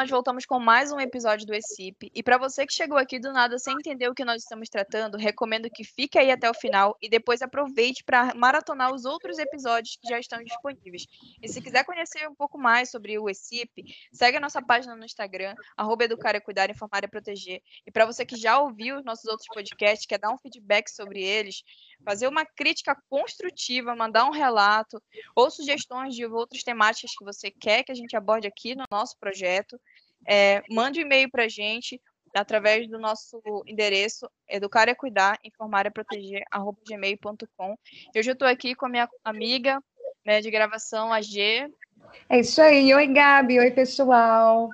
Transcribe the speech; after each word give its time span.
nós 0.00 0.08
voltamos 0.08 0.46
com 0.46 0.58
mais 0.58 0.90
um 0.90 0.98
episódio 0.98 1.46
do 1.46 1.52
ECIP. 1.52 2.10
E 2.14 2.22
para 2.22 2.38
você 2.38 2.64
que 2.64 2.72
chegou 2.72 2.96
aqui 2.96 3.18
do 3.18 3.34
nada 3.34 3.58
sem 3.58 3.74
entender 3.74 4.08
o 4.08 4.14
que 4.14 4.24
nós 4.24 4.40
estamos 4.40 4.70
tratando, 4.70 5.18
recomendo 5.18 5.68
que 5.68 5.84
fique 5.84 6.18
aí 6.18 6.30
até 6.30 6.48
o 6.48 6.54
final 6.54 6.96
e 7.02 7.08
depois 7.10 7.42
aproveite 7.42 8.02
para 8.02 8.34
maratonar 8.34 8.94
os 8.94 9.04
outros 9.04 9.38
episódios 9.38 9.98
que 10.00 10.08
já 10.08 10.18
estão 10.18 10.42
disponíveis. 10.42 11.04
E 11.42 11.46
se 11.46 11.60
quiser 11.60 11.84
conhecer 11.84 12.26
um 12.26 12.34
pouco 12.34 12.56
mais 12.56 12.90
sobre 12.90 13.18
o 13.18 13.28
ECIP, 13.28 13.84
segue 14.10 14.38
a 14.38 14.40
nossa 14.40 14.62
página 14.62 14.96
no 14.96 15.04
Instagram, 15.04 15.54
arroba 15.76 16.04
Educar 16.04 16.34
e 16.34 16.40
Cuidar, 16.40 16.70
Informar 16.70 17.04
e 17.04 17.08
Proteger. 17.08 17.60
E 17.86 17.90
para 17.90 18.06
você 18.06 18.24
que 18.24 18.36
já 18.36 18.58
ouviu 18.58 18.96
os 18.96 19.04
nossos 19.04 19.26
outros 19.26 19.48
podcasts, 19.52 20.06
quer 20.06 20.18
dar 20.18 20.32
um 20.32 20.38
feedback 20.38 20.88
sobre 20.88 21.22
eles, 21.22 21.62
fazer 22.02 22.26
uma 22.26 22.46
crítica 22.46 22.96
construtiva, 23.10 23.94
mandar 23.94 24.24
um 24.24 24.30
relato 24.30 24.98
ou 25.36 25.50
sugestões 25.50 26.14
de 26.14 26.24
outras 26.24 26.62
temáticas 26.62 27.10
que 27.14 27.22
você 27.22 27.50
quer 27.50 27.82
que 27.82 27.92
a 27.92 27.94
gente 27.94 28.16
aborde 28.16 28.46
aqui 28.46 28.74
no 28.74 28.84
nosso 28.90 29.18
projeto, 29.18 29.78
é, 30.26 30.62
mande 30.70 31.00
um 31.00 31.02
e-mail 31.02 31.30
para 31.30 31.44
a 31.44 31.48
gente 31.48 32.00
através 32.34 32.88
do 32.88 32.98
nosso 32.98 33.40
endereço 33.66 34.28
educar 34.48 34.88
é 34.88 34.94
cuidar, 34.94 35.38
informar 35.44 35.86
é 35.86 35.90
proteger, 35.90 36.42
arroba 36.50 36.78
gmail.com. 36.88 37.76
Hoje 38.16 38.30
eu 38.30 38.34
estou 38.34 38.46
aqui 38.46 38.74
com 38.74 38.86
a 38.86 38.88
minha 38.88 39.08
amiga 39.24 39.82
né, 40.24 40.40
de 40.40 40.50
gravação, 40.50 41.12
a 41.12 41.20
G. 41.20 41.68
É 42.28 42.40
isso 42.40 42.60
aí. 42.60 42.92
Oi, 42.94 43.06
Gabi. 43.08 43.58
Oi, 43.58 43.70
pessoal. 43.70 44.68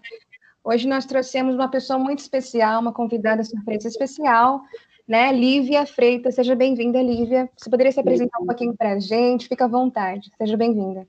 Hoje 0.63 0.89
nós 0.89 1.07
trouxemos 1.07 1.55
uma 1.55 1.71
pessoa 1.71 1.99
muito 1.99 2.19
especial, 2.19 2.81
uma 2.81 2.93
convidada 2.93 3.45
surpresa 3.45 3.89
especial, 3.89 4.63
né? 5.07 5.33
Lívia 5.33 5.87
Freitas. 5.87 6.35
Seja 6.35 6.55
bem-vinda, 6.55 7.01
Lívia. 7.01 7.49
Você 7.57 7.71
poderia 7.71 7.93
se 7.93 8.01
apresentar 8.01 8.39
um 8.41 8.47
pouquinho 8.47 8.77
para 8.77 8.93
a 8.93 8.99
gente? 8.99 9.49
Fica 9.49 9.65
à 9.67 9.69
vontade. 9.69 10.31
Seja 10.37 10.57
bem-vinda. 10.57 11.07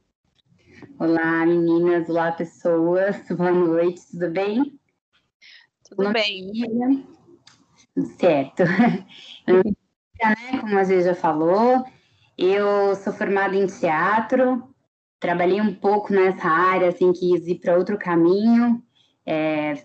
Olá, 0.99 1.45
meninas. 1.45 2.09
Olá, 2.09 2.31
pessoas. 2.31 3.15
Boa 3.29 3.51
noite. 3.51 4.01
Tudo 4.11 4.29
bem? 4.29 4.79
Tudo 5.89 6.11
bem. 6.11 7.07
Tudo 7.95 8.07
certo. 8.19 8.63
né, 9.47 10.59
como 10.59 10.77
a 10.77 10.83
gente 10.83 11.03
já 11.03 11.15
falou, 11.15 11.83
eu 12.37 12.95
sou 12.95 13.11
formada 13.13 13.55
em 13.55 13.65
teatro, 13.65 14.73
trabalhei 15.19 15.61
um 15.61 15.73
pouco 15.73 16.13
nessa 16.13 16.47
área, 16.47 16.89
assim, 16.89 17.11
quis 17.11 17.47
ir 17.47 17.59
para 17.59 17.77
outro 17.77 17.97
caminho. 17.97 18.83
É, 19.25 19.83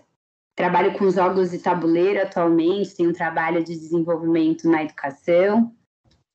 trabalho 0.55 0.97
com 0.97 1.09
jogos 1.09 1.51
de 1.51 1.59
tabuleiro 1.59 2.21
atualmente, 2.21 2.95
tenho 2.95 3.09
um 3.09 3.13
trabalho 3.13 3.63
de 3.63 3.73
desenvolvimento 3.73 4.69
na 4.69 4.83
educação, 4.83 5.73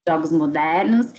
jogos 0.07 0.33
modernos. 0.33 1.13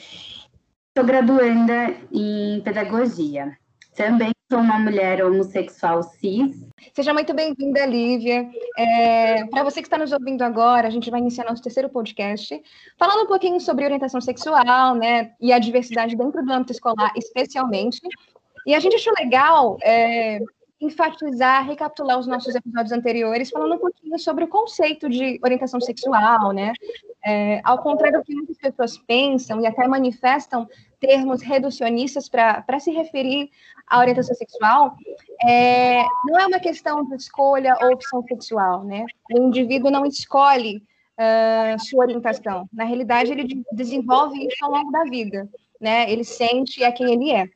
Estou 1.00 1.14
graduanda 1.16 1.96
em 2.12 2.60
pedagogia. 2.60 3.58
Também 3.96 4.32
sou 4.52 4.60
uma 4.60 4.78
mulher 4.78 5.24
homossexual 5.24 6.04
cis. 6.04 6.68
Seja 6.94 7.14
muito 7.14 7.34
bem-vinda, 7.34 7.86
Lívia. 7.86 8.46
É, 8.78 9.46
Para 9.46 9.64
você 9.64 9.80
que 9.82 9.88
está 9.88 9.98
nos 9.98 10.12
ouvindo 10.12 10.42
agora, 10.42 10.90
a 10.90 10.92
gente 10.92 11.10
vai 11.10 11.22
iniciar 11.22 11.46
nosso 11.46 11.64
terceiro 11.64 11.88
podcast, 11.88 12.62
falando 12.98 13.24
um 13.24 13.28
pouquinho 13.28 13.62
sobre 13.62 13.86
orientação 13.86 14.20
sexual, 14.20 14.94
né, 14.94 15.32
e 15.40 15.54
a 15.54 15.60
diversidade 15.60 16.18
dentro 16.18 16.44
do 16.44 16.52
âmbito 16.52 16.74
escolar, 16.74 17.14
especialmente. 17.16 18.02
E 18.68 18.76
a 18.76 18.80
gente 18.82 18.98
achou 18.98 19.14
legal 19.18 19.78
é, 19.82 20.42
enfatizar, 20.82 21.66
recapitular 21.66 22.20
os 22.20 22.28
nossos 22.28 22.54
episódios 22.56 22.92
anteriores, 22.92 23.50
falando 23.50 23.76
um 23.76 23.80
pouquinho 23.80 24.20
sobre 24.20 24.44
o 24.44 24.50
conceito 24.50 25.10
de 25.10 25.40
orientação 25.42 25.80
sexual, 25.80 26.52
né? 26.52 26.74
É, 27.26 27.62
ao 27.64 27.80
contrário 27.80 28.20
do 28.20 28.26
que 28.26 28.34
muitas 28.34 28.58
pessoas 28.58 28.98
pensam 28.98 29.62
e 29.62 29.68
até 29.68 29.88
manifestam 29.88 30.68
termos 31.00 31.42
reducionistas 31.42 32.28
para 32.28 32.80
se 32.80 32.92
referir 32.92 33.50
à 33.88 34.00
orientação 34.00 34.36
sexual, 34.36 34.96
é, 35.46 36.04
não 36.26 36.40
é 36.40 36.48
uma 36.48 36.60
questão 36.60 37.06
de 37.06 37.16
escolha 37.16 37.76
ou 37.82 37.94
opção 37.94 38.24
sexual, 38.24 38.84
né? 38.84 39.06
O 39.32 39.40
indivíduo 39.40 39.90
não 39.90 40.06
escolhe 40.06 40.84
uh, 41.18 41.80
sua 41.80 42.06
orientação. 42.06 42.68
Na 42.72 42.84
realidade, 42.84 43.32
ele 43.32 43.64
desenvolve 43.72 44.46
isso 44.46 44.64
ao 44.64 44.72
longo 44.72 44.92
da 44.92 45.04
vida, 45.04 45.50
né? 45.80 46.12
Ele 46.12 46.24
sente 46.24 46.84
é 46.84 46.92
quem 46.92 47.14
ele 47.14 47.32
é. 47.32 47.50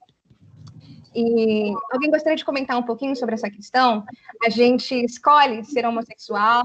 E 1.16 1.72
alguém 1.92 2.10
gostaria 2.10 2.36
de 2.36 2.46
comentar 2.46 2.78
um 2.78 2.84
pouquinho 2.84 3.16
sobre 3.16 3.36
essa 3.36 3.50
questão? 3.50 4.04
A 4.44 4.50
gente 4.50 4.96
escolhe 5.06 5.64
ser 5.64 5.86
homossexual? 5.86 6.64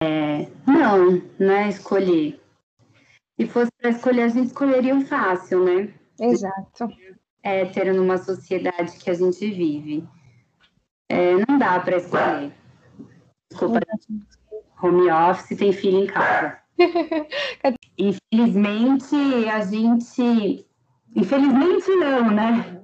É, 0.00 0.46
não, 0.66 1.20
não 1.38 1.52
é 1.52 1.68
escolher. 1.68 2.40
Se 3.36 3.46
fosse 3.46 3.70
para 3.80 3.90
escolher, 3.90 4.22
a 4.22 4.28
gente 4.28 4.46
escolheria 4.46 4.94
o 4.94 5.04
fácil, 5.04 5.64
né? 5.64 5.92
Exato. 6.20 6.88
É 7.42 7.64
ter 7.64 7.92
numa 7.92 8.18
sociedade 8.18 8.96
que 8.98 9.10
a 9.10 9.14
gente 9.14 9.50
vive. 9.50 10.06
É, 11.08 11.34
não 11.46 11.58
dá 11.58 11.80
para 11.80 11.96
escolher. 11.96 12.52
Desculpa, 13.50 13.80
home 14.82 15.10
office 15.10 15.58
tem 15.58 15.72
filho 15.72 16.04
em 16.04 16.06
casa. 16.06 16.58
Infelizmente, 17.98 19.14
a 19.50 19.60
gente. 19.64 20.66
Infelizmente, 21.14 21.90
não, 21.96 22.30
né? 22.30 22.82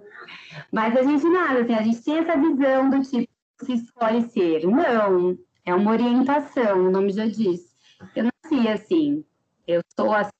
Mas 0.72 0.96
a 0.96 1.02
gente 1.02 1.28
nada, 1.28 1.60
assim, 1.60 1.74
a 1.74 1.82
gente 1.82 2.02
tem 2.02 2.18
essa 2.18 2.36
visão 2.36 2.90
do 2.90 3.02
tipo 3.02 3.28
que 3.64 3.72
escolhe 3.72 4.22
ser. 4.30 4.66
Não, 4.66 5.36
é 5.64 5.74
uma 5.74 5.90
orientação, 5.90 6.86
o 6.86 6.90
nome 6.90 7.12
já 7.12 7.26
diz. 7.26 7.74
Eu 8.14 8.24
nasci 8.24 8.68
assim, 8.68 9.24
eu 9.66 9.82
sou 9.98 10.12
assim, 10.14 10.30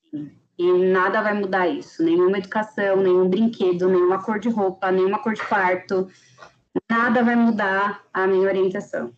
e 0.57 0.91
nada 0.91 1.21
vai 1.21 1.33
mudar 1.33 1.67
isso. 1.67 2.03
Nenhuma 2.03 2.37
educação, 2.37 2.97
nenhum 2.97 3.27
brinquedo, 3.27 3.89
nenhuma 3.89 4.21
cor 4.21 4.39
de 4.39 4.49
roupa, 4.49 4.91
nenhuma 4.91 5.19
cor 5.19 5.33
de 5.33 5.43
quarto, 5.43 6.07
nada 6.89 7.23
vai 7.23 7.35
mudar 7.35 8.01
a 8.13 8.27
minha 8.27 8.47
orientação. 8.47 9.11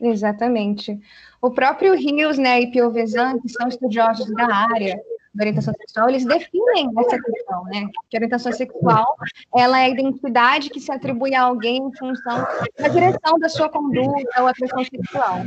Exatamente. 0.00 0.98
O 1.40 1.50
próprio 1.50 1.94
Rios 1.94 2.38
né, 2.38 2.60
e 2.60 2.70
Piovesan, 2.70 3.38
que 3.40 3.48
são 3.48 3.68
estudiosos 3.68 4.26
da 4.34 4.46
área, 4.72 5.00
da 5.34 5.42
orientação 5.42 5.74
sexual, 5.74 6.08
eles 6.08 6.24
definem 6.24 6.90
essa 6.98 7.20
questão, 7.20 7.64
né? 7.64 7.86
Que 8.08 8.16
a 8.16 8.18
orientação 8.18 8.52
sexual, 8.52 9.16
ela 9.54 9.78
é 9.80 9.84
a 9.84 9.88
identidade 9.90 10.70
que 10.70 10.80
se 10.80 10.90
atribui 10.90 11.34
a 11.34 11.42
alguém 11.42 11.76
em 11.76 11.96
função 11.96 12.46
da 12.78 12.88
direção 12.88 13.38
da 13.38 13.48
sua 13.48 13.68
conduta 13.68 14.40
ou 14.40 14.46
atração 14.46 14.82
sexual. 14.84 15.40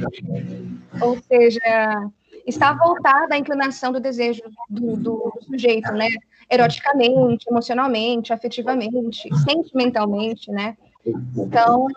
Ou 1.02 1.18
seja, 1.22 2.10
está 2.50 2.74
voltada 2.74 3.36
à 3.36 3.38
inclinação 3.38 3.92
do 3.92 4.00
desejo 4.00 4.42
do, 4.70 4.96
do, 4.96 5.34
do 5.36 5.44
sujeito, 5.46 5.92
né? 5.94 6.08
Eroticamente, 6.50 7.46
emocionalmente, 7.50 8.34
afetivamente, 8.34 9.30
sentimentalmente, 9.46 10.52
né? 10.52 10.76
Então, 11.38 11.88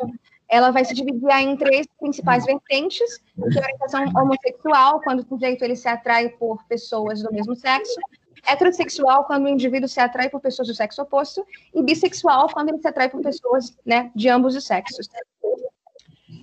ela 0.49 0.71
vai 0.71 0.85
se 0.85 0.95
dividir 0.95 1.31
em 1.31 1.57
três 1.57 1.87
principais 1.99 2.45
vertentes, 2.45 3.19
que 3.19 3.59
é 3.59 3.63
a 3.63 3.65
orientação 3.65 4.05
homossexual, 4.23 5.01
quando 5.01 5.21
o 5.21 5.27
sujeito 5.27 5.65
ele 5.65 5.75
se 5.75 5.89
atrai 5.89 6.29
por 6.29 6.63
pessoas 6.65 7.23
do 7.23 7.33
mesmo 7.33 7.57
sexo, 7.57 7.99
heterossexual, 8.47 9.25
quando 9.25 9.47
o 9.47 9.49
indivíduo 9.49 9.89
se 9.89 10.01
atrai 10.01 10.29
por 10.29 10.41
pessoas 10.41 10.69
do 10.69 10.75
sexo 10.75 11.01
oposto, 11.01 11.47
e 11.75 11.83
bissexual, 11.83 12.49
quando 12.53 12.69
ele 12.69 12.79
se 12.79 12.89
atrai 12.89 13.09
por 13.09 13.23
pessoas 13.23 13.77
né, 13.85 14.11
de 14.15 14.29
ambos 14.29 14.55
os 14.55 14.65
sexos. 14.65 15.09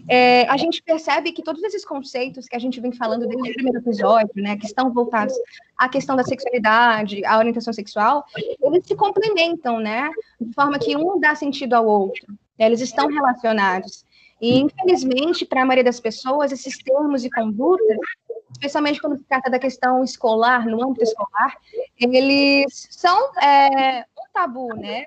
É, 0.09 0.47
a 0.50 0.58
gente 0.58 0.81
percebe 0.81 1.31
que 1.31 1.44
todos 1.44 1.62
esses 1.62 1.86
conceitos 1.86 2.47
que 2.47 2.56
a 2.56 2.59
gente 2.59 2.81
vem 2.81 2.92
falando 2.92 3.28
desde 3.28 3.52
o 3.52 3.53
primeiro 3.53 3.78
episódio, 3.78 4.31
né, 4.42 4.58
que 4.58 4.66
estão 4.66 4.92
voltados 4.92 5.36
à 5.78 5.88
questão 5.88 6.16
da 6.16 6.24
sexualidade, 6.24 7.24
à 7.24 7.38
orientação 7.38 7.72
sexual, 7.72 8.25
eles 8.36 8.88
se 8.88 8.96
complementam, 8.96 9.80
né, 9.80 10.09
de 10.42 10.52
forma 10.53 10.80
que 10.80 10.97
um 10.97 11.20
dá 11.20 11.36
sentido 11.36 11.75
ao 11.75 11.86
outro. 11.86 12.25
Né, 12.58 12.66
eles 12.66 12.81
estão 12.81 13.08
relacionados. 13.08 14.03
E, 14.42 14.59
infelizmente, 14.59 15.46
para 15.46 15.62
a 15.62 15.66
maioria 15.66 15.84
das 15.84 16.00
pessoas, 16.00 16.52
esses 16.52 16.78
termos 16.80 17.24
e 17.24 17.29
condutas, 17.29 17.97
especialmente 18.52 19.00
quando 19.00 19.17
se 19.17 19.23
trata 19.26 19.50
da 19.52 19.59
questão 19.59 20.03
escolar, 20.03 20.66
no 20.66 20.84
âmbito 20.84 21.03
escolar, 21.03 21.55
eles 22.00 22.88
são 22.90 23.32
é, 23.44 24.00
um 24.17 24.32
tabu, 24.34 24.73
né? 24.76 25.05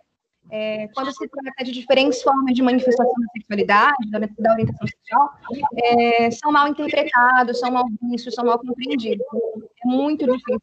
É, 0.55 0.87
quando 0.89 1.11
se 1.11 1.27
trata 1.27 1.65
de 1.65 1.73
diferentes 1.73 2.23
formas 2.23 2.55
de 2.55 2.61
manifestação 2.61 3.07
da 3.07 3.33
sexualidade, 3.33 4.11
da, 4.11 4.19
da 4.19 4.53
orientação 4.53 4.87
sexual, 4.87 5.31
é, 5.77 6.31
são 6.31 6.53
mal 6.53 6.69
interpretados, 6.69 7.59
são 7.59 7.71
mal 7.71 7.87
vistos, 8.03 8.35
são 8.35 8.45
mal 8.45 8.59
compreendidos. 8.59 9.27
É 9.83 9.89
muito 9.89 10.27
difícil 10.27 10.61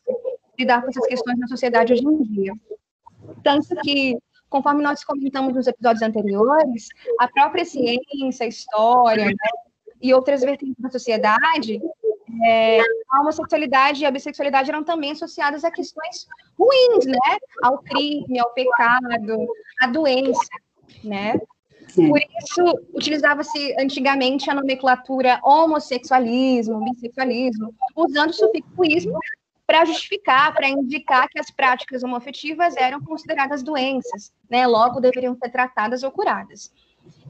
lidar 0.59 0.83
com 0.83 0.89
essas 0.89 1.07
questões 1.07 1.39
na 1.39 1.47
sociedade 1.47 1.91
hoje 1.91 2.06
em 2.06 2.21
dia. 2.21 2.53
Tanto 3.44 3.75
que 3.77 4.15
conforme 4.47 4.83
nós 4.83 5.03
comentamos 5.03 5.56
nos 5.56 5.65
episódios 5.65 6.03
anteriores, 6.03 6.89
a 7.19 7.27
própria 7.27 7.65
ciência, 7.65 8.45
a 8.45 8.47
história 8.47 9.25
né, 9.25 9.50
e 10.00 10.13
outras 10.13 10.42
vertentes 10.42 10.75
da 10.77 10.92
sociedade, 10.92 11.81
é, 12.44 12.80
a 13.09 13.21
homossexualidade 13.21 14.01
e 14.01 14.06
a 14.06 14.12
bissexualidade 14.12 14.69
eram 14.69 14.83
também 14.83 15.12
associadas 15.12 15.63
a 15.63 15.71
questões 15.71 16.27
ruins, 16.57 17.06
né? 17.06 17.38
Ao 17.63 17.80
crime, 17.80 18.39
ao 18.39 18.53
pecado, 18.53 19.47
à 19.81 19.88
doença, 19.88 20.50
né? 21.03 21.39
Por 21.95 22.19
isso, 22.19 22.80
utilizava-se 22.94 23.75
antigamente 23.80 24.50
a 24.50 24.53
nomenclatura 24.53 25.39
homossexualismo, 25.44 26.83
bissexualismo, 26.83 27.74
usando 27.95 28.30
o 28.30 28.33
sufixo 28.33 28.85
ismo 28.85 29.19
para 29.65 29.85
justificar, 29.85 30.53
para 30.53 30.68
indicar 30.68 31.27
que 31.30 31.39
as 31.39 31.51
práticas 31.51 32.03
homoafetivas 32.03 32.75
eram 32.75 33.01
consideradas 33.01 33.63
doenças, 33.63 34.31
né? 34.50 34.65
Logo 34.68 35.00
deveriam 35.00 35.35
ser 35.35 35.50
tratadas 35.51 36.03
ou 36.03 36.12
curadas. 36.12 36.71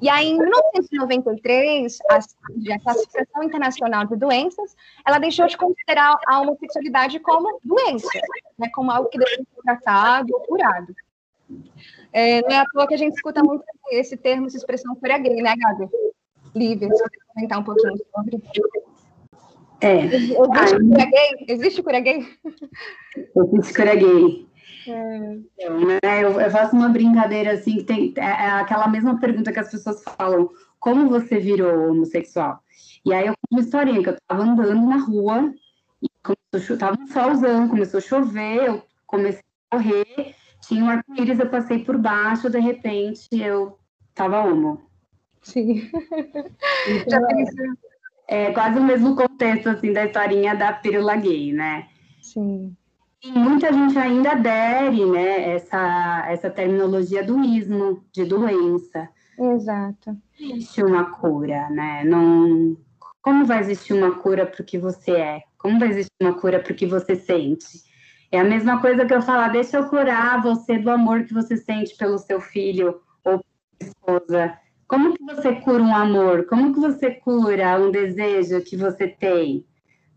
E 0.01 0.07
aí, 0.07 0.27
em 0.29 0.37
1993, 0.37 1.97
a, 2.09 2.15
a 2.15 2.79
Classificação 2.79 3.43
Internacional 3.43 4.05
de 4.05 4.15
Doenças, 4.15 4.75
ela 5.05 5.19
deixou 5.19 5.45
de 5.47 5.57
considerar 5.57 6.17
a 6.25 6.41
homossexualidade 6.41 7.19
como 7.19 7.59
doença, 7.63 8.07
né, 8.57 8.69
como 8.73 8.91
algo 8.91 9.09
que 9.09 9.19
deve 9.19 9.35
ser 9.35 9.45
tratado 9.63 10.33
ou 10.33 10.39
curado. 10.41 10.95
É, 12.13 12.41
não 12.41 12.49
é 12.49 12.59
à 12.59 12.65
toa 12.71 12.87
que 12.87 12.93
a 12.93 12.97
gente 12.97 13.15
escuta 13.15 13.43
muito 13.43 13.63
esse 13.91 14.15
termo, 14.15 14.47
essa 14.47 14.57
expressão 14.57 14.95
cura 14.95 15.17
gay, 15.17 15.41
né, 15.41 15.53
Gabi? 15.57 15.89
Lívia, 16.55 16.89
se 16.89 17.03
você 17.03 17.17
comentar 17.33 17.59
um 17.59 17.63
pouquinho 17.63 17.97
sobre. 18.15 18.41
É. 19.81 20.05
Existe 20.05 20.35
cura 20.83 21.05
gay? 21.05 21.45
Existe 21.47 21.83
cura 21.83 21.99
gay? 21.99 22.27
Existe 23.35 23.73
cura 23.73 23.95
gay. 23.95 24.48
É. 24.87 25.69
né, 25.69 26.23
eu, 26.23 26.39
eu, 26.39 26.51
faço 26.51 26.75
uma 26.75 26.89
brincadeira 26.89 27.53
assim, 27.53 27.77
que 27.77 27.83
tem 27.83 28.13
é, 28.17 28.21
é, 28.21 28.49
aquela 28.51 28.87
mesma 28.87 29.19
pergunta 29.19 29.51
que 29.51 29.59
as 29.59 29.71
pessoas 29.71 30.03
falam: 30.17 30.49
como 30.79 31.09
você 31.09 31.39
virou 31.39 31.91
homossexual? 31.91 32.59
E 33.05 33.13
aí 33.13 33.27
eu 33.27 33.33
conto 33.33 33.51
uma 33.51 33.61
historinha 33.61 34.03
que 34.03 34.09
eu 34.09 34.17
tava 34.27 34.43
andando 34.43 34.87
na 34.87 34.97
rua, 34.97 35.53
e 36.01 36.07
começou, 36.23 36.77
tava 36.77 36.97
um 36.99 37.07
solzão, 37.07 37.67
começou 37.67 37.97
a 37.97 38.01
chover, 38.01 38.67
eu 38.67 38.83
comecei 39.05 39.43
a 39.69 39.77
correr, 39.77 40.35
tinha 40.61 40.83
um 40.83 40.89
arco-íris, 40.89 41.39
eu 41.39 41.49
passei 41.49 41.83
por 41.83 41.97
baixo, 41.97 42.49
de 42.49 42.59
repente 42.59 43.27
eu 43.31 43.77
tava 44.13 44.43
homo. 44.43 44.81
Sim. 45.41 45.89
Então, 46.87 47.21
é, 48.27 48.45
é 48.45 48.51
quase 48.53 48.77
o 48.77 48.83
mesmo 48.83 49.15
contexto 49.15 49.69
assim 49.69 49.91
da 49.91 50.05
historinha 50.05 50.55
da 50.55 50.73
pílula 50.73 51.15
gay, 51.15 51.51
né? 51.51 51.87
Sim. 52.21 52.75
E 53.21 53.31
muita 53.31 53.73
gente 53.73 53.97
ainda 53.97 54.31
adere, 54.31 55.05
né, 55.05 55.55
essa, 55.55 56.25
essa 56.29 56.49
terminologia 56.49 57.23
do 57.23 57.39
ismo, 57.41 58.03
de 58.13 58.23
doença. 58.23 59.09
Exato. 59.37 60.17
Existe 60.39 60.83
uma 60.83 61.11
cura, 61.11 61.69
né? 61.69 62.03
Não, 62.05 62.77
como 63.21 63.45
vai 63.45 63.59
existir 63.59 63.93
uma 63.93 64.15
cura 64.15 64.45
para 64.45 64.61
o 64.61 64.65
que 64.65 64.77
você 64.77 65.11
é? 65.11 65.43
Como 65.57 65.77
vai 65.77 65.89
existir 65.89 66.13
uma 66.21 66.33
cura 66.33 66.59
para 66.59 66.71
o 66.71 66.75
que 66.75 66.85
você 66.85 67.15
sente? 67.15 67.83
É 68.31 68.39
a 68.39 68.43
mesma 68.43 68.79
coisa 68.79 69.05
que 69.05 69.13
eu 69.13 69.21
falar, 69.21 69.49
deixa 69.49 69.77
eu 69.77 69.89
curar 69.89 70.41
você 70.41 70.77
do 70.77 70.89
amor 70.89 71.25
que 71.25 71.33
você 71.33 71.57
sente 71.57 71.97
pelo 71.97 72.17
seu 72.17 72.39
filho 72.39 73.01
ou 73.25 73.43
esposa. 73.81 74.57
Como 74.87 75.13
que 75.13 75.23
você 75.23 75.55
cura 75.55 75.83
um 75.83 75.95
amor? 75.95 76.45
Como 76.45 76.73
que 76.73 76.79
você 76.79 77.11
cura 77.11 77.79
um 77.79 77.91
desejo 77.91 78.61
que 78.61 78.77
você 78.77 79.07
tem? 79.07 79.65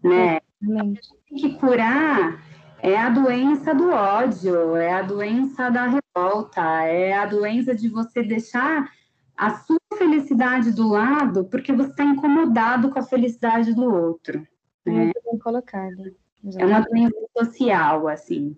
Né? 0.03 0.41
Tem 0.61 1.37
que 1.37 1.55
curar 1.59 2.41
é 2.83 2.99
a 2.99 3.09
doença 3.09 3.73
do 3.73 3.91
ódio, 3.91 4.75
é 4.75 4.93
a 4.93 5.03
doença 5.03 5.71
da 5.71 5.87
revolta, 5.87 6.61
é 6.83 7.13
a 7.13 7.25
doença 7.25 7.73
de 7.77 7.89
você 7.89 8.25
deixar 8.25 8.91
a 9.37 9.55
sua 9.55 9.79
felicidade 9.97 10.73
do 10.73 10.89
lado 10.89 11.45
porque 11.45 11.73
você 11.73 11.91
está 11.91 12.03
incomodado 12.03 12.91
com 12.91 12.99
a 12.99 13.05
felicidade 13.05 13.73
do 13.73 13.85
outro. 13.85 14.41
Né? 14.85 15.05
Muito 15.05 15.21
bem 15.25 15.39
colocado. 15.39 16.15
É 16.59 16.67
uma 16.67 16.81
doença 16.81 17.17
social, 17.39 18.09
assim. 18.09 18.57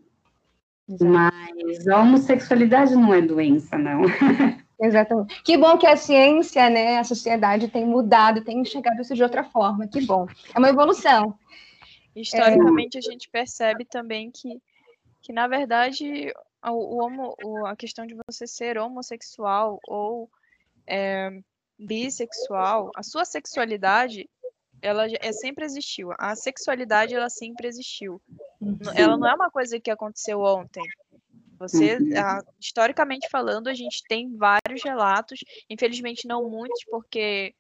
Exato. 0.88 1.05
Mas 1.05 1.87
a 1.87 2.00
homossexualidade 2.00 2.97
não 2.97 3.12
é 3.12 3.20
doença, 3.20 3.77
não. 3.77 4.03
Exatamente. 4.81 5.43
Que 5.43 5.59
bom 5.59 5.77
que 5.77 5.87
a 5.87 5.97
ciência, 5.97 6.69
né, 6.70 6.99
a 6.99 7.05
sociedade 7.05 7.69
tem 7.69 7.87
mudado, 7.87 8.43
tem 8.43 8.61
enxergado 8.61 9.03
isso 9.03 9.15
de 9.15 9.23
outra 9.23 9.44
forma. 9.44 9.87
Que 9.87 10.00
bom. 10.00 10.27
É 10.55 10.59
uma 10.59 10.70
evolução. 10.70 11.38
Historicamente, 12.15 12.97
é... 12.97 12.99
a 12.99 13.03
gente 13.03 13.29
percebe 13.29 13.85
também 13.85 14.31
que, 14.31 14.61
que 15.21 15.33
na 15.33 15.49
verdade, 15.49 16.33
o, 16.65 16.71
o 16.71 17.05
homo, 17.05 17.35
o, 17.43 17.67
a 17.67 17.77
questão 17.77 18.07
de 18.07 18.17
você 18.27 18.47
ser 18.47 18.79
homossexual 18.79 19.79
ou 19.89 20.31
é, 20.87 21.31
bissexual, 21.79 22.91
a 22.95 23.03
sua 23.03 23.25
sexualidade, 23.25 24.29
ela 24.81 25.07
é, 25.21 25.33
sempre 25.33 25.65
existiu. 25.65 26.11
A 26.19 26.37
sexualidade, 26.37 27.15
ela 27.15 27.31
sempre 27.31 27.67
existiu. 27.67 28.21
Sim. 28.61 28.79
Ela 28.95 29.17
não 29.17 29.27
é 29.27 29.35
uma 29.35 29.51
coisa 29.51 29.81
que 29.81 29.91
aconteceu 29.91 30.41
ontem. 30.41 30.83
Você, 31.59 31.97
uhum. 31.97 32.41
historicamente 32.61 33.29
falando, 33.31 33.69
a 33.69 33.75
gente 33.75 34.03
tem 34.09 34.37
vários 34.37 34.83
relatos, 34.83 35.41
infelizmente 35.71 36.27
não 36.27 36.51
muitos, 36.51 36.85
porque 36.91 37.55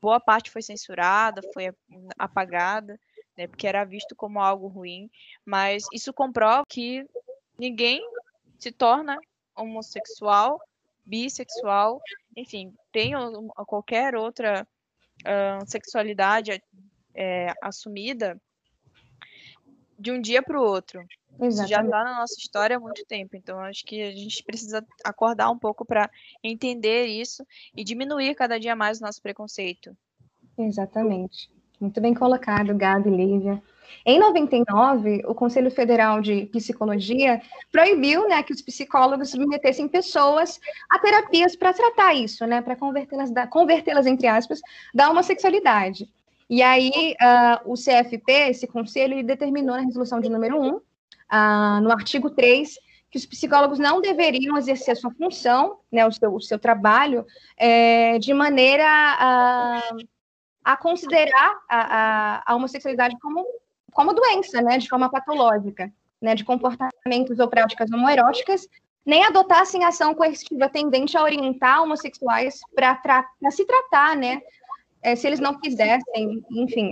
boa 0.00 0.20
parte 0.20 0.50
foi 0.50 0.60
censurada, 0.60 1.40
foi 1.54 1.72
apagada, 2.18 2.98
né, 3.36 3.46
porque 3.46 3.66
era 3.66 3.84
visto 3.84 4.14
como 4.14 4.40
algo 4.40 4.66
ruim, 4.68 5.10
mas 5.44 5.84
isso 5.92 6.12
comprova 6.12 6.64
que 6.68 7.06
ninguém 7.58 8.00
se 8.58 8.72
torna 8.72 9.18
homossexual, 9.54 10.60
bissexual, 11.04 12.00
enfim, 12.36 12.74
tem 12.92 13.12
qualquer 13.66 14.14
outra 14.14 14.66
uh, 15.22 15.70
sexualidade 15.70 16.62
é, 17.14 17.52
assumida 17.62 18.40
de 19.98 20.12
um 20.12 20.20
dia 20.20 20.42
para 20.42 20.60
o 20.60 20.64
outro. 20.64 21.00
Exatamente. 21.38 21.54
Isso 21.54 21.66
já 21.66 21.82
está 21.82 22.04
na 22.04 22.18
nossa 22.18 22.34
história 22.38 22.76
há 22.76 22.80
muito 22.80 23.04
tempo, 23.06 23.36
então 23.36 23.58
acho 23.60 23.84
que 23.84 24.02
a 24.02 24.10
gente 24.10 24.42
precisa 24.42 24.84
acordar 25.04 25.50
um 25.50 25.58
pouco 25.58 25.84
para 25.84 26.10
entender 26.42 27.06
isso 27.06 27.46
e 27.74 27.84
diminuir 27.84 28.34
cada 28.34 28.58
dia 28.58 28.74
mais 28.74 29.00
o 29.00 29.04
nosso 29.04 29.20
preconceito. 29.20 29.96
Exatamente. 30.58 31.50
Muito 31.80 32.00
bem 32.00 32.14
colocado, 32.14 32.74
Gabi, 32.74 33.10
Lívia. 33.10 33.62
Em 34.04 34.18
99, 34.18 35.22
o 35.26 35.34
Conselho 35.34 35.70
Federal 35.70 36.20
de 36.20 36.46
Psicologia 36.46 37.40
proibiu 37.70 38.28
né, 38.28 38.42
que 38.42 38.52
os 38.52 38.62
psicólogos 38.62 39.30
submetessem 39.30 39.88
pessoas 39.88 40.60
a 40.88 40.98
terapias 40.98 41.56
para 41.56 41.72
tratar 41.72 42.14
isso, 42.14 42.46
né, 42.46 42.62
para 42.62 42.76
convertê-las, 42.76 43.30
convertê-las, 43.50 44.06
entre 44.06 44.26
aspas, 44.26 44.60
da 44.94 45.10
homossexualidade. 45.10 46.08
E 46.48 46.62
aí, 46.62 47.16
uh, 47.20 47.72
o 47.72 47.74
CFP, 47.74 48.32
esse 48.50 48.66
conselho, 48.66 49.14
ele 49.14 49.22
determinou 49.24 49.74
na 49.74 49.82
resolução 49.82 50.20
de 50.20 50.28
número 50.28 50.60
1, 50.60 50.76
uh, 50.76 50.82
ah, 51.28 51.80
no 51.82 51.90
artigo 51.90 52.30
3, 52.30 52.78
que 53.10 53.18
os 53.18 53.26
psicólogos 53.26 53.78
não 53.78 54.00
deveriam 54.00 54.56
exercer 54.56 54.92
a 54.92 54.96
sua 54.96 55.10
função, 55.10 55.78
né, 55.90 56.06
o, 56.06 56.12
seu, 56.12 56.32
o 56.32 56.40
seu 56.40 56.58
trabalho, 56.58 57.26
é, 57.56 58.18
de 58.20 58.32
maneira 58.32 58.84
uh, 60.00 60.06
a 60.66 60.76
considerar 60.76 61.60
a, 61.68 61.78
a, 61.78 62.42
a 62.44 62.56
homossexualidade 62.56 63.16
como, 63.20 63.46
como 63.92 64.12
doença, 64.12 64.60
né, 64.60 64.78
de 64.78 64.88
forma 64.88 65.08
patológica, 65.08 65.92
né, 66.20 66.34
de 66.34 66.44
comportamentos 66.44 67.38
ou 67.38 67.46
práticas 67.46 67.88
homoeróticas, 67.92 68.66
nem 69.04 69.24
adotassem 69.24 69.84
ação 69.84 70.12
coercitiva 70.12 70.68
tendente 70.68 71.16
a 71.16 71.22
orientar 71.22 71.84
homossexuais 71.84 72.58
para 72.74 73.24
se 73.52 73.64
tratar, 73.64 74.16
né, 74.16 74.42
é, 75.00 75.14
se 75.14 75.28
eles 75.28 75.38
não 75.38 75.56
quisessem, 75.56 76.44
enfim. 76.50 76.90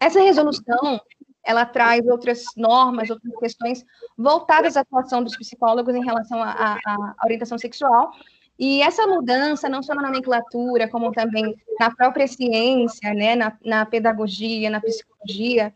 Essa 0.00 0.20
resolução, 0.20 1.00
ela 1.44 1.64
traz 1.64 2.04
outras 2.08 2.42
normas, 2.56 3.08
outras 3.08 3.36
questões 3.36 3.84
voltadas 4.18 4.76
à 4.76 4.80
atuação 4.80 5.22
dos 5.22 5.36
psicólogos 5.36 5.94
em 5.94 6.04
relação 6.04 6.42
à 6.42 6.76
orientação 7.22 7.56
sexual, 7.56 8.10
e 8.60 8.82
essa 8.82 9.06
mudança, 9.06 9.70
não 9.70 9.82
só 9.82 9.94
na 9.94 10.02
nomenclatura, 10.02 10.86
como 10.86 11.10
também 11.12 11.56
na 11.78 11.90
própria 11.90 12.28
ciência, 12.28 13.14
né, 13.14 13.34
na, 13.34 13.56
na 13.64 13.86
pedagogia, 13.86 14.68
na 14.68 14.82
psicologia, 14.82 15.72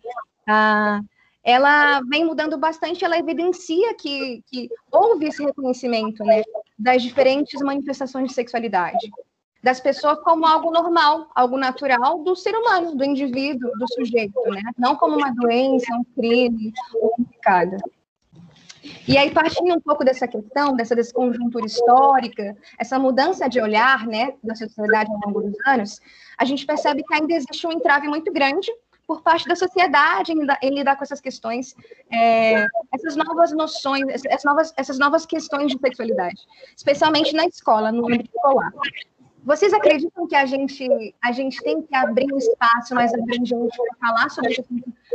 ah, 0.46 1.00
ela 1.42 2.02
vem 2.02 2.26
mudando 2.26 2.58
bastante, 2.58 3.02
ela 3.02 3.18
evidencia 3.18 3.94
que, 3.94 4.44
que 4.46 4.68
houve 4.92 5.28
esse 5.28 5.42
reconhecimento 5.42 6.22
né, 6.24 6.42
das 6.78 7.02
diferentes 7.02 7.58
manifestações 7.62 8.28
de 8.28 8.34
sexualidade, 8.34 9.10
das 9.62 9.80
pessoas 9.80 10.18
como 10.20 10.44
algo 10.44 10.70
normal, 10.70 11.30
algo 11.34 11.56
natural 11.56 12.22
do 12.22 12.36
ser 12.36 12.54
humano, 12.54 12.94
do 12.94 13.02
indivíduo, 13.02 13.70
do 13.78 13.86
sujeito, 13.94 14.38
né? 14.50 14.60
não 14.76 14.94
como 14.94 15.16
uma 15.16 15.30
doença, 15.30 15.86
um 15.94 16.04
crime 16.04 16.70
ou 17.00 17.14
um 17.18 17.24
pecado. 17.24 17.78
E 19.06 19.16
aí, 19.16 19.30
partindo 19.30 19.74
um 19.74 19.80
pouco 19.80 20.04
dessa 20.04 20.26
questão, 20.28 20.74
dessa 20.76 20.94
desconjuntura 20.94 21.66
histórica, 21.66 22.56
essa 22.78 22.98
mudança 22.98 23.48
de 23.48 23.60
olhar 23.60 24.06
né, 24.06 24.34
da 24.42 24.54
sociedade 24.54 25.10
ao 25.10 25.20
longo 25.26 25.42
dos 25.42 25.56
anos, 25.66 26.00
a 26.38 26.44
gente 26.44 26.66
percebe 26.66 27.02
que 27.02 27.14
ainda 27.14 27.34
existe 27.34 27.66
um 27.66 27.72
entrave 27.72 28.08
muito 28.08 28.32
grande 28.32 28.70
por 29.06 29.22
parte 29.22 29.46
da 29.46 29.54
sociedade 29.54 30.32
em, 30.32 30.46
em 30.62 30.74
lidar 30.74 30.96
com 30.96 31.04
essas 31.04 31.20
questões, 31.20 31.74
é, 32.10 32.66
essas 32.92 33.16
novas 33.16 33.52
noções, 33.52 34.04
essas 34.24 34.44
novas, 34.44 34.72
essas 34.76 34.98
novas 34.98 35.26
questões 35.26 35.72
de 35.72 35.78
sexualidade, 35.78 36.40
especialmente 36.76 37.34
na 37.34 37.44
escola, 37.44 37.92
no 37.92 38.06
âmbito 38.06 38.30
escolar. 38.34 38.72
Vocês 39.44 39.74
acreditam 39.74 40.26
que 40.26 40.34
a 40.34 40.46
gente, 40.46 41.14
a 41.22 41.30
gente 41.30 41.62
tem 41.62 41.82
que 41.82 41.94
abrir 41.94 42.32
um 42.32 42.38
espaço 42.38 42.94
mais 42.94 43.12
abrangente 43.12 43.76
para 43.76 44.08
falar 44.08 44.30
sobre 44.30 44.52
isso 44.52 44.64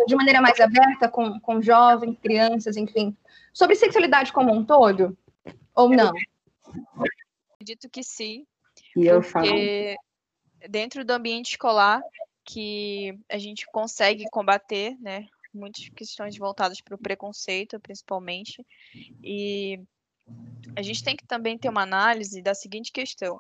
de 0.06 0.16
maneira 0.16 0.40
mais 0.40 0.60
aberta 0.60 1.10
com, 1.10 1.40
com 1.40 1.60
jovens, 1.60 2.16
crianças, 2.22 2.78
enfim, 2.78 3.18
sobre 3.54 3.76
sexualidade 3.76 4.32
como 4.32 4.54
um 4.54 4.66
todo? 4.66 5.18
Ou 5.76 5.90
não? 5.90 6.12
Acredito 7.54 7.90
que 7.90 8.04
sim. 8.04 8.46
E 8.96 9.06
eu 9.06 9.22
porque 9.22 9.96
falo. 10.60 10.70
dentro 10.70 11.06
do 11.06 11.12
ambiente 11.12 11.52
escolar 11.52 12.02
que 12.44 13.18
a 13.30 13.38
gente 13.38 13.66
consegue 13.68 14.26
combater, 14.32 14.98
né, 15.00 15.28
muitas 15.54 15.88
questões 15.90 16.38
voltadas 16.38 16.82
para 16.82 16.96
o 16.96 16.98
preconceito, 16.98 17.80
principalmente, 17.80 18.66
e 19.24 19.80
a 20.76 20.82
gente 20.82 21.04
tem 21.04 21.16
que 21.16 21.26
também 21.26 21.58
ter 21.58 21.70
uma 21.70 21.84
análise 21.84 22.42
da 22.42 22.54
seguinte 22.54 22.92
questão: 22.92 23.40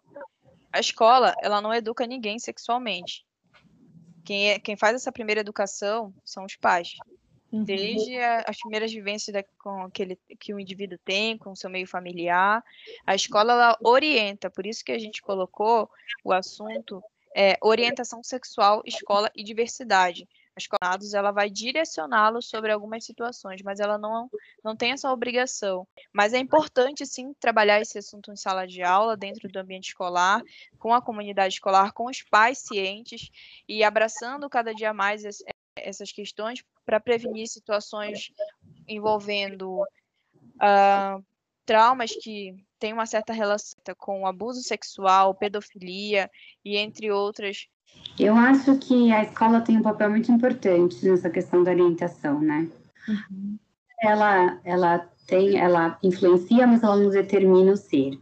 A 0.72 0.80
escola, 0.80 1.34
ela 1.42 1.62
não 1.62 1.74
educa 1.74 2.06
ninguém 2.06 2.39
sexualmente. 2.39 3.25
Quem, 4.24 4.51
é, 4.51 4.60
quem 4.60 4.75
faz 4.75 4.96
essa 4.96 5.12
primeira 5.12 5.42
educação 5.42 6.13
são 6.24 6.46
os 6.46 6.56
pais. 6.56 6.94
Uhum. 7.51 7.63
Desde 7.63 8.18
a, 8.20 8.46
as 8.48 8.58
primeiras 8.58 8.91
vivências 8.91 9.34
da, 9.34 9.44
com 9.58 9.84
aquele, 9.84 10.18
que 10.39 10.53
o 10.53 10.60
indivíduo 10.60 11.00
tem, 11.03 11.38
com 11.38 11.51
o 11.51 11.56
seu 11.56 11.70
meio 11.70 11.88
familiar. 11.88 12.63
A 13.06 13.15
escola, 13.15 13.53
ela 13.53 13.77
orienta, 13.82 14.50
por 14.50 14.65
isso 14.65 14.84
que 14.84 14.91
a 14.91 15.00
gente 15.00 15.22
colocou 15.22 15.89
o 16.24 16.32
assunto 16.32 17.01
é, 17.36 17.58
orientação 17.62 18.24
sexual, 18.24 18.82
escola 18.86 19.32
e 19.36 19.44
diversidade 19.44 20.27
escolados, 20.60 21.13
ela 21.13 21.32
vai 21.32 21.50
direcioná-los 21.50 22.48
sobre 22.48 22.72
algumas 22.72 23.03
situações, 23.03 23.62
mas 23.63 23.79
ela 23.79 23.98
não, 23.98 24.29
não 24.63 24.75
tem 24.75 24.91
essa 24.91 25.12
obrigação. 25.12 25.88
Mas 26.13 26.34
é 26.34 26.38
importante, 26.38 27.06
sim, 27.06 27.34
trabalhar 27.39 27.82
esse 27.82 27.98
assunto 27.98 28.32
em 28.32 28.36
sala 28.36 28.68
de 28.68 28.84
aula, 28.84 29.18
dentro 29.18 29.48
do 29.48 29.58
ambiente 29.58 29.88
escolar, 29.88 30.41
com 30.77 30.94
a 30.94 31.01
comunidade 31.01 31.56
escolar, 31.56 31.94
com 31.94 32.06
os 32.06 32.22
pais 32.22 32.60
cientes 32.60 33.29
e 33.68 33.84
abraçando 33.84 34.50
cada 34.50 34.74
dia 34.74 34.94
mais 34.94 35.24
essas 35.75 36.12
questões 36.12 36.62
para 36.89 37.00
prevenir 37.00 37.48
situações 37.48 38.31
envolvendo 38.88 39.84
uh, 39.84 41.24
traumas 41.63 42.10
que 42.12 42.55
têm 42.79 42.93
uma 42.93 43.05
certa 43.05 43.31
relação 43.31 43.77
com 43.96 44.25
abuso 44.25 44.63
sexual, 44.63 45.36
pedofilia 45.36 46.31
e 46.65 46.77
entre 46.77 47.12
outras 47.12 47.67
eu 48.17 48.36
acho 48.36 48.77
que 48.77 49.12
a 49.12 49.24
escola 49.24 49.62
tem 49.62 49.77
um 49.77 49.81
papel 49.81 50.10
muito 50.10 50.31
importante 50.31 51.05
nessa 51.08 51.29
questão 51.29 51.63
da 51.63 51.72
orientação, 51.72 52.39
né? 52.39 52.67
Uhum. 53.08 53.58
Ela, 54.01 54.60
ela 54.63 55.10
tem, 55.27 55.58
ela 55.58 55.98
influencia, 56.03 56.67
mas 56.67 56.84
ela 56.84 56.98
não 56.98 57.10
determina 57.10 57.72
o 57.72 57.77
ser. 57.77 58.19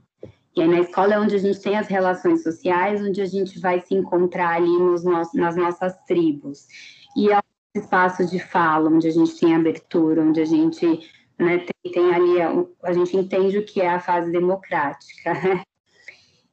E 0.56 0.62
aí 0.62 0.68
na 0.68 0.80
escola 0.80 1.16
é 1.16 1.20
onde 1.20 1.36
a 1.36 1.40
gente 1.40 1.60
tem 1.60 1.78
as 1.78 1.88
relações 1.88 2.44
sociais, 2.44 3.02
onde 3.02 3.22
a 3.22 3.26
gente 3.26 3.60
vai 3.60 3.82
se 3.82 3.94
encontrar 3.94 4.56
ali 4.56 4.78
nos 4.78 5.04
nas 5.04 5.56
nossas 5.56 5.96
tribos. 6.06 6.68
E 7.16 7.32
é 7.32 7.40
espaço 7.78 8.26
de 8.26 8.40
fala, 8.40 8.90
onde 8.90 9.08
a 9.08 9.12
gente 9.12 9.40
tem 9.40 9.56
abertura, 9.56 10.22
onde 10.22 10.42
a 10.42 10.46
gente 10.46 10.86
né, 11.40 11.60
tem, 11.60 11.92
tem 11.92 12.14
ali, 12.14 12.42
a, 12.42 12.52
a 12.84 12.94
gente 12.94 13.16
entende 13.16 13.58
o 13.58 13.66
que 13.66 13.82
é 13.82 13.90
a 13.90 14.00
fase 14.00 14.32
democrática. 14.32 15.34
Né? 15.34 15.64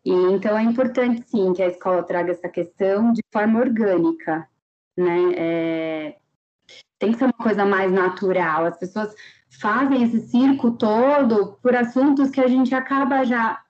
E, 0.05 0.13
então, 0.13 0.57
é 0.57 0.63
importante, 0.63 1.25
sim, 1.27 1.53
que 1.55 1.63
a 1.63 1.69
escola 1.69 2.03
traga 2.03 2.33
essa 2.33 2.49
questão 2.49 3.13
de 3.13 3.23
forma 3.33 3.59
orgânica, 3.59 4.47
né? 4.97 5.33
É, 5.35 6.17
tem 6.99 7.13
que 7.13 7.19
ser 7.19 7.25
uma 7.25 7.33
coisa 7.33 7.65
mais 7.65 7.91
natural. 7.91 8.67
As 8.67 8.79
pessoas 8.79 9.15
fazem 9.61 10.03
esse 10.03 10.21
circo 10.29 10.73
todo 10.73 11.59
por 11.63 11.75
assuntos 11.75 12.31
que 12.31 12.41
a 12.41 12.47
gente 12.47 12.75
acaba 12.75 13.25
já 13.25 13.64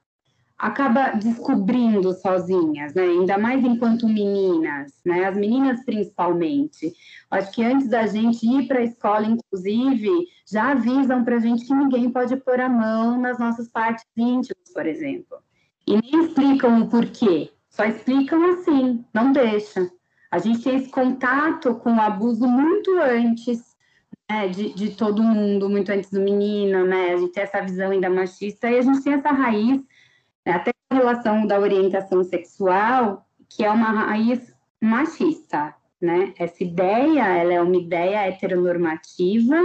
acaba 0.59 1.11
descobrindo 1.11 2.13
sozinhas, 2.13 2.95
né? 2.95 3.03
Ainda 3.03 3.37
mais 3.37 3.65
enquanto 3.65 4.07
meninas, 4.07 4.93
né? 5.05 5.25
As 5.27 5.37
meninas 5.37 5.85
principalmente. 5.85 6.93
Acho 7.31 7.53
que 7.53 7.65
antes 7.65 7.89
da 7.89 8.07
gente 8.07 8.47
ir 8.47 8.67
para 8.67 8.79
a 8.79 8.85
escola, 8.85 9.27
inclusive, 9.27 10.11
já 10.51 10.73
avisam 10.73 11.25
para 11.25 11.37
a 11.37 11.41
gente 11.41 11.67
que 11.67 11.75
ninguém 11.75 12.11
pode 12.11 12.37
pôr 12.37 12.61
a 12.61 12.69
mão 12.69 13.21
nas 13.21 13.39
nossas 13.39 13.69
partes 13.69 14.07
íntimas, 14.17 14.73
por 14.73 14.87
exemplo. 14.87 15.39
E 15.87 16.01
nem 16.01 16.25
explicam 16.25 16.83
o 16.83 16.89
porquê, 16.89 17.51
só 17.69 17.85
explicam 17.85 18.53
assim, 18.53 19.05
não 19.13 19.33
deixa. 19.33 19.91
A 20.31 20.39
gente 20.39 20.63
tem 20.63 20.77
esse 20.77 20.91
contato 20.91 21.75
com 21.77 21.95
o 21.95 22.01
abuso 22.01 22.47
muito 22.47 22.99
antes 22.99 23.75
né, 24.31 24.49
de, 24.49 24.73
de 24.75 24.91
todo 24.91 25.23
mundo, 25.23 25.69
muito 25.69 25.91
antes 25.91 26.11
do 26.11 26.21
menino, 26.21 26.87
né? 26.87 27.13
A 27.13 27.17
gente 27.17 27.33
tem 27.33 27.43
essa 27.43 27.61
visão 27.61 27.91
ainda 27.91 28.09
machista 28.09 28.71
e 28.71 28.79
a 28.79 28.83
gente 28.83 29.03
tem 29.03 29.15
essa 29.15 29.31
raiz, 29.31 29.83
até 30.51 30.73
em 30.93 30.97
relação 30.97 31.47
da 31.47 31.59
orientação 31.59 32.23
sexual, 32.23 33.27
que 33.49 33.65
é 33.65 33.71
uma 33.71 33.91
raiz 33.91 34.55
machista, 34.81 35.75
né? 36.01 36.35
Essa 36.39 36.63
ideia, 36.63 37.27
ela 37.27 37.53
é 37.55 37.61
uma 37.61 37.77
ideia 37.77 38.27
heteronormativa 38.29 39.57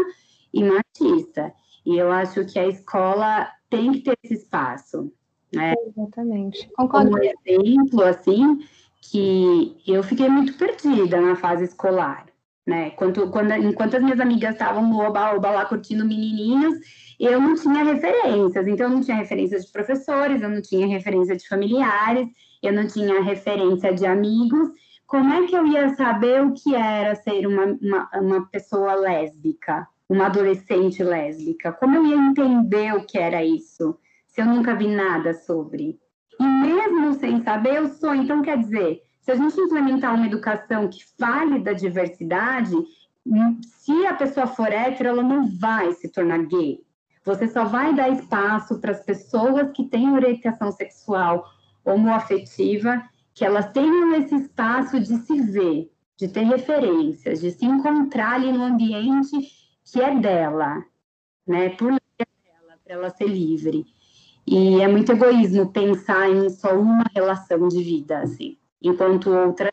e 0.54 0.64
machista. 0.64 1.54
E 1.86 1.98
eu 1.98 2.12
acho 2.12 2.46
que 2.46 2.58
a 2.58 2.68
escola 2.68 3.50
tem 3.70 3.92
que 3.92 4.02
ter 4.02 4.18
esse 4.24 4.36
espaço, 4.36 5.12
né? 5.54 5.74
Exatamente. 5.88 6.70
Concordo. 6.76 7.12
Como 7.12 7.24
exemplo, 7.24 8.04
assim, 8.04 8.60
que 9.02 9.76
eu 9.88 10.04
fiquei 10.04 10.30
muito 10.30 10.58
perdida 10.58 11.20
na 11.20 11.36
fase 11.36 11.66
escolar, 11.66 12.28
né? 12.66 12.92
Quando, 12.92 13.24
enquanto 13.64 13.98
as 13.98 14.04
minhas 14.04 14.20
amigas 14.20 14.54
estavam 14.54 14.88
no 14.88 15.00
oba-oba 15.00 15.50
lá 15.50 15.66
curtindo 15.66 16.06
menininhos, 16.06 16.76
eu 17.20 17.42
não 17.42 17.56
tinha 17.56 17.84
referências, 17.84 18.68
então 18.68 18.88
eu 18.88 18.96
não 18.96 19.02
tinha 19.02 19.18
referências 19.18 19.66
de 19.66 19.72
professores, 19.72 20.42
eu 20.42 20.50
não 20.50 20.62
tinha 20.62 20.88
referência 20.88 21.36
de 21.36 21.48
familiares, 21.48 22.28
eu 22.62 22.72
não 22.72 22.88
tinha 22.88 23.22
referência 23.22 23.94
de 23.94 24.06
amigos. 24.06 24.70
Como 25.06 25.34
é 25.34 25.48
que 25.48 25.56
eu 25.56 25.66
ia 25.66 25.90
saber 25.96 26.44
o 26.44 26.54
que 26.54 26.76
era 26.76 27.16
ser 27.16 27.48
uma, 27.48 27.66
uma, 27.82 28.10
uma 28.14 28.46
pessoa 28.48 28.94
lésbica, 28.94 29.88
uma 30.08 30.28
adolescente 30.28 31.04
lésbica? 31.04 31.72
Como 31.72 31.96
eu 31.96 32.06
ia 32.06 32.16
entender 32.16 32.94
o 32.94 33.06
que 33.06 33.18
era 33.18 33.44
isso? 33.44 33.98
se 34.30 34.42
eu 34.42 34.46
nunca 34.46 34.74
vi 34.74 34.88
nada 34.88 35.34
sobre? 35.34 36.00
E 36.40 36.44
mesmo 36.44 37.14
sem 37.16 37.44
saber, 37.44 37.76
eu 37.76 37.90
sou. 37.90 38.16
Então, 38.16 38.42
quer 38.42 38.58
dizer, 38.58 39.02
se 39.30 39.34
a 39.34 39.36
gente 39.36 39.62
implementar 39.62 40.16
uma 40.16 40.26
educação 40.26 40.88
que 40.88 41.06
fale 41.20 41.60
da 41.60 41.72
diversidade, 41.72 42.76
se 43.62 44.08
a 44.08 44.16
pessoa 44.16 44.48
for 44.48 44.72
hétero, 44.72 45.10
ela 45.10 45.22
não 45.22 45.48
vai 45.48 45.94
se 45.94 46.10
tornar 46.10 46.48
gay. 46.48 46.80
Você 47.24 47.48
só 47.48 47.64
vai 47.64 47.94
dar 47.94 48.10
espaço 48.10 48.80
para 48.82 48.92
as 48.92 49.04
pessoas 49.04 49.72
que 49.72 49.84
têm 49.84 50.12
orientação 50.14 50.72
sexual 50.72 51.46
homoafetiva, 51.86 53.04
que 53.36 53.46
elas 53.46 53.72
tenham 53.72 54.16
esse 54.16 54.34
espaço 54.34 55.00
de 55.00 55.18
se 55.18 55.40
ver, 55.42 55.92
de 56.18 56.28
ter 56.28 56.46
referências, 56.46 57.40
de 57.40 57.52
se 57.52 57.66
encontrar 57.66 58.34
ali 58.34 58.52
no 58.52 58.64
ambiente 58.64 59.38
que 59.86 60.02
é 60.02 60.16
dela, 60.16 60.84
né? 61.46 61.70
Por 61.70 61.92
dela, 61.92 62.80
para 62.84 62.94
ela 62.96 63.10
ser 63.12 63.28
livre. 63.28 63.86
E 64.48 64.82
é 64.82 64.88
muito 64.88 65.12
egoísmo 65.12 65.72
pensar 65.72 66.28
em 66.32 66.50
só 66.50 66.76
uma 66.80 67.06
relação 67.14 67.68
de 67.68 67.84
vida, 67.84 68.22
assim, 68.22 68.58
enquanto 68.82 69.30
outras. 69.30 69.72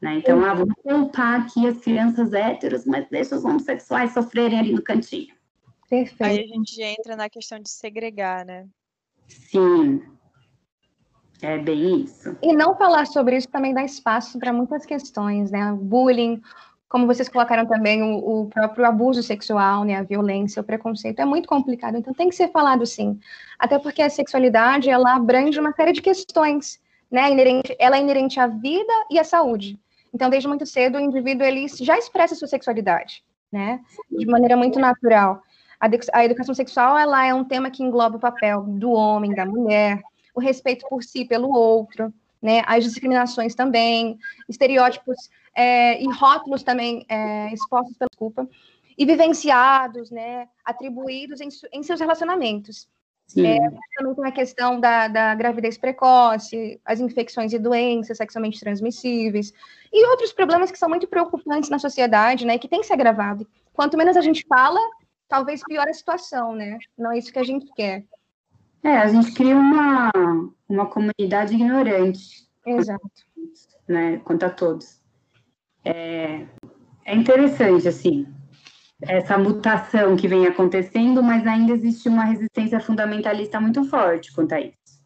Né? 0.00 0.16
Então, 0.16 0.44
ah, 0.44 0.54
vamos 0.54 0.74
poupar 0.82 1.40
aqui 1.40 1.66
as 1.66 1.78
crianças 1.78 2.32
héteros, 2.32 2.84
mas 2.84 3.08
deixa 3.08 3.36
os 3.36 3.44
homossexuais 3.44 4.12
sofrerem 4.12 4.58
ali 4.58 4.72
no 4.72 4.82
cantinho. 4.82 5.34
Perfeito. 5.88 6.22
Aí 6.22 6.44
a 6.44 6.46
gente 6.46 6.82
entra 6.82 7.16
na 7.16 7.30
questão 7.30 7.58
de 7.58 7.70
segregar, 7.70 8.44
né? 8.44 8.66
Sim. 9.28 10.02
É 11.40 11.58
bem 11.58 12.02
isso. 12.02 12.36
E 12.42 12.52
não 12.52 12.76
falar 12.76 13.06
sobre 13.06 13.36
isso 13.36 13.48
também 13.48 13.74
dá 13.74 13.84
espaço 13.84 14.38
para 14.38 14.52
muitas 14.52 14.86
questões, 14.86 15.50
né? 15.50 15.72
Bullying, 15.72 16.40
como 16.88 17.06
vocês 17.06 17.28
colocaram 17.28 17.66
também, 17.66 18.02
o, 18.02 18.42
o, 18.42 18.46
próprio 18.46 18.86
abuso 18.86 19.22
sexual, 19.22 19.84
né, 19.84 19.96
a 19.96 20.02
violência, 20.02 20.62
o 20.62 20.64
preconceito, 20.64 21.18
é 21.18 21.24
muito 21.24 21.48
complicado, 21.48 21.96
então 21.96 22.14
tem 22.14 22.28
que 22.28 22.36
ser 22.36 22.52
falado 22.52 22.86
sim. 22.86 23.18
Até 23.58 23.80
porque 23.80 24.00
a 24.00 24.08
sexualidade, 24.08 24.88
ela 24.88 25.16
abrange 25.16 25.58
uma 25.58 25.72
série 25.72 25.92
de 25.92 26.00
questões, 26.00 26.80
né, 27.10 27.30
inerente, 27.30 27.76
ela 27.78 27.96
é 27.96 28.00
inerente 28.00 28.38
à 28.40 28.46
vida 28.46 28.92
e 29.10 29.18
à 29.18 29.24
saúde. 29.24 29.78
Então, 30.12 30.30
desde 30.30 30.48
muito 30.48 30.64
cedo, 30.64 30.96
o 30.96 31.00
indivíduo, 31.00 31.46
ele 31.46 31.66
já 31.68 31.98
expressa 31.98 32.34
sua 32.34 32.48
sexualidade, 32.48 33.24
né, 33.50 33.80
de 34.10 34.26
maneira 34.26 34.56
muito 34.56 34.78
natural. 34.78 35.42
A, 35.80 35.88
a 36.12 36.24
educação 36.24 36.54
sexual, 36.54 36.96
ela 36.96 37.26
é 37.26 37.34
um 37.34 37.44
tema 37.44 37.70
que 37.70 37.82
engloba 37.82 38.16
o 38.16 38.20
papel 38.20 38.62
do 38.62 38.92
homem, 38.92 39.34
da 39.34 39.44
mulher, 39.44 40.00
o 40.34 40.40
respeito 40.40 40.86
por 40.88 41.02
si, 41.02 41.24
pelo 41.24 41.52
outro, 41.52 42.12
né, 42.40 42.62
as 42.66 42.84
discriminações 42.84 43.54
também, 43.54 44.18
estereótipos 44.48 45.30
é, 45.54 46.02
e 46.02 46.10
rótulos 46.10 46.62
também 46.62 47.04
é, 47.08 47.52
expostos 47.52 47.96
pela 47.96 48.10
culpa, 48.16 48.48
e 48.96 49.04
vivenciados, 49.04 50.10
né, 50.10 50.48
atribuídos 50.64 51.40
em, 51.40 51.48
em 51.72 51.82
seus 51.82 52.00
relacionamentos. 52.00 52.88
É, 53.36 53.58
também 53.96 54.14
tem 54.14 54.26
a 54.26 54.32
questão 54.32 54.78
da, 54.78 55.08
da, 55.08 55.34
gravidez 55.34 55.78
precoce, 55.78 56.80
as 56.84 57.00
infecções 57.00 57.52
e 57.52 57.58
doenças 57.58 58.18
sexualmente 58.18 58.60
transmissíveis, 58.60 59.52
e 59.92 60.06
outros 60.08 60.32
problemas 60.32 60.70
que 60.70 60.78
são 60.78 60.88
muito 60.88 61.08
preocupantes 61.08 61.70
na 61.70 61.78
sociedade, 61.78 62.44
né, 62.44 62.58
que 62.58 62.68
tem 62.68 62.82
se 62.82 62.92
agravado. 62.92 63.46
Quanto 63.72 63.96
menos 63.96 64.16
a 64.16 64.20
gente 64.20 64.44
fala, 64.46 64.78
talvez 65.28 65.62
pior 65.66 65.88
a 65.88 65.92
situação, 65.92 66.54
né? 66.54 66.78
Não 66.96 67.12
é 67.12 67.18
isso 67.18 67.32
que 67.32 67.38
a 67.38 67.44
gente 67.44 67.66
quer. 67.74 68.04
É, 68.82 68.98
a 68.98 69.08
gente 69.08 69.32
cria 69.32 69.56
uma, 69.56 70.10
uma 70.68 70.86
comunidade 70.86 71.54
ignorante. 71.54 72.46
Exato. 72.66 73.10
Né, 73.88 74.20
quanto 74.24 74.44
a 74.44 74.50
todos 74.50 75.04
é, 75.84 76.46
é 77.04 77.14
interessante, 77.14 77.86
assim, 77.86 78.26
essa 79.02 79.36
mutação 79.36 80.16
que 80.16 80.28
vem 80.28 80.46
acontecendo, 80.46 81.22
mas 81.22 81.46
ainda 81.46 81.72
existe 81.72 82.08
uma 82.08 82.24
resistência 82.24 82.80
fundamentalista 82.80 83.60
muito 83.60 83.84
forte 83.84 84.32
quanto 84.32 84.52
a 84.52 84.60
isso. 84.60 85.02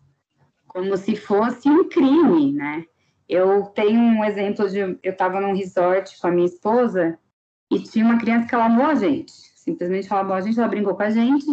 Como 0.67 0.97
se 0.97 1.17
fosse 1.17 1.69
um 1.69 1.89
crime, 1.89 2.53
né? 2.53 2.85
Eu 3.29 3.65
tenho 3.67 4.01
um 4.01 4.25
exemplo 4.25 4.69
de. 4.69 4.79
Eu 4.79 4.99
estava 5.05 5.41
num 5.41 5.55
resort 5.55 6.19
com 6.21 6.27
a 6.29 6.31
minha 6.31 6.47
esposa 6.47 7.19
e 7.71 7.81
tinha 7.81 8.05
uma 8.05 8.19
criança 8.19 8.47
que 8.47 8.55
ela 8.55 8.67
amou 8.67 8.87
a 8.87 8.95
gente. 8.95 9.33
Simplesmente 9.33 10.11
ela 10.11 10.21
amou 10.21 10.35
a 10.35 10.41
gente, 10.41 10.59
ela 10.59 10.69
brincou 10.69 10.95
com 10.95 11.03
a 11.03 11.11
gente. 11.11 11.47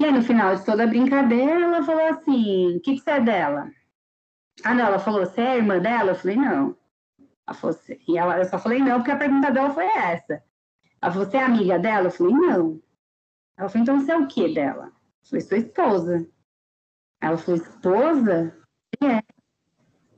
E 0.00 0.04
aí, 0.04 0.12
no 0.12 0.22
final 0.22 0.54
de 0.54 0.64
toda 0.64 0.84
a 0.84 0.86
brincadeira, 0.86 1.64
ela 1.64 1.82
falou 1.82 2.06
assim: 2.08 2.76
o 2.76 2.80
que, 2.80 2.94
que 2.94 3.00
você 3.00 3.10
é 3.10 3.20
dela? 3.20 3.68
Ah, 4.64 4.74
não, 4.74 4.86
ela 4.86 4.98
falou, 4.98 5.24
você 5.24 5.40
é 5.40 5.56
irmã 5.56 5.78
dela? 5.78 6.12
Eu 6.12 6.14
falei, 6.14 6.36
não. 6.36 6.76
Ela 7.46 7.56
falou, 7.56 7.76
e 8.06 8.18
ela, 8.18 8.38
eu 8.38 8.44
só 8.44 8.58
falei 8.58 8.80
não, 8.80 8.98
porque 8.98 9.10
a 9.10 9.16
pergunta 9.16 9.50
dela 9.50 9.70
foi 9.70 9.86
essa. 9.86 10.42
Falou, 11.00 11.24
você 11.24 11.36
é 11.36 11.42
amiga 11.42 11.78
dela? 11.78 12.06
Eu 12.06 12.10
falei, 12.10 12.34
não. 12.34 12.82
Ela 13.56 13.68
falou, 13.68 13.82
então 13.82 14.00
você 14.00 14.12
é 14.12 14.16
o 14.16 14.26
que 14.26 14.54
dela? 14.54 14.86
Eu 14.86 15.28
falei, 15.28 15.40
sua 15.44 15.58
esposa. 15.58 16.28
Ela 17.20 17.36
falou, 17.36 17.60
esposa? 17.60 18.56
É. 19.02 19.22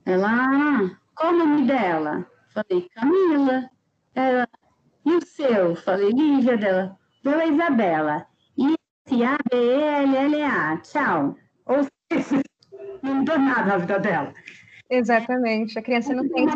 Ela, 0.04 0.28
ah, 0.28 0.96
qual 1.14 1.32
o 1.32 1.38
nome 1.38 1.66
dela? 1.66 2.26
Eu 2.54 2.64
falei, 2.64 2.88
Camila. 2.94 3.70
Ela, 4.14 4.49
e 5.04 5.14
o 5.14 5.25
seu? 5.25 5.70
Eu 5.70 5.76
falei, 5.76 6.10
Lívia 6.10 6.56
dela. 6.56 6.99
Dona 7.22 7.46
Isabela. 7.46 8.26
E 9.10 9.25
A, 9.25 9.37
B, 9.50 9.56
E, 9.56 9.82
L, 9.82 10.16
L, 10.16 10.42
A. 10.42 10.76
Tchau. 10.78 11.37
Ou 11.66 11.78
seja, 12.12 12.42
não 13.02 13.16
mudou 13.16 13.38
nada 13.38 13.64
na 13.64 13.78
vida 13.78 13.99
dela. 13.99 14.32
Exatamente. 14.88 15.78
A 15.78 15.82
criança 15.82 16.14
não 16.14 16.28
tem 16.28 16.46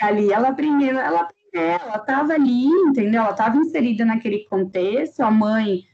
ali. 0.00 0.32
Ela 0.32 0.52
primeiro, 0.52 0.98
ela 0.98 1.28
ela 1.58 1.96
estava 1.96 2.32
ali, 2.34 2.66
entendeu? 2.66 3.22
Ela 3.22 3.30
estava 3.30 3.56
inserida 3.56 4.04
naquele 4.04 4.44
contexto. 4.44 5.20
A 5.20 5.30
mãe 5.30 5.84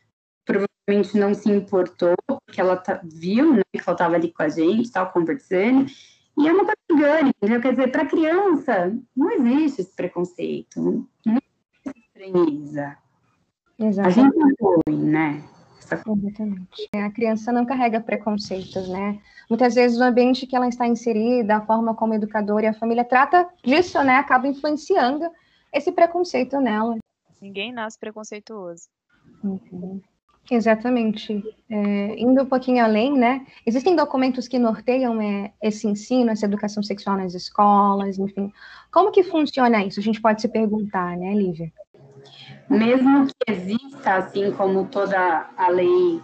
provavelmente 0.44 1.18
não 1.18 1.34
se 1.34 1.50
importou, 1.50 2.14
porque 2.26 2.60
ela 2.60 2.76
tá, 2.76 3.00
viu 3.04 3.54
né, 3.54 3.62
que 3.72 3.80
ela 3.80 3.92
estava 3.92 4.14
ali 4.14 4.32
com 4.32 4.42
a 4.42 4.48
gente, 4.48 4.82
estava 4.82 5.10
conversando. 5.10 5.86
E 6.38 6.48
é 6.48 6.52
uma 6.52 6.64
coisa 6.64 6.76
orgânica, 6.90 7.36
entendeu? 7.38 7.60
Quer 7.60 7.70
dizer, 7.72 7.92
para 7.92 8.06
criança, 8.06 8.96
não 9.16 9.30
existe 9.30 9.82
esse 9.82 9.94
preconceito, 9.94 11.06
não 11.24 11.38
existe 11.84 12.00
estranheza. 12.06 12.96
Exatamente. 13.78 14.20
A 14.20 14.22
gente 14.22 14.36
não 14.36 14.50
foi, 14.58 14.96
né? 14.96 15.44
Exatamente. 15.78 16.88
A 16.94 17.10
criança 17.10 17.52
não 17.52 17.66
carrega 17.66 18.00
preconceitos, 18.00 18.88
né? 18.88 19.18
Muitas 19.50 19.74
vezes 19.74 19.98
o 19.98 20.04
ambiente 20.04 20.46
que 20.46 20.56
ela 20.56 20.68
está 20.68 20.86
inserida, 20.86 21.56
a 21.56 21.60
forma 21.60 21.94
como 21.94 22.12
o 22.12 22.16
educador 22.16 22.62
e 22.62 22.66
a 22.66 22.72
família 22.72 23.04
trata 23.04 23.46
disso, 23.62 24.02
né, 24.02 24.16
acaba 24.16 24.48
influenciando 24.48 25.28
esse 25.72 25.92
preconceito 25.92 26.60
nela. 26.60 26.96
Ninguém 27.40 27.72
nasce 27.72 27.98
preconceituoso. 27.98 28.88
Uhum. 29.42 30.00
Exatamente. 30.50 31.42
É, 31.70 32.18
indo 32.18 32.42
um 32.42 32.46
pouquinho 32.46 32.84
além, 32.84 33.16
né? 33.16 33.46
Existem 33.64 33.94
documentos 33.94 34.48
que 34.48 34.58
norteiam 34.58 35.20
é, 35.20 35.52
esse 35.62 35.86
ensino, 35.86 36.30
essa 36.30 36.46
educação 36.46 36.82
sexual 36.82 37.16
nas 37.16 37.34
escolas, 37.34 38.18
enfim. 38.18 38.52
Como 38.90 39.12
que 39.12 39.22
funciona 39.22 39.84
isso? 39.84 40.00
A 40.00 40.02
gente 40.02 40.20
pode 40.20 40.40
se 40.40 40.48
perguntar, 40.48 41.16
né, 41.16 41.32
Lívia? 41.34 41.72
Mesmo 42.68 43.26
que 43.26 43.52
exista, 43.52 44.16
assim 44.16 44.50
como 44.52 44.86
toda 44.86 45.50
a 45.56 45.68
lei 45.68 46.20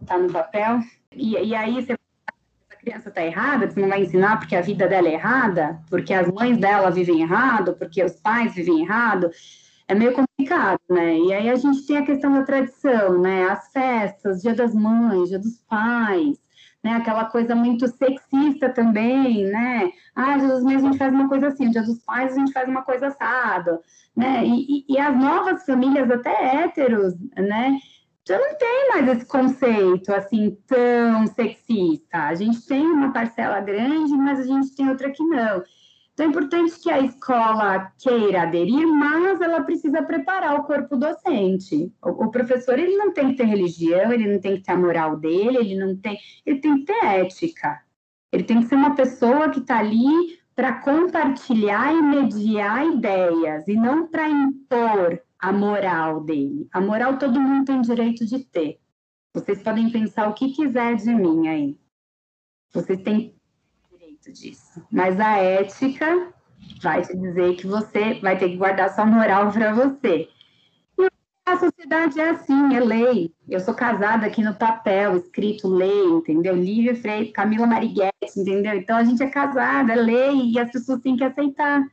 está 0.00 0.18
no 0.18 0.32
papel, 0.32 0.80
e, 1.12 1.32
e 1.32 1.54
aí 1.54 1.74
você 1.74 1.96
criança 2.86 3.08
está 3.08 3.24
errada, 3.24 3.68
você 3.68 3.80
não 3.80 3.88
vai 3.88 4.02
ensinar 4.02 4.38
porque 4.38 4.54
a 4.54 4.60
vida 4.60 4.86
dela 4.86 5.08
é 5.08 5.14
errada, 5.14 5.80
porque 5.90 6.14
as 6.14 6.30
mães 6.30 6.56
dela 6.56 6.88
vivem 6.88 7.20
errado, 7.20 7.74
porque 7.74 8.02
os 8.04 8.12
pais 8.12 8.54
vivem 8.54 8.82
errado, 8.82 9.28
é 9.88 9.94
meio 9.94 10.12
complicado, 10.12 10.78
né? 10.88 11.18
E 11.18 11.32
aí 11.32 11.50
a 11.50 11.56
gente 11.56 11.84
tem 11.84 11.96
a 11.96 12.06
questão 12.06 12.32
da 12.32 12.44
tradição, 12.44 13.20
né? 13.20 13.44
As 13.50 13.72
festas, 13.72 14.40
dia 14.40 14.54
das 14.54 14.72
mães, 14.72 15.30
dia 15.30 15.38
dos 15.40 15.60
pais, 15.68 16.38
né? 16.82 16.92
Aquela 16.92 17.24
coisa 17.24 17.56
muito 17.56 17.88
sexista 17.88 18.68
também, 18.68 19.44
né? 19.46 19.90
Ah, 20.14 20.38
dia 20.38 20.46
das 20.46 20.62
mães 20.62 20.76
a 20.76 20.86
gente 20.86 20.98
faz 20.98 21.12
uma 21.12 21.28
coisa 21.28 21.48
assim, 21.48 21.70
dia 21.70 21.82
dos 21.82 21.98
pais 22.04 22.34
a 22.34 22.38
gente 22.38 22.52
faz 22.52 22.68
uma 22.68 22.82
coisa 22.82 23.08
assada, 23.08 23.80
né? 24.16 24.46
E, 24.46 24.84
e, 24.88 24.94
e 24.94 24.98
as 24.98 25.16
novas 25.16 25.66
famílias, 25.66 26.08
até 26.08 26.62
héteros, 26.62 27.14
né? 27.36 27.76
Já 28.26 28.38
não 28.40 28.58
tem 28.58 28.88
mais 28.88 29.08
esse 29.08 29.26
conceito 29.26 30.12
assim 30.12 30.58
tão 30.66 31.26
sexista. 31.28 32.24
A 32.24 32.34
gente 32.34 32.66
tem 32.66 32.84
uma 32.84 33.12
parcela 33.12 33.60
grande, 33.60 34.12
mas 34.14 34.40
a 34.40 34.42
gente 34.42 34.74
tem 34.74 34.88
outra 34.88 35.10
que 35.10 35.22
não. 35.22 35.62
Então, 36.12 36.26
é 36.26 36.28
importante 36.30 36.80
que 36.80 36.90
a 36.90 36.98
escola 36.98 37.92
queira 37.98 38.42
aderir, 38.42 38.86
mas 38.88 39.40
ela 39.40 39.62
precisa 39.62 40.02
preparar 40.02 40.58
o 40.58 40.64
corpo 40.64 40.96
docente. 40.96 41.92
O, 42.02 42.24
o, 42.24 42.30
professor, 42.30 42.78
ele 42.78 42.96
não 42.96 43.12
tem 43.12 43.28
que 43.28 43.36
ter 43.36 43.44
religião, 43.44 44.10
ele 44.10 44.32
não 44.32 44.40
tem 44.40 44.56
que 44.56 44.62
ter 44.62 44.72
a 44.72 44.76
moral 44.78 45.16
dele, 45.16 45.58
ele 45.58 45.76
não 45.76 45.94
tem... 45.94 46.18
Ele 46.44 46.58
tem 46.58 46.78
que 46.78 46.84
ter 46.86 47.04
ética. 47.04 47.80
Ele 48.32 48.42
tem 48.42 48.60
que 48.60 48.66
ser 48.66 48.74
uma 48.74 48.94
pessoa 48.96 49.50
que 49.50 49.60
está 49.60 49.78
ali 49.78 50.40
para 50.54 50.80
compartilhar 50.80 51.92
e 51.92 52.02
mediar 52.02 52.86
ideias, 52.86 53.68
e 53.68 53.74
não 53.74 54.08
para 54.08 54.26
impor 54.26 55.20
a 55.38 55.52
moral 55.52 56.20
dele. 56.20 56.68
A 56.72 56.80
moral 56.80 57.18
todo 57.18 57.40
mundo 57.40 57.64
tem 57.64 57.80
direito 57.80 58.26
de 58.26 58.44
ter. 58.44 58.80
Vocês 59.34 59.62
podem 59.62 59.90
pensar 59.90 60.28
o 60.28 60.34
que 60.34 60.52
quiser 60.52 60.96
de 60.96 61.14
mim 61.14 61.48
aí. 61.48 61.78
Vocês 62.72 63.02
têm 63.02 63.34
direito 63.90 64.32
disso. 64.32 64.82
Mas 64.90 65.20
a 65.20 65.36
ética 65.36 66.32
vai 66.82 67.02
te 67.02 67.16
dizer 67.16 67.56
que 67.56 67.66
você 67.66 68.14
vai 68.20 68.38
ter 68.38 68.48
que 68.48 68.56
guardar 68.56 68.94
sua 68.94 69.04
moral 69.04 69.52
para 69.52 69.72
você. 69.74 70.28
E 70.98 71.08
a 71.44 71.58
sociedade 71.58 72.18
é 72.18 72.30
assim, 72.30 72.74
é 72.74 72.80
lei. 72.80 73.32
Eu 73.48 73.60
sou 73.60 73.74
casada 73.74 74.26
aqui 74.26 74.42
no 74.42 74.54
papel, 74.54 75.16
escrito 75.16 75.68
lei, 75.68 76.04
entendeu? 76.06 76.56
Lívia 76.56 76.96
Freire, 76.96 77.30
Camila 77.30 77.66
Mariguete, 77.66 78.12
entendeu? 78.36 78.74
Então 78.74 78.96
a 78.96 79.04
gente 79.04 79.22
é 79.22 79.28
casada, 79.28 79.92
é 79.92 79.96
lei, 79.96 80.50
e 80.50 80.58
as 80.58 80.70
pessoas 80.70 81.00
têm 81.00 81.16
que 81.16 81.24
aceitar. 81.24 81.84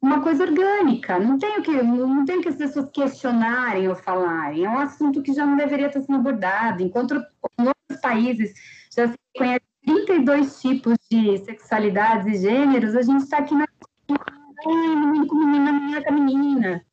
Uma 0.00 0.20
coisa 0.20 0.44
orgânica, 0.44 1.18
não 1.18 1.38
tem 1.38 1.58
o 1.58 1.62
que, 1.62 1.70
não 1.70 2.24
tem 2.24 2.40
que 2.40 2.48
as 2.48 2.56
pessoas 2.56 2.90
questionarem 2.90 3.88
ou 3.88 3.94
falarem. 3.94 4.64
É 4.64 4.68
um 4.68 4.78
assunto 4.78 5.22
que 5.22 5.32
já 5.32 5.46
não 5.46 5.56
deveria 5.56 5.86
estar 5.86 6.00
sendo 6.00 6.18
abordado. 6.18 6.82
Enquanto 6.82 7.14
em 7.58 7.66
outros 7.66 8.00
países 8.00 8.52
já 8.94 9.08
se 9.08 9.16
conhece 9.36 9.64
32 9.84 10.60
tipos 10.60 10.96
de 11.10 11.38
sexualidades 11.38 12.26
e 12.26 12.42
gêneros, 12.42 12.96
a 12.96 13.02
gente 13.02 13.22
está 13.22 13.38
aqui 13.38 13.54
na. 13.54 13.66
Ai, 14.10 14.96
menino 14.96 15.26
com 15.26 15.36
menina, 15.36 15.72
menina 15.72 16.04
com 16.04 16.12
menina. 16.12 16.84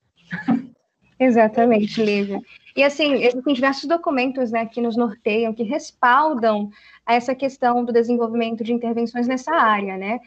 Exatamente, 1.20 2.02
Lívia. 2.02 2.42
E 2.76 2.84
assim, 2.84 3.14
existem 3.16 3.54
diversos 3.54 3.86
documentos 3.86 4.52
né, 4.52 4.66
que 4.66 4.80
nos 4.80 4.96
norteiam, 4.96 5.54
que 5.54 5.64
respaldam 5.64 6.70
essa 7.06 7.36
questão 7.36 7.84
do 7.84 7.92
desenvolvimento 7.92 8.64
de 8.64 8.72
intervenções 8.72 9.28
nessa 9.28 9.52
área, 9.52 9.98
né? 9.98 10.20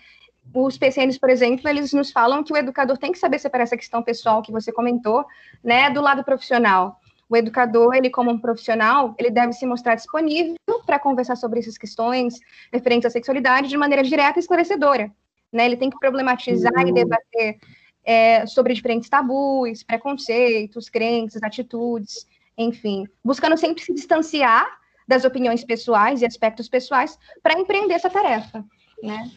Os 0.54 0.76
PCNs, 0.76 1.18
por 1.18 1.30
exemplo, 1.30 1.68
eles 1.68 1.92
nos 1.92 2.10
falam 2.10 2.42
que 2.42 2.52
o 2.52 2.56
educador 2.56 2.98
tem 2.98 3.12
que 3.12 3.18
saber 3.18 3.38
separar 3.38 3.64
essa 3.64 3.76
questão 3.76 4.02
pessoal 4.02 4.42
que 4.42 4.52
você 4.52 4.72
comentou, 4.72 5.24
né, 5.62 5.88
do 5.90 6.00
lado 6.00 6.24
profissional. 6.24 6.98
O 7.28 7.36
educador, 7.36 7.94
ele 7.94 8.10
como 8.10 8.30
um 8.30 8.38
profissional, 8.38 9.14
ele 9.18 9.30
deve 9.30 9.54
se 9.54 9.64
mostrar 9.64 9.94
disponível 9.94 10.56
para 10.84 10.98
conversar 10.98 11.36
sobre 11.36 11.60
essas 11.60 11.78
questões 11.78 12.38
referentes 12.70 13.06
à 13.06 13.10
sexualidade 13.10 13.68
de 13.68 13.76
maneira 13.76 14.02
direta 14.02 14.38
e 14.38 14.40
esclarecedora. 14.40 15.10
Né? 15.50 15.66
Ele 15.66 15.76
tem 15.76 15.88
que 15.88 15.98
problematizar 15.98 16.72
uhum. 16.74 16.88
e 16.88 16.92
debater 16.92 17.58
é, 18.04 18.46
sobre 18.46 18.74
diferentes 18.74 19.08
tabus, 19.08 19.82
preconceitos, 19.82 20.88
crenças, 20.90 21.42
atitudes, 21.42 22.26
enfim, 22.58 23.06
buscando 23.24 23.56
sempre 23.56 23.82
se 23.82 23.94
distanciar 23.94 24.66
das 25.06 25.24
opiniões 25.24 25.64
pessoais 25.64 26.22
e 26.22 26.26
aspectos 26.26 26.68
pessoais 26.68 27.18
para 27.42 27.58
empreender 27.58 27.94
essa 27.94 28.10
tarefa, 28.10 28.64
né? 29.02 29.30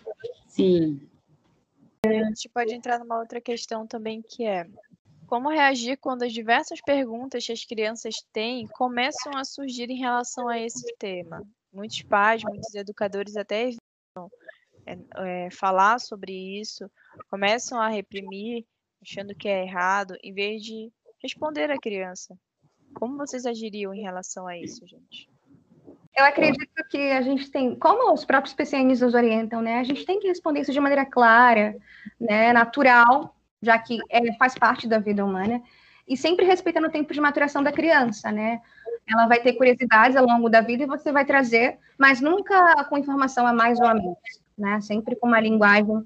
Sim. 0.55 1.01
A 2.05 2.09
gente 2.09 2.47
pode 2.47 2.73
entrar 2.73 2.97
numa 2.97 3.19
outra 3.19 3.41
questão 3.41 3.85
também 3.85 4.21
que 4.21 4.45
é 4.45 4.65
como 5.27 5.49
reagir 5.49 5.97
quando 5.97 6.23
as 6.23 6.31
diversas 6.31 6.79
perguntas 6.79 7.45
que 7.45 7.51
as 7.51 7.65
crianças 7.65 8.15
têm 8.31 8.65
começam 8.67 9.35
a 9.35 9.43
surgir 9.43 9.89
em 9.89 9.97
relação 9.97 10.47
a 10.47 10.57
esse 10.57 10.95
tema? 10.97 11.43
Muitos 11.73 12.01
pais, 12.03 12.41
muitos 12.43 12.73
educadores 12.73 13.35
até 13.35 13.63
evitam 13.63 14.31
é, 14.85 14.97
é, 15.17 15.51
falar 15.51 15.99
sobre 15.99 16.31
isso, 16.31 16.89
começam 17.29 17.81
a 17.81 17.89
reprimir, 17.89 18.65
achando 19.01 19.35
que 19.35 19.49
é 19.49 19.63
errado, 19.63 20.15
em 20.23 20.33
vez 20.33 20.63
de 20.63 20.89
responder 21.21 21.69
à 21.69 21.77
criança. 21.77 22.33
Como 22.93 23.17
vocês 23.17 23.45
agiriam 23.45 23.93
em 23.93 24.03
relação 24.03 24.47
a 24.47 24.57
isso, 24.57 24.87
gente? 24.87 25.27
Eu 26.15 26.23
acredito 26.23 26.83
que 26.89 27.11
a 27.11 27.21
gente 27.21 27.51
tem, 27.51 27.75
como 27.75 28.13
os 28.13 28.23
próprios 28.23 28.53
PCNs 28.53 29.01
nos 29.01 29.13
orientam, 29.13 29.61
né? 29.61 29.79
A 29.79 29.83
gente 29.83 30.05
tem 30.05 30.17
que 30.17 30.27
responder 30.27 30.61
isso 30.61 30.71
de 30.71 30.79
maneira 30.79 31.05
clara, 31.05 31.75
né, 32.19 32.53
natural, 32.53 33.35
já 33.61 33.77
que 33.77 33.99
é, 34.09 34.33
faz 34.37 34.55
parte 34.55 34.87
da 34.87 34.97
vida 34.97 35.25
humana, 35.25 35.61
e 36.07 36.15
sempre 36.15 36.45
respeitando 36.45 36.87
o 36.87 36.91
tempo 36.91 37.13
de 37.13 37.19
maturação 37.19 37.61
da 37.61 37.71
criança, 37.71 38.31
né? 38.31 38.61
Ela 39.07 39.27
vai 39.27 39.41
ter 39.41 39.53
curiosidades 39.53 40.15
ao 40.15 40.25
longo 40.25 40.49
da 40.49 40.61
vida 40.61 40.83
e 40.83 40.87
você 40.87 41.11
vai 41.11 41.25
trazer, 41.25 41.77
mas 41.97 42.21
nunca 42.21 42.83
com 42.85 42.97
informação 42.97 43.45
a 43.45 43.53
mais 43.53 43.77
ou 43.79 43.85
a 43.85 43.93
menos, 43.93 44.17
né? 44.57 44.79
Sempre 44.81 45.17
com 45.17 45.27
uma 45.27 45.41
linguagem 45.41 46.01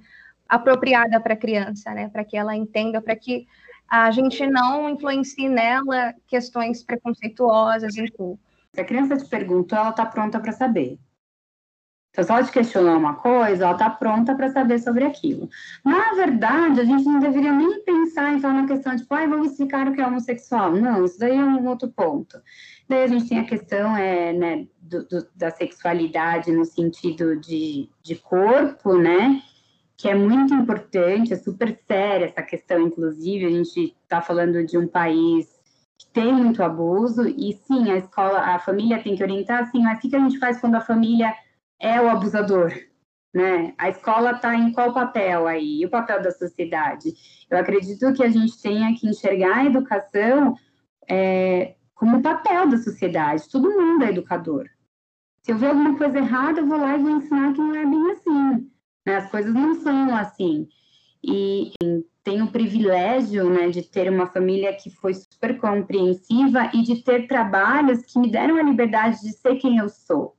apropriada 0.47 1.19
para 1.19 1.35
a 1.35 1.37
criança, 1.37 1.93
né? 1.93 2.09
Para 2.09 2.23
que 2.23 2.35
ela 2.35 2.55
entenda, 2.55 2.99
para 2.99 3.15
que 3.15 3.47
a 3.87 4.09
gente 4.09 4.45
não 4.47 4.89
influencie 4.89 5.47
nela 5.47 6.15
questões 6.27 6.83
preconceituosas, 6.83 7.95
enfim. 7.95 8.39
Se 8.79 8.83
a 8.83 8.85
criança 8.85 9.17
te 9.17 9.25
perguntou, 9.25 9.77
ela 9.77 9.89
está 9.89 10.05
pronta 10.05 10.39
para 10.39 10.53
saber. 10.53 10.97
Então, 12.11 12.23
se 12.23 12.31
ela 12.31 12.43
te 12.45 12.49
questionar 12.49 12.95
uma 12.95 13.13
coisa, 13.15 13.65
ela 13.65 13.73
está 13.73 13.89
pronta 13.89 14.33
para 14.33 14.49
saber 14.53 14.79
sobre 14.79 15.03
aquilo. 15.03 15.49
Na 15.83 16.13
verdade, 16.13 16.79
a 16.79 16.85
gente 16.85 17.03
não 17.03 17.19
deveria 17.19 17.51
nem 17.51 17.83
pensar 17.83 18.33
em 18.33 18.39
falar 18.39 18.53
uma 18.53 18.67
questão 18.67 18.95
de, 18.95 19.01
tipo, 19.01 19.13
ah, 19.13 19.27
vamos 19.27 19.51
explicar 19.51 19.85
o 19.85 19.93
que 19.93 19.99
é 19.99 20.07
homossexual. 20.07 20.71
Não, 20.71 21.03
isso 21.03 21.19
daí 21.19 21.35
é 21.35 21.43
um 21.43 21.67
outro 21.67 21.89
ponto. 21.89 22.41
Daí 22.87 23.03
a 23.03 23.07
gente 23.07 23.27
tem 23.27 23.39
a 23.39 23.45
questão 23.45 23.97
é, 23.97 24.31
né, 24.31 24.65
do, 24.79 25.05
do, 25.05 25.27
da 25.35 25.51
sexualidade 25.51 26.49
no 26.53 26.63
sentido 26.63 27.37
de, 27.37 27.89
de 28.01 28.15
corpo, 28.15 28.97
né? 28.97 29.41
Que 29.97 30.07
é 30.07 30.15
muito 30.15 30.53
importante, 30.53 31.33
é 31.33 31.35
super 31.35 31.77
séria 31.85 32.27
essa 32.27 32.41
questão, 32.41 32.79
inclusive. 32.79 33.45
A 33.45 33.51
gente 33.51 33.93
está 34.05 34.21
falando 34.21 34.65
de 34.65 34.77
um 34.77 34.87
país 34.87 35.58
tem 36.19 36.33
muito 36.33 36.61
abuso, 36.61 37.25
e 37.29 37.53
sim, 37.53 37.89
a 37.89 37.95
escola, 37.95 38.39
a 38.39 38.59
família 38.59 39.01
tem 39.01 39.15
que 39.15 39.23
orientar, 39.23 39.63
assim, 39.63 39.81
mas 39.81 39.97
o 39.97 40.01
que 40.01 40.13
a 40.13 40.19
gente 40.19 40.37
faz 40.37 40.59
quando 40.59 40.75
a 40.75 40.81
família 40.81 41.33
é 41.79 42.01
o 42.01 42.09
abusador, 42.09 42.73
né? 43.33 43.73
A 43.77 43.87
escola 43.87 44.31
está 44.31 44.53
em 44.53 44.73
qual 44.73 44.93
papel 44.93 45.47
aí? 45.47 45.79
E 45.79 45.85
o 45.85 45.89
papel 45.89 46.21
da 46.21 46.29
sociedade? 46.29 47.13
Eu 47.49 47.57
acredito 47.57 48.11
que 48.11 48.21
a 48.21 48.27
gente 48.27 48.61
tenha 48.61 48.93
que 48.99 49.07
enxergar 49.07 49.59
a 49.59 49.65
educação 49.65 50.57
é, 51.09 51.75
como 51.95 52.21
papel 52.21 52.67
da 52.67 52.77
sociedade. 52.77 53.49
Todo 53.49 53.71
mundo 53.71 54.03
é 54.03 54.09
educador. 54.09 54.67
Se 55.41 55.53
eu 55.53 55.57
ver 55.57 55.67
alguma 55.67 55.97
coisa 55.97 56.17
errada, 56.17 56.59
eu 56.59 56.67
vou 56.67 56.77
lá 56.77 56.97
e 56.97 57.01
vou 57.01 57.11
ensinar 57.11 57.53
que 57.53 57.59
não 57.59 57.75
é 57.75 57.85
bem 57.85 58.11
assim. 58.11 58.69
Né? 59.05 59.15
As 59.15 59.31
coisas 59.31 59.53
não 59.53 59.73
são 59.75 60.13
assim. 60.17 60.67
E 61.23 61.71
tenho 62.23 62.45
o 62.45 62.51
privilégio 62.51 63.49
né, 63.49 63.69
de 63.69 63.81
ter 63.81 64.09
uma 64.11 64.27
família 64.27 64.73
que 64.73 64.89
foi 64.89 65.13
super 65.13 65.57
compreensiva 65.57 66.69
e 66.73 66.83
de 66.83 67.03
ter 67.03 67.27
trabalhos 67.27 68.05
que 68.05 68.19
me 68.19 68.31
deram 68.31 68.55
a 68.55 68.63
liberdade 68.63 69.21
de 69.21 69.33
ser 69.33 69.55
quem 69.55 69.77
eu 69.77 69.89
sou 69.89 70.37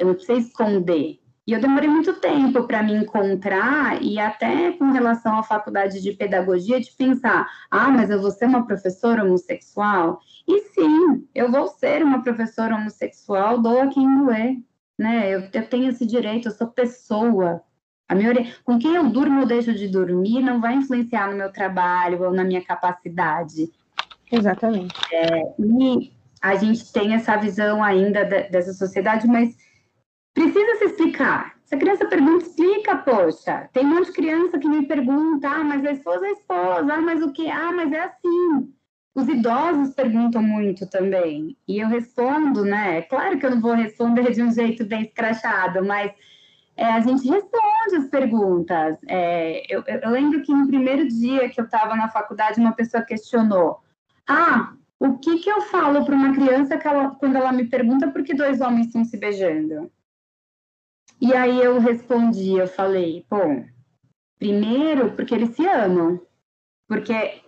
eu 0.00 0.06
não 0.06 0.14
precisei 0.14 0.38
esconder. 0.38 1.20
E 1.46 1.52
eu 1.52 1.60
demorei 1.60 1.88
muito 1.88 2.18
tempo 2.20 2.64
para 2.64 2.82
me 2.82 2.94
encontrar 2.94 4.02
e 4.02 4.18
até 4.18 4.72
com 4.72 4.92
relação 4.92 5.38
à 5.38 5.42
faculdade 5.42 6.00
de 6.00 6.12
pedagogia 6.12 6.80
de 6.80 6.92
pensar, 6.92 7.46
ah, 7.70 7.90
mas 7.90 8.08
eu 8.08 8.20
vou 8.20 8.30
ser 8.30 8.46
uma 8.46 8.66
professora 8.66 9.24
homossexual? 9.24 10.20
E 10.48 10.60
sim, 10.68 11.28
eu 11.34 11.50
vou 11.50 11.66
ser 11.66 12.02
uma 12.02 12.22
professora 12.22 12.74
homossexual, 12.74 13.60
doa 13.60 13.88
quem 13.88 14.06
doer, 14.18 14.56
né? 14.98 15.34
Eu, 15.34 15.48
eu 15.52 15.68
tenho 15.68 15.90
esse 15.90 16.06
direito, 16.06 16.48
eu 16.48 16.52
sou 16.52 16.68
pessoa. 16.68 17.62
A 18.10 18.14
minha, 18.14 18.32
com 18.64 18.78
quem 18.78 18.94
eu 18.94 19.08
durmo 19.08 19.40
ou 19.40 19.46
deixo 19.46 19.72
de 19.72 19.88
dormir 19.88 20.42
não 20.42 20.60
vai 20.60 20.74
influenciar 20.74 21.30
no 21.30 21.36
meu 21.36 21.52
trabalho 21.52 22.22
ou 22.22 22.32
na 22.32 22.44
minha 22.44 22.62
capacidade. 22.62 23.70
Exatamente. 24.30 24.94
É, 25.12 25.54
e 25.58 26.12
a 26.42 26.54
gente 26.56 26.92
tem 26.92 27.14
essa 27.14 27.36
visão 27.36 27.82
ainda 27.82 28.24
de, 28.24 28.50
dessa 28.50 28.72
sociedade, 28.72 29.26
mas 29.26 29.54
Precisa 30.34 30.76
se 30.76 30.84
explicar. 30.84 31.54
Se 31.64 31.74
a 31.74 31.78
criança 31.78 32.06
pergunta, 32.06 32.44
explica, 32.44 32.96
poxa. 32.96 33.68
Tem 33.72 33.84
um 33.84 33.90
monte 33.90 34.06
de 34.06 34.12
criança 34.12 34.58
que 34.58 34.68
me 34.68 34.86
pergunta, 34.86 35.48
ah, 35.48 35.64
mas 35.64 35.84
a 35.84 35.92
esposa 35.92 36.26
é 36.26 36.28
a 36.28 36.32
esposa, 36.32 36.94
ah, 36.94 37.00
mas 37.00 37.22
o 37.22 37.32
que? 37.32 37.48
Ah, 37.48 37.72
mas 37.72 37.92
é 37.92 38.00
assim. 38.00 38.72
Os 39.14 39.28
idosos 39.28 39.94
perguntam 39.94 40.42
muito 40.42 40.88
também. 40.88 41.56
E 41.66 41.80
eu 41.80 41.88
respondo, 41.88 42.64
né? 42.64 43.02
Claro 43.02 43.38
que 43.38 43.46
eu 43.46 43.50
não 43.50 43.60
vou 43.60 43.74
responder 43.74 44.30
de 44.32 44.42
um 44.42 44.52
jeito 44.52 44.84
bem 44.84 45.02
escrachado, 45.02 45.84
mas 45.84 46.12
é, 46.80 46.84
a 46.86 47.00
gente 47.00 47.28
responde 47.28 47.96
as 47.98 48.06
perguntas. 48.06 48.96
É, 49.06 49.62
eu, 49.68 49.84
eu, 49.86 50.10
lembro 50.10 50.40
que 50.40 50.50
no 50.50 50.66
primeiro 50.66 51.06
dia 51.06 51.50
que 51.50 51.60
eu 51.60 51.66
estava 51.66 51.94
na 51.94 52.08
faculdade, 52.08 52.58
uma 52.58 52.72
pessoa 52.72 53.02
questionou: 53.02 53.80
Ah, 54.26 54.72
o 54.98 55.18
que, 55.18 55.40
que 55.40 55.50
eu 55.50 55.60
falo 55.60 56.06
para 56.06 56.14
uma 56.14 56.32
criança 56.32 56.80
ela, 56.82 57.10
quando 57.16 57.36
ela 57.36 57.52
me 57.52 57.66
pergunta 57.66 58.10
por 58.10 58.24
que 58.24 58.32
dois 58.32 58.62
homens 58.62 58.86
estão 58.86 59.04
se 59.04 59.18
beijando? 59.18 59.92
E 61.20 61.34
aí 61.34 61.62
eu 61.62 61.78
respondi, 61.78 62.52
eu 62.56 62.66
falei, 62.66 63.26
bom, 63.28 63.66
primeiro 64.38 65.12
porque 65.12 65.34
eles 65.34 65.50
se 65.50 65.66
amam, 65.66 66.18
porque 66.88 67.42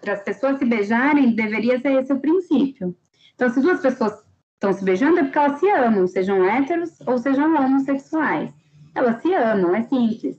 para 0.00 0.12
as 0.12 0.22
pessoas 0.22 0.60
se 0.60 0.64
beijarem 0.64 1.34
deveria 1.34 1.80
ser 1.80 2.00
esse 2.00 2.12
o 2.12 2.20
princípio. 2.20 2.96
Então, 3.34 3.50
se 3.50 3.60
duas 3.60 3.80
pessoas 3.80 4.24
estão 4.54 4.72
se 4.72 4.84
beijando 4.84 5.18
é 5.18 5.24
porque 5.24 5.38
elas 5.38 5.58
se 5.58 5.68
amam, 5.68 6.06
sejam 6.06 6.44
héteros 6.44 7.00
ou 7.04 7.18
sejam 7.18 7.52
homossexuais. 7.52 8.55
Elas 8.96 9.20
se 9.20 9.34
amam, 9.34 9.76
é 9.76 9.82
simples. 9.82 10.38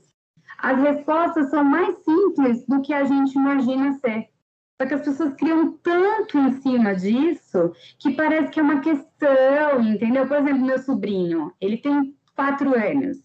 As 0.58 0.76
respostas 0.80 1.48
são 1.48 1.62
mais 1.62 1.96
simples 2.04 2.66
do 2.66 2.82
que 2.82 2.92
a 2.92 3.04
gente 3.04 3.32
imagina 3.36 3.92
ser. 4.00 4.28
Só 4.76 4.88
que 4.88 4.94
as 4.94 5.02
pessoas 5.02 5.34
criam 5.34 5.78
tanto 5.78 6.36
em 6.36 6.52
cima 6.60 6.92
disso 6.96 7.72
que 8.00 8.16
parece 8.16 8.50
que 8.50 8.58
é 8.58 8.62
uma 8.62 8.80
questão, 8.80 9.80
entendeu? 9.80 10.26
Por 10.26 10.38
exemplo, 10.38 10.66
meu 10.66 10.78
sobrinho, 10.80 11.52
ele 11.60 11.76
tem 11.76 12.16
quatro 12.34 12.76
anos. 12.76 13.18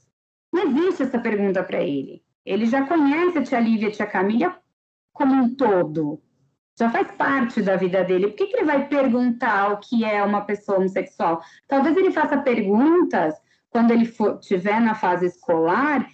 Não 0.53 0.67
existe 0.67 1.01
essa 1.01 1.17
pergunta 1.17 1.63
para 1.63 1.81
ele. 1.81 2.23
Ele 2.45 2.67
já 2.67 2.85
conhece 2.85 3.39
a 3.39 3.43
tia 3.43 3.59
Lívia 3.59 3.87
e 3.87 3.89
a 3.89 3.91
tia 3.91 4.05
Camila 4.05 4.55
como 5.11 5.33
um 5.33 5.55
todo. 5.55 6.21
Já 6.77 6.91
faz 6.91 7.09
parte 7.11 7.59
da 7.63 7.75
vida 7.75 8.03
dele. 8.03 8.27
Por 8.27 8.35
que, 8.35 8.47
que 8.47 8.57
ele 8.57 8.65
vai 8.65 8.87
perguntar 8.87 9.73
o 9.73 9.79
que 9.79 10.05
é 10.05 10.23
uma 10.23 10.41
pessoa 10.41 10.77
homossexual? 10.77 11.41
Talvez 11.67 11.97
ele 11.97 12.11
faça 12.11 12.37
perguntas 12.37 13.33
quando 13.73 13.91
ele 13.91 14.05
for, 14.05 14.39
estiver 14.39 14.79
na 14.79 14.95
fase 14.95 15.25
escolar 15.25 16.07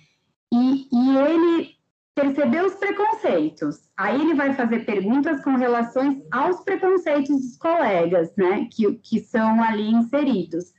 e, 0.51 0.87
e 0.91 1.17
ele 1.17 1.75
perceber 2.15 2.65
os 2.65 2.73
preconceitos. 2.75 3.91
Aí 3.95 4.19
ele 4.19 4.33
vai 4.33 4.53
fazer 4.53 4.85
perguntas 4.85 5.43
com 5.43 5.55
relações 5.55 6.23
aos 6.31 6.61
preconceitos 6.61 7.35
dos 7.35 7.57
colegas, 7.57 8.33
né, 8.35 8.67
que, 8.71 8.93
que 8.95 9.19
são 9.19 9.61
ali 9.61 9.91
inseridos. 9.91 10.73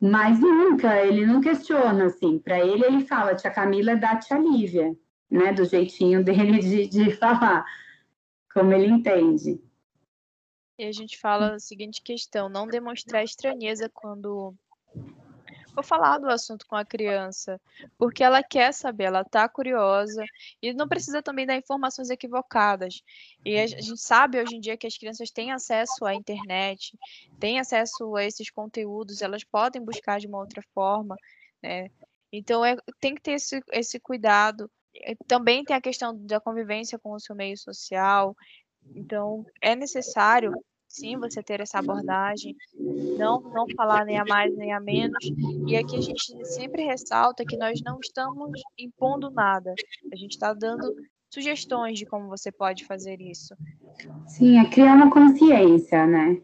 Mas 0.00 0.38
nunca, 0.38 1.00
ele 1.02 1.24
não 1.24 1.40
questiona, 1.40 2.06
assim. 2.06 2.38
Para 2.38 2.58
ele, 2.60 2.84
ele 2.84 3.06
fala, 3.06 3.34
tia 3.34 3.50
Camila 3.50 3.92
é 3.92 3.96
da 3.96 4.16
tia 4.16 4.36
Lívia, 4.36 4.94
né? 5.30 5.52
Do 5.52 5.64
jeitinho 5.64 6.22
dele 6.22 6.58
de, 6.58 6.86
de 6.86 7.10
falar, 7.16 7.64
como 8.52 8.72
ele 8.74 8.88
entende. 8.88 9.58
E 10.78 10.84
a 10.84 10.92
gente 10.92 11.18
fala 11.18 11.54
a 11.54 11.58
seguinte 11.58 12.02
questão: 12.02 12.50
não 12.50 12.66
demonstrar 12.66 13.24
estranheza 13.24 13.88
quando 13.88 14.54
for 15.76 15.84
falar 15.84 16.18
do 16.18 16.28
assunto 16.28 16.66
com 16.66 16.74
a 16.74 16.84
criança, 16.84 17.60
porque 17.98 18.24
ela 18.24 18.42
quer 18.42 18.72
saber, 18.72 19.04
ela 19.04 19.20
está 19.20 19.46
curiosa 19.46 20.24
e 20.62 20.72
não 20.72 20.88
precisa 20.88 21.22
também 21.22 21.46
dar 21.46 21.56
informações 21.56 22.08
equivocadas. 22.08 23.02
E 23.44 23.58
a 23.58 23.66
gente 23.66 23.96
sabe 23.98 24.40
hoje 24.40 24.56
em 24.56 24.60
dia 24.60 24.76
que 24.76 24.86
as 24.86 24.96
crianças 24.96 25.30
têm 25.30 25.52
acesso 25.52 26.06
à 26.06 26.14
internet, 26.14 26.96
têm 27.38 27.60
acesso 27.60 28.16
a 28.16 28.24
esses 28.24 28.50
conteúdos, 28.50 29.20
elas 29.20 29.44
podem 29.44 29.84
buscar 29.84 30.18
de 30.18 30.26
uma 30.26 30.38
outra 30.38 30.62
forma, 30.72 31.14
né? 31.62 31.90
Então 32.32 32.64
é, 32.64 32.76
tem 32.98 33.14
que 33.14 33.20
ter 33.20 33.32
esse, 33.32 33.62
esse 33.70 34.00
cuidado. 34.00 34.70
Também 35.26 35.62
tem 35.62 35.76
a 35.76 35.80
questão 35.80 36.16
da 36.24 36.40
convivência 36.40 36.98
com 36.98 37.12
o 37.12 37.20
seu 37.20 37.36
meio 37.36 37.56
social. 37.58 38.34
Então 38.94 39.44
é 39.60 39.76
necessário 39.76 40.52
sim 40.96 41.18
você 41.18 41.42
ter 41.42 41.60
essa 41.60 41.78
abordagem, 41.78 42.56
não, 43.18 43.40
não 43.40 43.66
falar 43.76 44.04
nem 44.04 44.18
a 44.18 44.24
mais 44.24 44.56
nem 44.56 44.72
a 44.72 44.80
menos. 44.80 45.24
E 45.66 45.76
aqui 45.76 45.96
a 45.96 46.00
gente 46.00 46.44
sempre 46.46 46.84
ressalta 46.84 47.44
que 47.44 47.56
nós 47.56 47.80
não 47.84 47.98
estamos 48.00 48.50
impondo 48.78 49.30
nada, 49.30 49.74
a 50.10 50.16
gente 50.16 50.32
está 50.32 50.54
dando 50.54 50.94
sugestões 51.30 51.98
de 51.98 52.06
como 52.06 52.28
você 52.28 52.50
pode 52.50 52.86
fazer 52.86 53.20
isso. 53.20 53.54
Sim, 54.26 54.58
é 54.58 54.70
criar 54.70 54.94
uma 54.94 55.10
consciência, 55.10 56.06
né? 56.06 56.40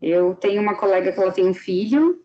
Eu 0.00 0.34
tenho 0.34 0.62
uma 0.62 0.76
colega 0.76 1.12
que 1.12 1.20
ela 1.20 1.32
tem 1.32 1.46
um 1.46 1.54
filho 1.54 2.22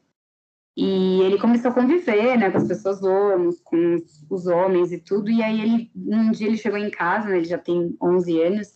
e 0.75 1.21
ele 1.21 1.37
começou 1.37 1.71
a 1.71 1.73
conviver, 1.73 2.37
né, 2.37 2.49
com 2.49 2.57
as 2.57 2.67
pessoas 2.67 3.03
homens, 3.03 3.59
com 3.61 3.97
os 4.29 4.47
homens 4.47 4.91
e 4.93 4.97
tudo. 4.97 5.29
E 5.29 5.43
aí 5.43 5.61
ele 5.61 5.91
um 5.95 6.31
dia 6.31 6.47
ele 6.47 6.57
chegou 6.57 6.79
em 6.79 6.89
casa, 6.89 7.27
né, 7.27 7.37
ele 7.37 7.45
já 7.45 7.57
tem 7.57 7.95
11 8.01 8.41
anos, 8.41 8.67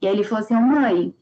e 0.00 0.06
aí 0.06 0.14
ele 0.14 0.24
falou 0.24 0.44
assim: 0.44 0.54
oh, 0.54 0.60
"Mãe, 0.60 1.14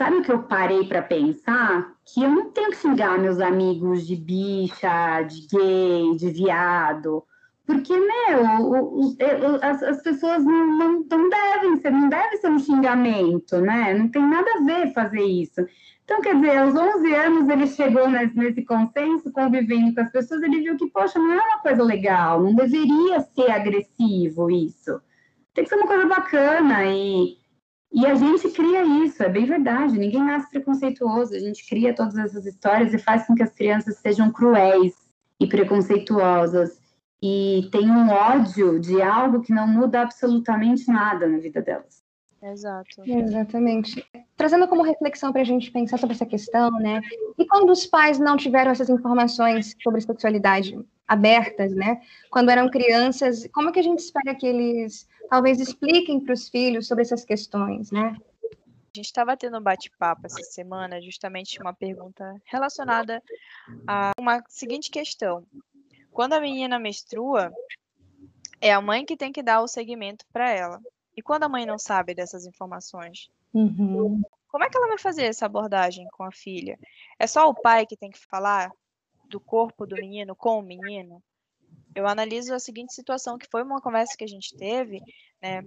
Sabe 0.00 0.16
o 0.16 0.22
que 0.22 0.32
eu 0.32 0.42
parei 0.44 0.86
para 0.86 1.02
pensar? 1.02 1.92
Que 2.06 2.22
eu 2.22 2.30
não 2.30 2.50
tenho 2.52 2.70
que 2.70 2.78
xingar 2.78 3.18
meus 3.18 3.38
amigos 3.38 4.06
de 4.06 4.16
bicha, 4.16 5.20
de 5.24 5.46
gay, 5.46 6.16
de 6.16 6.30
viado. 6.30 7.22
Porque, 7.66 7.94
meu, 7.94 9.14
as, 9.60 9.82
as 9.82 10.02
pessoas 10.02 10.42
não, 10.42 10.66
não, 10.68 11.04
não, 11.06 11.28
devem 11.28 11.76
ser, 11.82 11.90
não 11.90 12.08
deve 12.08 12.38
ser 12.38 12.48
um 12.48 12.58
xingamento, 12.58 13.60
né? 13.60 13.92
Não 13.92 14.08
tem 14.08 14.26
nada 14.26 14.50
a 14.54 14.64
ver 14.64 14.90
fazer 14.94 15.22
isso. 15.22 15.66
Então, 16.02 16.22
quer 16.22 16.34
dizer, 16.34 16.56
aos 16.56 16.74
11 16.74 17.14
anos 17.14 17.48
ele 17.50 17.66
chegou 17.66 18.08
nesse, 18.08 18.34
nesse 18.34 18.64
consenso, 18.64 19.30
convivendo 19.30 19.94
com 19.94 20.00
as 20.00 20.10
pessoas, 20.10 20.42
ele 20.42 20.62
viu 20.62 20.78
que, 20.78 20.88
poxa, 20.88 21.18
não 21.18 21.34
é 21.34 21.40
uma 21.42 21.58
coisa 21.58 21.84
legal, 21.84 22.42
não 22.42 22.54
deveria 22.54 23.20
ser 23.20 23.50
agressivo 23.50 24.50
isso. 24.50 24.98
Tem 25.52 25.62
que 25.62 25.68
ser 25.68 25.76
uma 25.76 25.86
coisa 25.86 26.06
bacana 26.06 26.86
e 26.86 27.39
e 27.92 28.06
a 28.06 28.14
gente 28.14 28.48
cria 28.50 28.84
isso, 29.04 29.22
é 29.22 29.28
bem 29.28 29.44
verdade. 29.44 29.98
Ninguém 29.98 30.22
nasce 30.22 30.48
preconceituoso. 30.48 31.34
A 31.34 31.40
gente 31.40 31.68
cria 31.68 31.94
todas 31.94 32.16
essas 32.16 32.46
histórias 32.46 32.94
e 32.94 32.98
faz 32.98 33.26
com 33.26 33.34
que 33.34 33.42
as 33.42 33.52
crianças 33.52 33.96
sejam 33.96 34.30
cruéis 34.30 34.94
e 35.40 35.46
preconceituosas 35.46 36.80
e 37.22 37.68
tenham 37.72 38.08
ódio 38.08 38.78
de 38.78 39.02
algo 39.02 39.42
que 39.42 39.52
não 39.52 39.66
muda 39.66 40.02
absolutamente 40.02 40.88
nada 40.88 41.26
na 41.26 41.38
vida 41.38 41.60
delas. 41.60 42.02
Exato. 42.42 43.02
Exatamente. 43.04 44.06
Trazendo 44.36 44.66
como 44.66 44.82
reflexão 44.82 45.30
para 45.30 45.42
a 45.42 45.44
gente 45.44 45.70
pensar 45.70 45.98
sobre 45.98 46.14
essa 46.14 46.24
questão, 46.24 46.70
né? 46.70 47.00
E 47.38 47.44
quando 47.44 47.70
os 47.70 47.86
pais 47.86 48.18
não 48.18 48.36
tiveram 48.36 48.70
essas 48.70 48.88
informações 48.88 49.76
sobre 49.82 50.00
sexualidade, 50.00 50.78
abertas, 51.10 51.74
né? 51.74 52.00
Quando 52.30 52.50
eram 52.50 52.70
crianças, 52.70 53.44
como 53.52 53.68
é 53.68 53.72
que 53.72 53.80
a 53.80 53.82
gente 53.82 53.98
espera 53.98 54.32
que 54.32 54.46
eles 54.46 55.08
talvez 55.28 55.60
expliquem 55.60 56.20
para 56.20 56.32
os 56.32 56.48
filhos 56.48 56.86
sobre 56.86 57.02
essas 57.02 57.24
questões, 57.24 57.90
né? 57.90 58.16
A 58.44 58.96
gente 58.96 59.06
estava 59.06 59.36
tendo 59.36 59.58
um 59.58 59.62
bate-papo 59.62 60.26
essa 60.26 60.40
semana, 60.44 61.00
justamente 61.00 61.60
uma 61.60 61.74
pergunta 61.74 62.40
relacionada 62.44 63.20
a 63.88 64.12
uma 64.20 64.40
seguinte 64.48 64.88
questão. 64.88 65.44
Quando 66.12 66.34
a 66.34 66.40
menina 66.40 66.78
menstrua, 66.78 67.52
é 68.60 68.72
a 68.72 68.80
mãe 68.80 69.04
que 69.04 69.16
tem 69.16 69.32
que 69.32 69.42
dar 69.42 69.62
o 69.62 69.68
segmento 69.68 70.24
para 70.32 70.48
ela. 70.48 70.80
E 71.16 71.22
quando 71.22 71.42
a 71.42 71.48
mãe 71.48 71.66
não 71.66 71.78
sabe 71.78 72.14
dessas 72.14 72.46
informações? 72.46 73.28
Uhum. 73.52 74.22
Como 74.46 74.64
é 74.64 74.70
que 74.70 74.76
ela 74.76 74.88
vai 74.88 74.98
fazer 74.98 75.24
essa 75.24 75.46
abordagem 75.46 76.06
com 76.12 76.22
a 76.22 76.30
filha? 76.30 76.78
É 77.18 77.26
só 77.26 77.48
o 77.48 77.54
pai 77.54 77.84
que 77.84 77.96
tem 77.96 78.10
que 78.10 78.18
falar 78.18 78.70
do 79.30 79.40
corpo 79.40 79.86
do 79.86 79.96
menino 79.96 80.36
com 80.36 80.58
o 80.58 80.62
menino? 80.62 81.22
Eu 81.94 82.06
analiso 82.06 82.54
a 82.54 82.58
seguinte 82.58 82.92
situação, 82.92 83.38
que 83.38 83.48
foi 83.50 83.62
uma 83.62 83.80
conversa 83.80 84.16
que 84.16 84.24
a 84.24 84.28
gente 84.28 84.56
teve, 84.56 85.00
né? 85.40 85.62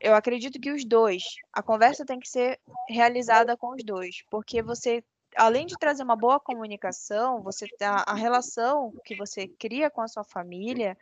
eu 0.00 0.14
acredito 0.14 0.60
que 0.60 0.70
os 0.70 0.84
dois, 0.84 1.22
a 1.52 1.62
conversa 1.62 2.04
tem 2.04 2.20
que 2.20 2.28
ser 2.28 2.60
realizada 2.88 3.56
com 3.56 3.74
os 3.74 3.82
dois, 3.84 4.22
porque 4.30 4.62
você, 4.62 5.02
além 5.34 5.66
de 5.66 5.76
trazer 5.76 6.02
uma 6.02 6.16
boa 6.16 6.38
comunicação, 6.38 7.42
você 7.42 7.66
a, 7.82 8.12
a 8.12 8.14
relação 8.14 8.92
que 9.04 9.16
você 9.16 9.48
cria 9.48 9.90
com 9.90 10.00
a 10.00 10.08
sua 10.08 10.24
família, 10.24 10.96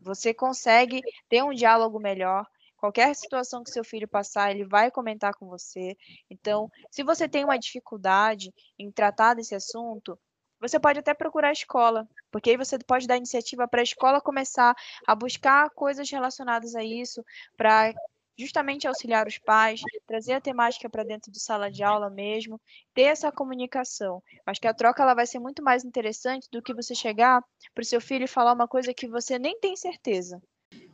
você 0.00 0.34
consegue 0.34 1.00
ter 1.28 1.42
um 1.42 1.52
diálogo 1.52 1.98
melhor. 1.98 2.46
Qualquer 2.76 3.12
situação 3.16 3.64
que 3.64 3.70
seu 3.70 3.82
filho 3.82 4.06
passar, 4.06 4.52
ele 4.52 4.64
vai 4.64 4.88
comentar 4.90 5.34
com 5.34 5.48
você. 5.48 5.96
Então, 6.30 6.70
se 6.90 7.02
você 7.02 7.28
tem 7.28 7.42
uma 7.44 7.58
dificuldade 7.58 8.54
em 8.78 8.90
tratar 8.92 9.34
desse 9.34 9.54
assunto, 9.54 10.16
você 10.60 10.78
pode 10.78 10.98
até 10.98 11.14
procurar 11.14 11.48
a 11.48 11.52
escola, 11.52 12.08
porque 12.30 12.50
aí 12.50 12.56
você 12.56 12.78
pode 12.78 13.06
dar 13.06 13.16
iniciativa 13.16 13.66
para 13.68 13.80
a 13.80 13.84
escola 13.84 14.20
começar 14.20 14.74
a 15.06 15.14
buscar 15.14 15.70
coisas 15.70 16.10
relacionadas 16.10 16.74
a 16.74 16.82
isso, 16.82 17.24
para 17.56 17.92
justamente 18.38 18.86
auxiliar 18.86 19.26
os 19.26 19.36
pais, 19.38 19.80
trazer 20.06 20.34
a 20.34 20.40
temática 20.40 20.88
para 20.88 21.02
dentro 21.02 21.32
de 21.32 21.40
sala 21.40 21.70
de 21.70 21.82
aula 21.82 22.08
mesmo, 22.08 22.60
ter 22.94 23.02
essa 23.02 23.32
comunicação. 23.32 24.22
Acho 24.46 24.60
que 24.60 24.68
a 24.68 24.74
troca 24.74 25.02
ela 25.02 25.14
vai 25.14 25.26
ser 25.26 25.40
muito 25.40 25.62
mais 25.62 25.84
interessante 25.84 26.48
do 26.52 26.62
que 26.62 26.72
você 26.72 26.94
chegar 26.94 27.42
para 27.74 27.82
o 27.82 27.84
seu 27.84 28.00
filho 28.00 28.24
e 28.24 28.28
falar 28.28 28.52
uma 28.52 28.68
coisa 28.68 28.94
que 28.94 29.08
você 29.08 29.38
nem 29.38 29.58
tem 29.58 29.76
certeza. 29.76 30.40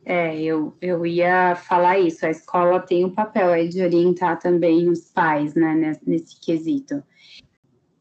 É, 0.03 0.39
eu, 0.39 0.75
eu 0.81 1.05
ia 1.05 1.55
falar 1.55 1.99
isso. 1.99 2.25
A 2.25 2.29
escola 2.31 2.79
tem 2.79 3.05
um 3.05 3.13
papel 3.13 3.51
aí 3.51 3.67
de 3.67 3.81
orientar 3.81 4.39
também 4.39 4.89
os 4.89 5.11
pais, 5.11 5.53
né, 5.53 5.75
nesse, 5.75 6.09
nesse 6.09 6.39
quesito. 6.39 7.03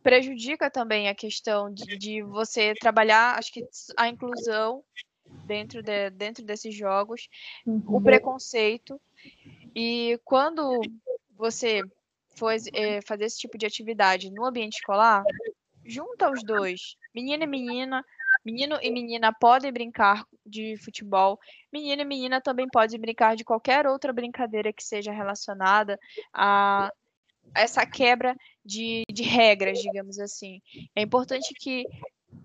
Prejudica 0.05 0.71
também 0.71 1.09
a 1.09 1.15
questão 1.15 1.73
de, 1.73 1.97
de 1.97 2.23
você 2.23 2.75
trabalhar, 2.75 3.39
acho 3.39 3.51
que 3.51 3.67
a 3.97 4.07
inclusão 4.07 4.85
dentro, 5.47 5.83
de, 5.83 6.11
dentro 6.11 6.45
desses 6.45 6.75
jogos, 6.75 7.27
uhum. 7.67 7.83
o 7.87 8.03
preconceito 8.03 9.01
e 9.75 10.21
quando 10.23 10.83
você 11.35 11.81
for 12.37 12.53
é, 12.75 13.01
fazer 13.01 13.25
esse 13.25 13.39
tipo 13.39 13.57
de 13.57 13.65
atividade 13.65 14.31
no 14.31 14.45
ambiente 14.45 14.75
escolar, 14.75 15.25
junta 15.87 16.31
os 16.31 16.45
dois, 16.45 16.97
menina 17.15 17.45
e 17.45 17.47
menina, 17.47 18.05
menino 18.45 18.79
e 18.83 18.91
menina 18.91 19.33
podem 19.33 19.73
brincar 19.73 20.27
de 20.45 20.77
futebol, 20.85 21.41
menino 21.73 22.03
e 22.03 22.05
menina 22.05 22.43
também 22.43 22.69
podem 22.71 23.01
brincar 23.01 23.37
de 23.37 23.45
qualquer 23.45 23.87
outra 23.87 24.13
brincadeira 24.13 24.71
que 24.71 24.85
seja 24.85 25.13
relacionada 25.13 25.99
a 26.31 26.93
essa 27.55 27.87
quebra 27.87 28.37
de, 28.65 29.05
de 29.11 29.23
regras, 29.23 29.79
digamos 29.81 30.19
assim. 30.19 30.61
É 30.95 31.03
importante 31.03 31.53
que 31.55 31.85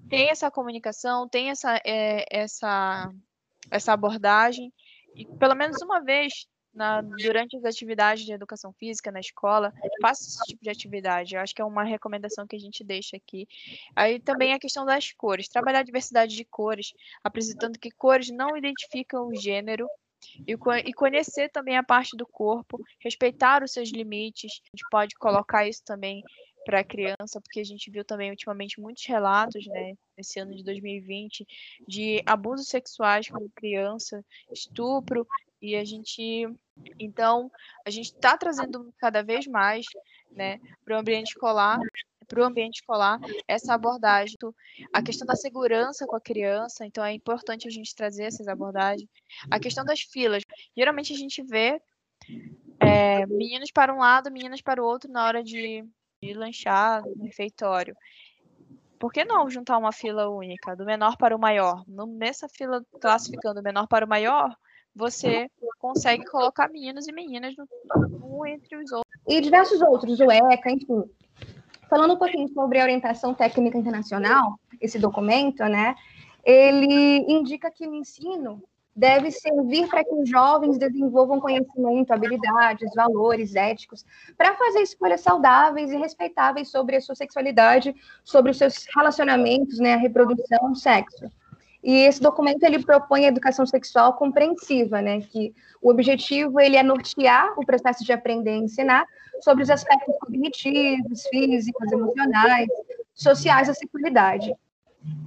tenha 0.10 0.32
essa 0.32 0.52
comunicação, 0.52 1.28
tenha 1.28 1.52
essa, 1.52 1.80
é, 1.86 2.26
essa, 2.30 3.12
essa 3.72 3.94
abordagem, 3.94 4.74
e 5.16 5.26
pelo 5.38 5.56
menos 5.56 5.82
uma 5.82 6.02
vez 6.02 6.48
na, 6.74 7.02
durante 7.02 7.58
as 7.58 7.64
atividades 7.64 8.26
de 8.26 8.32
educação 8.32 8.72
física 8.74 9.12
na 9.12 9.20
escola, 9.20 9.74
faça 10.02 10.24
esse 10.24 10.40
tipo 10.46 10.64
de 10.64 10.70
atividade. 10.70 11.36
Eu 11.36 11.42
acho 11.42 11.54
que 11.54 11.62
é 11.62 11.66
uma 11.66 11.84
recomendação 11.84 12.48
que 12.48 12.56
a 12.56 12.60
gente 12.60 12.84
deixa 12.84 13.18
aqui. 13.18 13.48
Aí 13.96 14.20
também 14.20 14.54
a 14.54 14.60
questão 14.60 14.86
das 14.86 15.12
cores, 15.12 15.48
trabalhar 15.48 15.80
a 15.80 15.84
diversidade 15.84 16.36
de 16.36 16.46
cores, 16.46 16.94
apresentando 17.24 17.80
que 17.80 17.92
cores 17.92 18.30
não 18.30 18.56
identificam 18.56 19.28
o 19.28 19.36
gênero, 19.36 19.88
e, 20.48 20.54
e 20.86 20.94
conhecer 20.94 21.50
também 21.50 21.78
a 21.78 21.84
parte 21.84 22.16
do 22.16 22.26
corpo, 22.26 22.84
respeitar 23.00 23.64
os 23.64 23.72
seus 23.72 23.90
limites. 23.90 24.62
A 24.74 24.78
gente 24.78 24.90
pode 24.90 25.16
colocar 25.16 25.68
isso 25.68 25.84
também 25.86 26.24
para 26.66 26.82
a 26.82 26.84
criança, 26.84 27.42
porque 27.42 27.60
a 27.60 27.64
gente 27.64 27.90
viu 27.90 28.04
também 28.04 28.30
ultimamente 28.30 28.80
muitos 28.80 29.06
relatos, 29.06 29.66
né, 29.68 29.94
nesse 30.18 30.40
ano 30.40 30.56
de 30.56 30.64
2020, 30.64 31.46
de 31.88 32.22
abusos 32.26 32.68
sexuais 32.68 33.28
com 33.28 33.50
criança, 33.56 34.24
estupro 34.52 35.26
e 35.62 35.76
a 35.76 35.84
gente, 35.84 36.48
então, 36.98 37.52
a 37.86 37.90
gente 37.90 38.14
está 38.14 38.38
trazendo 38.38 38.94
cada 38.98 39.22
vez 39.22 39.46
mais, 39.48 39.86
né, 40.32 40.60
para 40.86 40.96
o 40.96 41.00
ambiente 41.00 41.30
escolar, 41.30 41.80
para 42.30 42.42
o 42.42 42.46
ambiente 42.46 42.76
escolar, 42.76 43.20
essa 43.48 43.74
abordagem, 43.74 44.38
a 44.94 45.02
questão 45.02 45.26
da 45.26 45.36
segurança 45.36 46.06
com 46.06 46.16
a 46.16 46.22
criança, 46.22 46.86
então 46.86 47.04
é 47.04 47.12
importante 47.12 47.68
a 47.68 47.72
gente 47.72 47.94
trazer 47.96 48.26
essas 48.26 48.48
abordagens. 48.48 49.10
A 49.50 49.60
questão 49.60 49.84
das 49.84 50.02
filas, 50.02 50.44
geralmente 50.78 51.12
a 51.12 51.18
gente 51.18 51.42
vê 51.42 51.82
é, 52.80 53.26
meninos 53.26 53.72
para 53.72 53.94
um 53.94 53.98
lado, 53.98 54.32
meninas 54.32 54.62
para 54.62 54.82
o 54.82 54.86
outro 54.86 55.12
na 55.12 55.26
hora 55.26 55.44
de, 55.44 55.84
de 56.22 56.34
lanchar 56.34 57.04
no 57.04 57.26
refeitório. 57.26 57.96
Por 59.00 59.12
que 59.12 59.26
não 59.26 59.50
juntar 59.50 59.78
uma 59.78 59.92
fila 59.92 60.30
única, 60.30 60.76
do 60.76 60.86
menor 60.86 61.18
para 61.18 61.36
o 61.36 61.40
maior? 61.40 61.84
Nessa 61.88 62.48
fila 62.48 62.86
classificando 63.02 63.60
o 63.60 63.64
menor 63.64 63.88
para 63.88 64.06
o 64.06 64.10
maior, 64.10 64.56
você 64.94 65.50
consegue 65.80 66.26
colocar 66.26 66.70
meninos 66.70 67.08
e 67.08 67.12
meninas 67.12 67.56
no, 67.56 67.66
um 68.22 68.46
entre 68.46 68.76
os 68.76 68.92
outros. 68.92 69.14
E 69.28 69.40
diversos 69.42 69.82
outros, 69.82 70.20
o 70.20 70.32
ECA, 70.32 70.72
enfim. 70.72 71.04
Falando 71.90 72.14
um 72.14 72.18
pouquinho 72.18 72.48
sobre 72.50 72.80
a 72.80 72.84
orientação 72.84 73.34
técnica 73.34 73.78
internacional, 73.78 74.60
esse 74.80 75.00
documento, 75.00 75.64
né, 75.66 75.96
ele 76.44 77.26
indica 77.28 77.72
que 77.72 77.88
o 77.88 77.96
ensino 77.96 78.62
deve 78.96 79.32
servir 79.32 79.88
para 79.88 80.04
que 80.04 80.14
os 80.14 80.30
jovens 80.30 80.78
desenvolvam 80.78 81.40
conhecimento, 81.40 82.12
habilidades, 82.12 82.94
valores 82.94 83.56
éticos, 83.56 84.06
para 84.38 84.56
fazer 84.56 84.82
escolhas 84.82 85.22
saudáveis 85.22 85.90
e 85.90 85.98
respeitáveis 85.98 86.70
sobre 86.70 86.98
a 86.98 87.02
sua 87.02 87.16
sexualidade, 87.16 87.96
sobre 88.24 88.52
os 88.52 88.58
seus 88.58 88.86
relacionamentos, 88.96 89.80
né, 89.80 89.94
a 89.94 89.98
reprodução, 89.98 90.72
o 90.72 90.76
sexo. 90.76 91.32
E 91.84 92.00
esse 92.02 92.22
documento 92.22 92.64
ele 92.64 92.84
propõe 92.84 93.26
a 93.26 93.30
educação 93.30 93.66
sexual 93.66 94.14
compreensiva, 94.14 95.02
né? 95.02 95.22
Que 95.22 95.54
o 95.82 95.90
objetivo 95.90 96.60
ele 96.60 96.76
é 96.76 96.84
nortear 96.84 97.58
o 97.58 97.66
processo 97.66 98.04
de 98.04 98.12
aprender 98.12 98.56
e 98.56 98.64
ensinar 98.64 99.06
sobre 99.42 99.64
os 99.64 99.70
aspectos 99.70 100.16
cognitivos, 100.20 101.26
físicos, 101.28 101.92
emocionais, 101.92 102.68
sociais 103.14 103.68
da 103.68 103.74
sexualidade. 103.74 104.54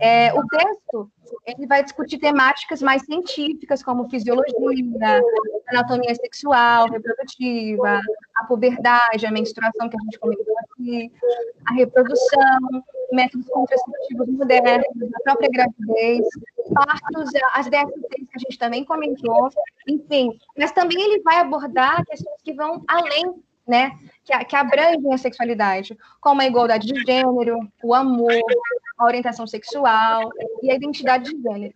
É, 0.00 0.32
o 0.34 0.44
texto 0.46 1.10
ele 1.46 1.66
vai 1.66 1.82
discutir 1.82 2.18
temáticas 2.18 2.82
mais 2.82 3.02
científicas, 3.04 3.82
como 3.82 4.08
fisiologia, 4.08 5.22
anatomia 5.68 6.14
sexual, 6.14 6.88
reprodutiva, 6.90 8.00
a 8.36 8.44
puberdade, 8.44 9.26
a 9.26 9.30
menstruação, 9.30 9.88
que 9.88 9.96
a 9.96 10.04
gente 10.04 10.18
comentou 10.18 10.54
aqui, 10.58 11.10
a 11.66 11.72
reprodução, 11.72 12.60
métodos 13.12 13.48
contraceptivos 13.48 14.28
modernos, 14.28 15.14
a 15.14 15.22
própria 15.24 15.48
gravidez, 15.50 16.26
partos, 16.74 17.30
as 17.54 17.66
DSTs 17.66 18.08
que 18.08 18.36
a 18.36 18.38
gente 18.38 18.58
também 18.58 18.84
comentou, 18.84 19.48
enfim. 19.88 20.38
Mas 20.56 20.72
também 20.72 21.00
ele 21.00 21.22
vai 21.22 21.38
abordar 21.38 22.04
questões 22.04 22.42
que 22.42 22.52
vão 22.52 22.84
além 22.86 23.34
né, 23.66 23.92
que, 24.24 24.36
que 24.44 24.56
abrangem 24.56 25.14
a 25.14 25.18
sexualidade, 25.18 25.96
como 26.20 26.40
a 26.40 26.46
igualdade 26.46 26.86
de 26.86 27.00
gênero, 27.04 27.58
o 27.82 27.94
amor, 27.94 28.32
a 29.02 29.06
orientação 29.06 29.46
sexual 29.46 30.30
e 30.62 30.70
a 30.70 30.74
identidade 30.74 31.34
de 31.34 31.42
gênero. 31.42 31.74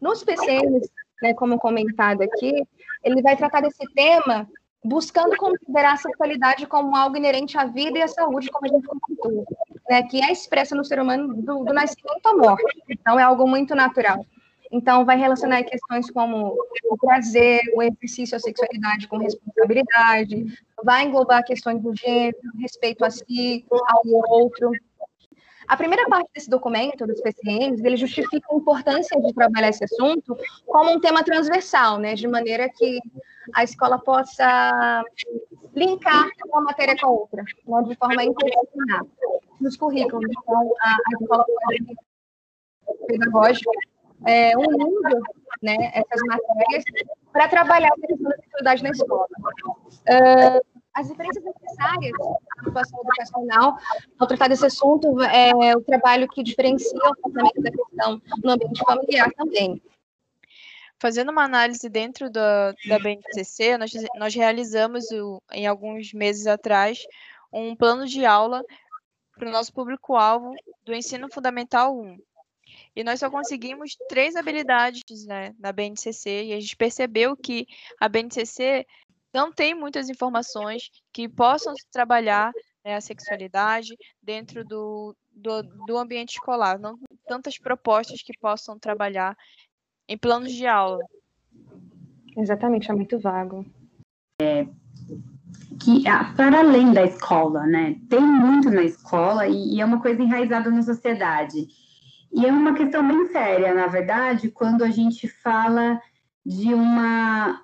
Nos 0.00 0.22
PCNs, 0.22 0.90
né, 1.22 1.34
como 1.34 1.58
comentado 1.58 2.22
aqui, 2.22 2.62
ele 3.02 3.22
vai 3.22 3.36
tratar 3.36 3.60
desse 3.60 3.84
tema 3.94 4.48
buscando 4.84 5.36
considerar 5.36 5.94
a 5.94 5.96
sexualidade 5.96 6.66
como 6.66 6.96
algo 6.96 7.16
inerente 7.16 7.58
à 7.58 7.64
vida 7.64 7.98
e 7.98 8.02
à 8.02 8.08
saúde, 8.08 8.50
como 8.50 8.66
a 8.66 8.68
gente 8.68 8.86
comentou, 8.86 9.44
né, 9.90 10.02
que 10.04 10.22
é 10.22 10.30
expressa 10.30 10.74
no 10.74 10.84
ser 10.84 11.00
humano 11.00 11.34
do, 11.34 11.64
do 11.64 11.72
nascimento 11.72 12.26
à 12.26 12.36
morte. 12.36 12.82
Então, 12.88 13.18
é 13.18 13.22
algo 13.22 13.46
muito 13.46 13.74
natural. 13.74 14.24
Então, 14.70 15.04
vai 15.04 15.16
relacionar 15.16 15.62
questões 15.64 16.10
como 16.10 16.54
o 16.90 16.96
prazer, 16.98 17.60
o 17.74 17.82
exercício, 17.82 18.36
a 18.36 18.40
sexualidade 18.40 19.08
com 19.08 19.16
responsabilidade, 19.16 20.44
vai 20.84 21.04
englobar 21.04 21.44
questões 21.44 21.82
do 21.82 21.94
gênero, 21.96 22.36
respeito 22.60 23.04
a 23.04 23.10
si, 23.10 23.64
ao 23.70 24.02
outro. 24.06 24.70
A 25.68 25.76
primeira 25.76 26.08
parte 26.08 26.30
desse 26.34 26.48
documento, 26.48 27.06
dos 27.06 27.20
PCNs, 27.20 27.84
ele 27.84 27.96
justifica 27.96 28.48
a 28.50 28.56
importância 28.56 29.20
de 29.20 29.34
trabalhar 29.34 29.68
esse 29.68 29.84
assunto 29.84 30.34
como 30.66 30.90
um 30.92 30.98
tema 30.98 31.22
transversal, 31.22 31.98
né, 31.98 32.14
de 32.14 32.26
maneira 32.26 32.68
que 32.70 32.98
a 33.54 33.62
escola 33.62 33.98
possa 33.98 35.04
linkar 35.74 36.26
uma 36.46 36.62
matéria 36.62 36.96
com 36.98 37.06
a 37.06 37.10
outra, 37.10 37.42
de 37.42 37.96
forma 37.96 38.24
interdisciplinar, 38.24 39.04
nos 39.60 39.76
currículos. 39.76 40.30
Então, 40.30 40.72
a, 40.80 40.90
a 40.90 41.20
escola 41.20 41.44
pedagógica, 43.06 43.70
é, 44.26 44.56
unindo 44.56 45.22
né, 45.62 45.76
essas 45.92 46.20
matérias 46.26 46.84
para 47.32 47.48
trabalhar 47.48 47.90
a 47.90 48.06
questão 48.06 48.30
da 48.30 48.36
sexualidade 48.36 48.82
na 48.82 48.90
escola. 48.90 49.26
Uh, 49.86 50.77
as 50.98 51.06
diferenças 51.06 51.44
necessárias 51.44 52.12
na 52.56 52.64
situação 52.64 53.00
educacional 53.00 53.78
ao 54.18 54.26
tratar 54.26 54.48
desse 54.48 54.66
assunto 54.66 55.20
é 55.22 55.76
o 55.76 55.80
trabalho 55.80 56.28
que 56.28 56.42
diferencia 56.42 56.98
o 56.98 57.14
tratamento 57.14 57.62
da 57.62 57.70
questão 57.70 58.22
no 58.42 58.50
ambiente 58.50 58.82
familiar 58.84 59.32
também. 59.34 59.80
Fazendo 61.00 61.30
uma 61.30 61.44
análise 61.44 61.88
dentro 61.88 62.28
da, 62.28 62.72
da 62.88 62.98
BNCC, 62.98 63.78
nós, 63.78 63.92
nós 64.16 64.34
realizamos, 64.34 65.08
o, 65.12 65.40
em 65.52 65.68
alguns 65.68 66.12
meses 66.12 66.48
atrás, 66.48 67.06
um 67.52 67.76
plano 67.76 68.04
de 68.04 68.26
aula 68.26 68.64
para 69.38 69.48
o 69.48 69.52
nosso 69.52 69.72
público-alvo 69.72 70.52
do 70.84 70.92
ensino 70.92 71.28
fundamental 71.32 71.96
1. 71.96 72.18
E 72.96 73.04
nós 73.04 73.20
só 73.20 73.30
conseguimos 73.30 73.96
três 74.08 74.34
habilidades 74.34 75.24
né, 75.24 75.54
na 75.60 75.70
BNCC, 75.70 76.46
e 76.46 76.52
a 76.52 76.58
gente 76.58 76.76
percebeu 76.76 77.36
que 77.36 77.68
a 78.00 78.08
BNCC 78.08 78.84
não 79.32 79.52
tem 79.52 79.74
muitas 79.74 80.08
informações 80.08 80.90
que 81.12 81.28
possam 81.28 81.74
trabalhar 81.92 82.52
né, 82.84 82.96
a 82.96 83.00
sexualidade 83.00 83.94
dentro 84.22 84.64
do, 84.64 85.14
do, 85.30 85.62
do 85.86 85.98
ambiente 85.98 86.34
escolar, 86.34 86.78
não 86.78 86.98
tantas 87.26 87.58
propostas 87.58 88.22
que 88.22 88.32
possam 88.40 88.78
trabalhar 88.78 89.36
em 90.08 90.16
planos 90.16 90.52
de 90.52 90.66
aula. 90.66 91.04
Exatamente, 92.36 92.90
é 92.90 92.94
muito 92.94 93.18
vago. 93.18 93.66
É, 94.40 94.66
que 95.78 96.04
para 96.36 96.60
além 96.60 96.92
da 96.92 97.04
escola, 97.04 97.66
né? 97.66 97.96
Tem 98.08 98.20
muito 98.20 98.70
na 98.70 98.82
escola 98.82 99.46
e, 99.46 99.74
e, 99.74 99.80
é 99.80 99.84
uma 99.84 100.00
coisa 100.00 100.22
enraizada 100.22 100.70
na 100.70 100.82
sociedade. 100.82 101.66
E 102.32 102.46
é 102.46 102.52
uma 102.52 102.74
questão 102.74 103.06
bem 103.06 103.26
séria, 103.32 103.74
na 103.74 103.86
verdade, 103.86 104.50
quando 104.50 104.84
a 104.84 104.90
gente 104.90 105.26
fala 105.26 106.00
de 106.44 106.74
uma, 106.74 107.60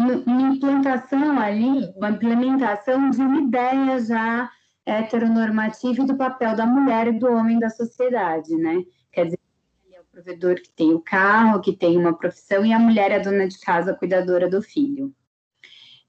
uma, 0.00 0.52
implantação 0.52 1.38
ali, 1.38 1.92
uma 1.96 2.10
implementação 2.10 3.10
de 3.10 3.20
uma 3.20 3.40
ideia 3.40 4.00
já 4.00 4.50
heteronormativa 4.84 6.04
do 6.04 6.16
papel 6.16 6.56
da 6.56 6.66
mulher 6.66 7.08
e 7.08 7.18
do 7.18 7.26
homem 7.26 7.58
da 7.58 7.70
sociedade, 7.70 8.54
né? 8.56 8.82
Quer 9.12 9.24
dizer, 9.26 9.38
provedor 10.10 10.56
que 10.56 10.70
tem 10.70 10.92
o 10.92 11.00
carro, 11.00 11.60
que 11.60 11.72
tem 11.72 11.96
uma 11.96 12.12
profissão, 12.12 12.64
e 12.64 12.72
a 12.72 12.78
mulher 12.78 13.10
é 13.10 13.16
a 13.16 13.22
dona 13.22 13.48
de 13.48 13.58
casa, 13.60 13.94
cuidadora 13.94 14.48
do 14.48 14.60
filho. 14.60 15.14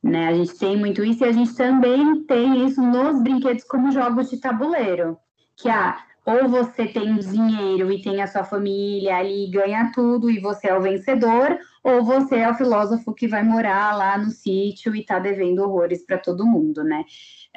Né? 0.03 0.27
A 0.27 0.33
gente 0.33 0.57
tem 0.57 0.75
muito 0.75 1.03
isso, 1.03 1.23
e 1.23 1.27
a 1.27 1.31
gente 1.31 1.55
também 1.55 2.23
tem 2.23 2.65
isso 2.65 2.81
nos 2.81 3.21
brinquedos 3.21 3.63
como 3.63 3.91
jogos 3.91 4.29
de 4.29 4.37
tabuleiro, 4.37 5.17
que 5.55 5.69
ah, 5.69 6.03
ou 6.25 6.49
você 6.49 6.87
tem 6.87 7.15
dinheiro 7.17 7.91
e 7.91 8.01
tem 8.01 8.21
a 8.21 8.27
sua 8.27 8.43
família 8.43 9.17
ali 9.17 9.49
ganha 9.49 9.91
tudo, 9.93 10.29
e 10.29 10.39
você 10.39 10.67
é 10.67 10.77
o 10.77 10.81
vencedor, 10.81 11.57
ou 11.83 12.03
você 12.03 12.37
é 12.37 12.49
o 12.49 12.55
filósofo 12.55 13.13
que 13.13 13.27
vai 13.27 13.43
morar 13.43 13.95
lá 13.95 14.17
no 14.17 14.29
sítio 14.29 14.95
e 14.95 15.01
está 15.01 15.19
devendo 15.19 15.63
horrores 15.63 16.05
para 16.05 16.17
todo 16.17 16.45
mundo, 16.45 16.83
né? 16.83 17.03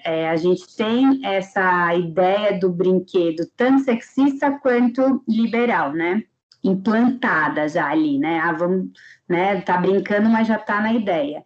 É, 0.04 0.28
a 0.28 0.36
gente 0.36 0.76
tem 0.76 1.20
essa 1.24 1.94
ideia 1.94 2.58
do 2.58 2.70
brinquedo 2.70 3.46
tanto 3.56 3.84
sexista 3.84 4.50
quanto 4.60 5.22
liberal, 5.28 5.92
né? 5.92 6.22
implantada 6.64 7.68
já 7.68 7.90
ali, 7.90 8.18
né? 8.18 8.40
Ah, 8.40 8.52
vamos, 8.52 8.90
né? 9.28 9.60
Tá 9.60 9.76
brincando, 9.76 10.30
mas 10.30 10.48
já 10.48 10.58
tá 10.58 10.80
na 10.80 10.94
ideia. 10.94 11.44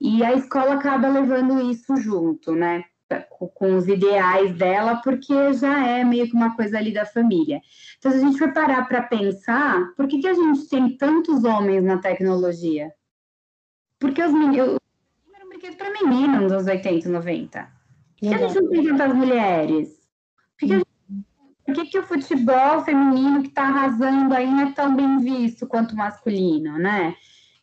E 0.00 0.22
a 0.22 0.34
escola 0.34 0.74
acaba 0.74 1.08
levando 1.08 1.70
isso 1.70 1.96
junto, 1.96 2.54
né? 2.54 2.84
Com 3.54 3.74
os 3.76 3.88
ideais 3.88 4.54
dela, 4.54 4.96
porque 5.02 5.52
já 5.54 5.86
é 5.86 6.04
meio 6.04 6.28
que 6.28 6.34
uma 6.34 6.54
coisa 6.54 6.78
ali 6.78 6.92
da 6.92 7.04
família. 7.04 7.60
Então, 7.98 8.12
se 8.12 8.18
a 8.18 8.20
gente 8.20 8.38
for 8.38 8.52
parar 8.52 8.86
para 8.86 9.02
pensar, 9.02 9.92
por 9.96 10.06
que, 10.06 10.20
que 10.20 10.28
a 10.28 10.34
gente 10.34 10.68
tem 10.68 10.96
tantos 10.96 11.44
homens 11.44 11.82
na 11.82 11.98
tecnologia? 11.98 12.92
Porque 13.98 14.22
os 14.22 14.32
meninos. 14.32 14.78
Era 15.34 15.44
um 15.44 15.48
brinquedo 15.48 15.76
para 15.76 15.92
menino 15.92 16.40
nos 16.40 16.52
anos 16.52 16.66
80 16.66 17.08
e 17.08 17.10
90. 17.10 17.68
Por 18.20 18.28
que 18.28 18.34
a 18.34 18.38
gente 18.38 18.60
não 18.60 18.70
tem 18.70 18.84
tantas 18.84 19.14
mulheres? 19.14 19.88
Por 20.58 20.68
que 20.68 20.68
gente 20.68 20.90
por 21.70 21.74
que, 21.74 21.86
que 21.86 21.98
o 21.98 22.02
futebol 22.02 22.82
feminino 22.84 23.42
que 23.42 23.48
está 23.48 23.62
arrasando 23.62 24.34
aí 24.34 24.50
não 24.50 24.60
é 24.60 24.72
tão 24.72 24.94
bem 24.94 25.18
visto 25.20 25.66
quanto 25.66 25.92
o 25.92 25.96
masculino, 25.96 26.76
né? 26.78 27.14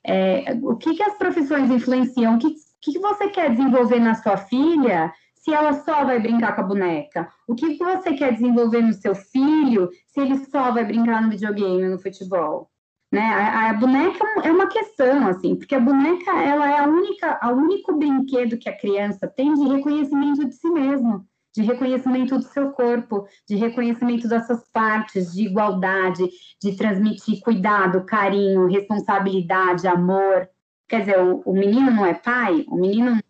É, 0.03 0.57
o 0.61 0.77
que, 0.77 0.95
que 0.95 1.03
as 1.03 1.17
profissões 1.17 1.69
influenciam? 1.69 2.35
O 2.35 2.39
que, 2.39 2.55
que 2.79 2.99
você 2.99 3.27
quer 3.27 3.51
desenvolver 3.51 3.99
na 3.99 4.15
sua 4.15 4.37
filha 4.37 5.11
se 5.47 5.53
ela 5.53 5.71
só 5.71 6.03
vai 6.03 6.19
brincar 6.19 6.53
com 6.53 6.61
a 6.61 6.65
boneca? 6.65 7.31
O 7.47 7.55
que, 7.55 7.77
você 7.77 8.13
quer 8.13 8.33
desenvolver 8.33 8.81
no 8.81 8.91
seu 8.91 9.15
filho 9.15 9.89
se 10.05 10.19
ele 10.19 10.37
só 10.45 10.73
vai 10.73 10.83
brincar 10.83 11.21
no 11.21 11.29
videogame, 11.29 11.87
no 11.87 11.97
futebol? 11.97 12.69
Né? 13.09 13.21
A, 13.21 13.69
a, 13.69 13.73
boneca 13.73 14.25
é 14.43 14.51
uma 14.51 14.67
questão, 14.67 15.25
assim, 15.25 15.55
porque 15.55 15.73
a 15.73 15.79
boneca 15.79 16.31
ela 16.43 16.69
é 16.69 16.79
a 16.79 16.87
única, 16.89 17.39
a 17.41 17.49
único 17.53 17.95
brinquedo 17.95 18.57
que 18.57 18.67
a 18.67 18.77
criança 18.77 19.25
tem 19.25 19.53
de 19.53 19.65
reconhecimento 19.69 20.45
de 20.45 20.53
si 20.53 20.69
mesmo 20.69 21.25
de 21.55 21.63
reconhecimento 21.63 22.37
do 22.37 22.43
seu 22.43 22.69
corpo, 22.69 23.25
de 23.49 23.55
reconhecimento 23.55 24.27
das 24.27 24.45
suas 24.45 24.69
partes, 24.69 25.33
de 25.33 25.47
igualdade, 25.47 26.29
de 26.61 26.77
transmitir 26.77 27.39
cuidado, 27.39 28.05
carinho, 28.05 28.67
responsabilidade, 28.67 29.87
amor. 29.87 30.47
Quer 30.87 30.99
dizer, 30.99 31.19
o, 31.19 31.41
o 31.43 31.53
menino 31.53 31.89
não 31.89 32.05
é 32.05 32.13
pai, 32.13 32.63
o 32.67 32.75
menino 32.75 33.09
não 33.09 33.21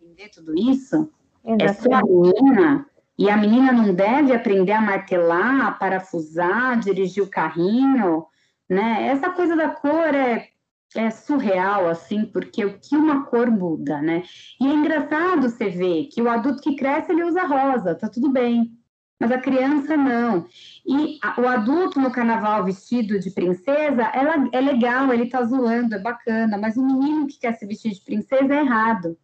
entender 0.00 0.30
tudo 0.30 0.54
isso, 0.58 1.12
Exatamente. 1.46 1.64
é 1.64 1.72
sua 1.74 2.02
menina, 2.02 2.86
e 3.18 3.30
a 3.30 3.36
menina 3.36 3.72
não 3.72 3.94
deve 3.94 4.34
aprender 4.34 4.72
a 4.72 4.80
martelar, 4.80 5.66
a 5.66 5.70
parafusar, 5.70 6.78
dirigir 6.80 7.22
o 7.22 7.30
carrinho, 7.30 8.26
né? 8.68 9.06
Essa 9.08 9.30
coisa 9.30 9.56
da 9.56 9.68
cor 9.70 10.14
é 10.14 10.48
é 10.94 11.10
surreal, 11.10 11.88
assim, 11.88 12.24
porque 12.24 12.64
o 12.64 12.78
que 12.78 12.96
uma 12.96 13.24
cor 13.24 13.50
muda, 13.50 14.00
né? 14.00 14.22
E 14.60 14.66
é 14.66 14.72
engraçado 14.72 15.48
você 15.48 15.68
ver 15.68 16.06
que 16.06 16.22
o 16.22 16.28
adulto 16.28 16.62
que 16.62 16.76
cresce, 16.76 17.12
ele 17.12 17.24
usa 17.24 17.46
rosa, 17.46 17.94
tá 17.94 18.08
tudo 18.08 18.30
bem. 18.30 18.72
Mas 19.18 19.32
a 19.32 19.38
criança 19.38 19.96
não. 19.96 20.46
E 20.86 21.18
a, 21.22 21.40
o 21.40 21.48
adulto 21.48 21.98
no 21.98 22.10
carnaval 22.10 22.64
vestido 22.64 23.18
de 23.18 23.30
princesa, 23.30 24.02
ela, 24.14 24.48
é 24.52 24.60
legal, 24.60 25.12
ele 25.12 25.28
tá 25.28 25.42
zoando, 25.42 25.94
é 25.94 25.98
bacana, 25.98 26.58
mas 26.58 26.76
o 26.76 26.84
menino 26.84 27.26
que 27.26 27.38
quer 27.38 27.54
se 27.54 27.66
vestir 27.66 27.92
de 27.92 28.02
princesa 28.02 28.54
é 28.54 28.60
errado. 28.60 29.16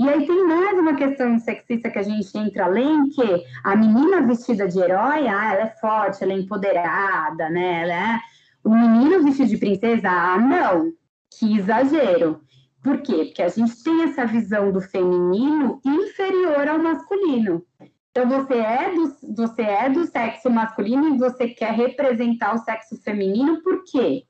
E 0.00 0.08
aí 0.08 0.26
tem 0.26 0.46
mais 0.46 0.78
uma 0.78 0.94
questão 0.94 1.38
sexista 1.38 1.90
que 1.90 1.98
a 1.98 2.02
gente 2.02 2.34
entra 2.38 2.64
além, 2.64 3.10
que 3.10 3.44
a 3.62 3.76
menina 3.76 4.26
vestida 4.26 4.66
de 4.66 4.78
herói, 4.78 5.28
ah, 5.28 5.52
ela 5.52 5.64
é 5.64 5.76
forte, 5.78 6.24
ela 6.24 6.32
é 6.32 6.36
empoderada, 6.36 7.50
né? 7.50 7.82
Ela 7.82 7.92
é... 7.92 8.20
O 8.64 8.70
menino 8.70 9.22
vestido 9.22 9.50
de 9.50 9.58
princesa, 9.58 10.08
ah, 10.08 10.38
não 10.38 10.90
que 11.38 11.54
exagero. 11.54 12.40
Por 12.82 13.02
quê? 13.02 13.26
Porque 13.26 13.42
a 13.42 13.48
gente 13.48 13.84
tem 13.84 14.04
essa 14.04 14.24
visão 14.24 14.72
do 14.72 14.80
feminino 14.80 15.82
inferior 15.84 16.66
ao 16.66 16.78
masculino. 16.78 17.62
Então 18.10 18.26
você 18.26 18.54
é 18.54 18.94
do, 18.94 19.34
você 19.36 19.62
é 19.62 19.90
do 19.90 20.06
sexo 20.06 20.48
masculino 20.48 21.14
e 21.14 21.18
você 21.18 21.48
quer 21.48 21.74
representar 21.74 22.54
o 22.54 22.58
sexo 22.64 22.96
feminino, 23.02 23.62
por 23.62 23.84
quê? 23.84 24.24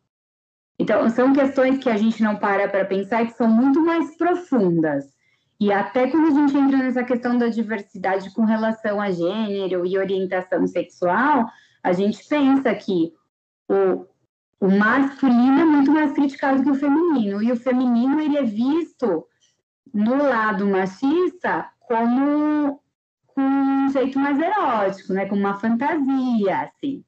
Então, 0.81 1.09
são 1.11 1.33
questões 1.33 1.79
que 1.79 1.89
a 1.89 1.97
gente 1.97 2.21
não 2.25 2.35
para 2.35 2.67
para 2.67 2.85
pensar 2.85 3.23
e 3.23 3.27
que 3.27 3.35
são 3.35 3.49
muito 3.49 3.81
mais 3.85 4.17
profundas. 4.17 5.20
E 5.61 5.71
até 5.71 6.11
quando 6.11 6.29
a 6.29 6.31
gente 6.31 6.57
entra 6.57 6.79
nessa 6.79 7.05
questão 7.05 7.37
da 7.37 7.49
diversidade 7.49 8.33
com 8.33 8.45
relação 8.47 8.99
a 8.99 9.11
gênero 9.11 9.85
e 9.85 9.99
orientação 9.99 10.67
sexual, 10.67 11.47
a 11.83 11.93
gente 11.93 12.27
pensa 12.27 12.75
que 12.75 13.13
o, 13.69 14.07
o 14.59 14.71
masculino 14.71 15.61
é 15.61 15.65
muito 15.65 15.93
mais 15.93 16.13
criticado 16.13 16.63
que 16.63 16.71
o 16.71 16.75
feminino, 16.75 17.43
e 17.43 17.53
o 17.53 17.57
feminino 17.57 18.19
ele 18.21 18.39
é 18.39 18.43
visto 18.43 19.27
no 19.93 20.17
lado 20.17 20.67
machista 20.67 21.69
como 21.81 22.81
com 23.27 23.43
um 23.43 23.89
jeito 23.91 24.19
mais 24.19 24.41
erótico, 24.41 25.13
né, 25.13 25.27
como 25.27 25.41
uma 25.41 25.61
fantasia, 25.61 26.61
assim. 26.63 27.05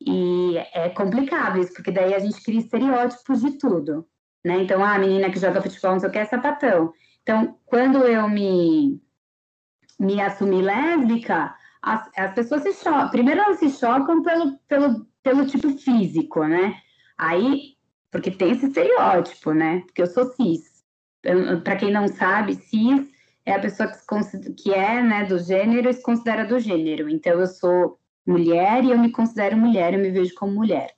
E 0.00 0.56
é 0.72 0.88
complicado 0.88 1.58
isso, 1.58 1.74
porque 1.74 1.90
daí 1.90 2.14
a 2.14 2.18
gente 2.18 2.42
cria 2.42 2.60
estereótipos 2.60 3.40
de 3.40 3.58
tudo, 3.58 4.06
né? 4.44 4.62
Então, 4.62 4.82
ah, 4.82 4.94
a 4.94 4.98
menina 4.98 5.30
que 5.30 5.38
joga 5.38 5.60
futebol 5.60 5.92
não 5.92 6.00
sei 6.00 6.08
o 6.08 6.12
que 6.12 6.18
é 6.18 6.24
sapatão. 6.24 6.92
Então, 7.28 7.58
quando 7.66 8.04
eu 8.04 8.26
me, 8.26 9.02
me 10.00 10.18
assumi 10.18 10.62
lésbica, 10.62 11.54
as, 11.82 12.08
as 12.16 12.32
pessoas 12.32 12.62
se 12.62 12.72
chocam. 12.72 13.10
Primeiro, 13.10 13.42
elas 13.42 13.58
se 13.58 13.68
chocam 13.68 14.22
pelo, 14.22 14.56
pelo 14.66 15.06
pelo 15.22 15.44
tipo 15.44 15.68
físico, 15.76 16.42
né? 16.46 16.80
Aí, 17.18 17.74
porque 18.10 18.30
tem 18.30 18.52
esse 18.52 18.68
estereótipo, 18.68 19.52
né? 19.52 19.80
Porque 19.80 20.00
eu 20.00 20.06
sou 20.06 20.24
cis. 20.32 20.82
Para 21.64 21.76
quem 21.76 21.90
não 21.90 22.08
sabe, 22.08 22.54
cis 22.54 23.10
é 23.44 23.52
a 23.52 23.60
pessoa 23.60 23.90
que, 23.90 24.54
que 24.54 24.72
é 24.72 25.02
né, 25.02 25.26
do 25.26 25.38
gênero 25.38 25.90
e 25.90 25.92
se 25.92 26.02
considera 26.02 26.46
do 26.46 26.58
gênero. 26.58 27.10
Então, 27.10 27.38
eu 27.38 27.46
sou 27.46 28.00
mulher 28.26 28.82
e 28.84 28.90
eu 28.90 28.98
me 28.98 29.12
considero 29.12 29.54
mulher, 29.54 29.92
eu 29.92 30.00
me 30.00 30.10
vejo 30.10 30.34
como 30.34 30.54
mulher. 30.54 30.94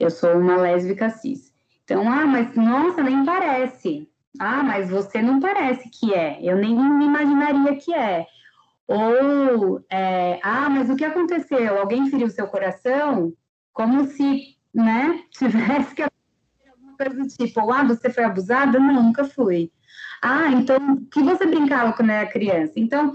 Eu 0.00 0.08
sou 0.08 0.32
uma 0.38 0.56
lésbica 0.56 1.10
cis. 1.10 1.52
Então, 1.84 2.10
ah, 2.10 2.24
mas 2.24 2.56
nossa, 2.56 3.02
nem 3.02 3.22
parece. 3.22 4.08
Ah, 4.38 4.62
mas 4.62 4.90
você 4.90 5.22
não 5.22 5.40
parece 5.40 5.88
que 5.90 6.14
é. 6.14 6.38
Eu 6.42 6.56
nem 6.56 6.74
me 6.74 7.04
imaginaria 7.04 7.76
que 7.76 7.94
é. 7.94 8.26
Ou, 8.86 9.84
é, 9.90 10.40
ah, 10.42 10.68
mas 10.68 10.88
o 10.90 10.96
que 10.96 11.04
aconteceu? 11.04 11.78
Alguém 11.78 12.10
feriu 12.10 12.30
seu 12.30 12.46
coração? 12.46 13.32
como 13.78 14.04
se, 14.06 14.56
né, 14.74 15.22
tivesse 15.30 15.94
que 15.94 16.02
alguma 16.02 16.96
coisa 16.96 17.14
do 17.14 17.28
tipo, 17.28 17.72
ah, 17.72 17.84
você 17.84 18.10
foi 18.10 18.24
abusada? 18.24 18.76
Não, 18.80 19.04
nunca 19.04 19.24
fui. 19.24 19.70
Ah, 20.20 20.48
então, 20.50 20.96
que 21.12 21.22
você 21.22 21.46
brincava 21.46 21.92
quando 21.92 22.10
era 22.10 22.28
criança? 22.28 22.72
Então, 22.74 23.14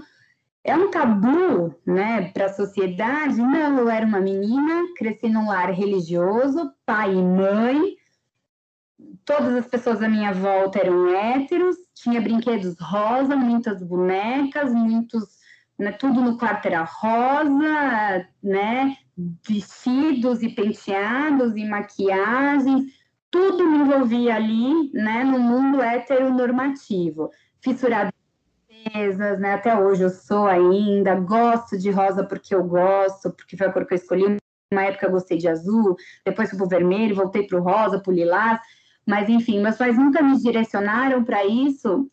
é 0.64 0.74
um 0.74 0.90
tabu, 0.90 1.74
né, 1.84 2.30
para 2.32 2.46
a 2.46 2.52
sociedade? 2.54 3.36
Não, 3.36 3.78
eu 3.78 3.90
era 3.90 4.06
uma 4.06 4.20
menina, 4.20 4.86
cresci 4.96 5.28
num 5.28 5.48
lar 5.48 5.70
religioso, 5.70 6.72
pai 6.86 7.12
e 7.12 7.22
mãe, 7.22 7.96
todas 9.24 9.54
as 9.54 9.66
pessoas 9.66 10.02
à 10.02 10.08
minha 10.08 10.32
volta 10.32 10.78
eram 10.78 11.08
héteros, 11.08 11.76
tinha 11.94 12.20
brinquedos 12.20 12.76
rosa, 12.78 13.34
muitas 13.36 13.82
bonecas, 13.82 14.72
muitos, 14.72 15.24
né, 15.78 15.92
tudo 15.92 16.20
no 16.20 16.36
quarto 16.36 16.66
era 16.66 16.82
rosa, 16.82 18.26
né, 18.42 18.96
vestidos 19.46 20.42
e 20.42 20.48
penteados 20.50 21.56
e 21.56 21.64
maquiagens, 21.64 22.84
tudo 23.30 23.66
me 23.66 23.78
envolvia 23.78 24.36
ali, 24.36 24.92
né, 24.92 25.24
no 25.24 25.38
mundo 25.38 25.82
heteronormativo, 25.82 27.30
fissurado 27.62 28.12
mesas, 28.94 29.40
né, 29.40 29.54
até 29.54 29.78
hoje 29.78 30.02
eu 30.02 30.10
sou 30.10 30.46
ainda, 30.46 31.14
gosto 31.14 31.78
de 31.78 31.90
rosa 31.90 32.22
porque 32.22 32.54
eu 32.54 32.62
gosto, 32.64 33.30
porque 33.30 33.56
foi 33.56 33.66
a 33.66 33.72
cor 33.72 33.86
que 33.86 33.94
eu 33.94 33.96
escolhi, 33.96 34.36
uma 34.70 34.84
época 34.84 35.06
eu 35.06 35.10
gostei 35.10 35.38
de 35.38 35.48
azul, 35.48 35.96
depois 36.24 36.50
fui 36.50 36.58
pro 36.58 36.68
vermelho, 36.68 37.14
voltei 37.14 37.46
pro 37.46 37.62
rosa, 37.62 37.98
pro 37.98 38.12
lilás, 38.12 38.60
mas, 39.06 39.28
enfim, 39.28 39.60
meus 39.60 39.76
pais 39.76 39.96
nunca 39.96 40.22
me 40.22 40.38
direcionaram 40.38 41.24
para 41.24 41.44
isso, 41.44 42.10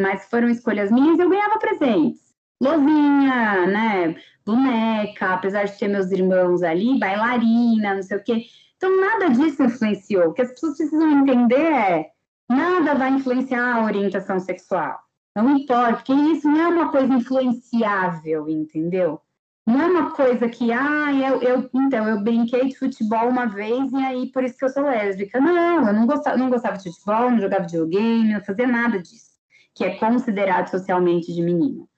mas 0.00 0.28
foram 0.30 0.48
escolhas 0.48 0.90
minhas 0.90 1.18
e 1.18 1.22
eu 1.22 1.28
ganhava 1.28 1.58
presentes. 1.58 2.20
Lozinha, 2.60 3.66
né? 3.66 4.16
Boneca, 4.46 5.34
apesar 5.34 5.64
de 5.64 5.78
ter 5.78 5.88
meus 5.88 6.10
irmãos 6.12 6.62
ali, 6.62 6.98
bailarina, 6.98 7.94
não 7.94 8.02
sei 8.02 8.16
o 8.16 8.22
quê. 8.22 8.44
Então, 8.76 9.00
nada 9.00 9.30
disso 9.30 9.62
influenciou. 9.62 10.28
O 10.28 10.32
que 10.32 10.42
as 10.42 10.50
pessoas 10.50 10.76
precisam 10.76 11.10
entender 11.10 11.72
é: 11.72 12.10
nada 12.48 12.94
vai 12.94 13.10
influenciar 13.10 13.76
a 13.76 13.84
orientação 13.84 14.38
sexual. 14.38 14.98
Não 15.34 15.56
importa, 15.56 15.94
porque 15.94 16.12
isso 16.12 16.48
não 16.48 16.60
é 16.60 16.68
uma 16.68 16.90
coisa 16.90 17.12
influenciável, 17.12 18.48
entendeu? 18.48 19.20
Não 19.64 19.80
é 19.80 19.86
uma 19.86 20.10
coisa 20.10 20.48
que, 20.48 20.72
ah, 20.72 21.12
eu, 21.12 21.40
eu, 21.40 21.70
então, 21.72 22.08
eu 22.08 22.20
brinquei 22.20 22.68
de 22.68 22.76
futebol 22.76 23.28
uma 23.28 23.46
vez 23.46 23.92
e 23.92 23.96
aí 23.96 24.32
por 24.32 24.42
isso 24.42 24.58
que 24.58 24.64
eu 24.64 24.68
sou 24.68 24.82
lésbica. 24.82 25.40
Não, 25.40 25.86
eu 25.86 25.92
não 25.92 26.06
gostava, 26.06 26.36
não 26.36 26.50
gostava 26.50 26.76
de 26.76 26.90
futebol, 26.90 27.30
não 27.30 27.40
jogava 27.40 27.62
videogame, 27.62 28.32
não 28.32 28.40
fazia 28.40 28.66
nada 28.66 28.98
disso, 29.00 29.30
que 29.72 29.84
é 29.84 29.94
considerado 29.96 30.68
socialmente 30.68 31.32
de 31.32 31.42
menino. 31.42 31.88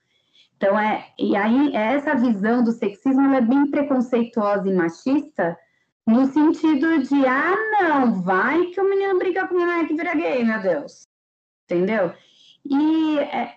Então, 0.57 0.79
é, 0.79 1.07
e 1.19 1.35
aí, 1.35 1.75
essa 1.75 2.15
visão 2.15 2.63
do 2.63 2.71
sexismo 2.71 3.33
é 3.33 3.41
bem 3.41 3.69
preconceituosa 3.69 4.69
e 4.69 4.73
machista, 4.73 5.57
no 6.07 6.27
sentido 6.27 7.01
de, 7.01 7.25
ah, 7.25 7.55
não, 7.71 8.21
vai 8.21 8.67
que 8.67 8.79
o 8.79 8.89
menino 8.89 9.17
briga 9.17 9.47
com 9.47 9.55
o 9.55 9.57
menino 9.57 9.87
que 9.87 9.95
vira 9.95 10.15
gay, 10.15 10.43
meu 10.43 10.61
Deus. 10.61 11.07
Entendeu? 11.65 12.13
E 12.63 13.17
é, 13.19 13.55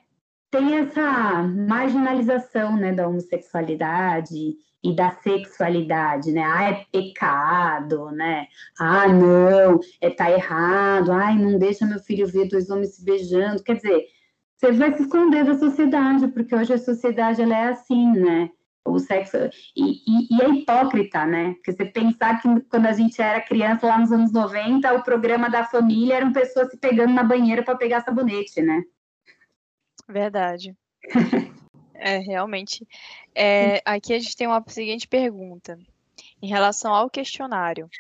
tem 0.51 0.76
essa 0.76 1.42
marginalização 1.42 2.76
né, 2.76 2.92
da 2.92 3.07
homossexualidade 3.07 4.57
e 4.82 4.94
da 4.94 5.11
sexualidade, 5.11 6.30
né? 6.32 6.42
Ah, 6.42 6.70
é 6.70 6.86
pecado, 6.92 8.11
né? 8.12 8.46
Ah, 8.78 9.09
não, 9.09 9.80
é 10.01 10.11
tá 10.11 10.30
errado. 10.30 11.12
Ai, 11.12 11.36
não 11.36 11.59
deixa 11.59 11.84
meu 11.84 11.99
filho 11.99 12.26
ver 12.26 12.49
dois 12.49 12.70
homens 12.70 12.94
se 12.94 13.05
beijando. 13.05 13.62
Quer 13.62 13.76
dizer, 13.76 14.07
você 14.57 14.72
vai 14.72 14.94
se 14.94 15.03
esconder 15.03 15.44
da 15.44 15.59
sociedade, 15.59 16.28
porque 16.28 16.55
hoje 16.55 16.72
a 16.72 16.78
sociedade 16.78 17.42
ela 17.42 17.57
é 17.57 17.68
assim, 17.68 18.12
né? 18.12 18.51
O 18.84 18.99
sexo 18.99 19.36
e, 19.76 20.01
e, 20.07 20.36
e 20.36 20.42
é 20.42 20.49
hipócrita, 20.49 21.26
né? 21.26 21.55
Porque 21.55 21.72
você 21.72 21.84
pensar 21.84 22.40
que 22.40 22.49
quando 22.70 22.86
a 22.86 22.92
gente 22.92 23.20
era 23.20 23.40
criança 23.40 23.86
lá 23.86 23.99
nos 23.99 24.12
anos 24.12 24.32
90, 24.32 24.94
o 24.94 25.03
programa 25.03 25.51
da 25.51 25.64
família 25.64 26.14
eram 26.16 26.32
pessoas 26.32 26.70
se 26.70 26.78
pegando 26.78 27.12
na 27.12 27.22
banheira 27.22 27.62
para 27.62 27.76
pegar 27.76 28.01
sabonete, 28.01 28.62
né? 28.62 28.82
Verdade. 30.09 30.77
É, 32.01 32.19
realmente. 32.19 32.87
É, 33.35 33.83
aqui 33.85 34.15
a 34.15 34.19
gente 34.21 34.37
tem 34.37 34.47
uma 34.47 34.63
seguinte 34.69 35.09
pergunta 35.09 35.77
em 36.41 36.47
relação 36.47 36.95
ao 36.95 37.11
questionário. 37.11 37.91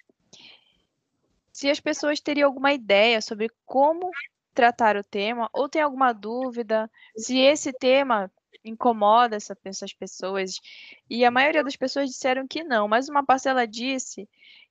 Se 1.52 1.68
as 1.68 1.80
pessoas 1.80 2.20
teriam 2.20 2.46
alguma 2.46 2.72
ideia 2.72 3.20
sobre 3.20 3.50
como 3.66 4.08
tratar 4.54 4.96
o 4.96 5.02
tema, 5.02 5.50
ou 5.52 5.68
tem 5.68 5.82
alguma 5.82 6.12
dúvida, 6.12 6.88
se 7.16 7.38
esse 7.38 7.72
tema 7.72 8.30
incomoda 8.64 9.36
essa, 9.36 9.56
essas 9.64 9.92
pessoas. 9.92 10.60
E 11.08 11.24
a 11.24 11.30
maioria 11.30 11.64
das 11.64 11.76
pessoas 11.76 12.08
disseram 12.08 12.46
que 12.46 12.62
não, 12.62 12.86
mas 12.86 13.08
uma 13.08 13.24
parcela 13.24 13.66
disse 13.66 14.28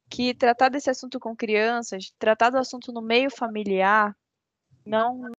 que 0.10 0.34
tratar 0.34 0.70
desse 0.70 0.90
assunto 0.90 1.20
com 1.20 1.36
crianças, 1.36 2.14
tratar 2.18 2.50
do 2.50 2.58
assunto 2.58 2.92
no 2.94 3.02
meio 3.02 3.30
familiar, 3.30 4.16
não 4.86 5.30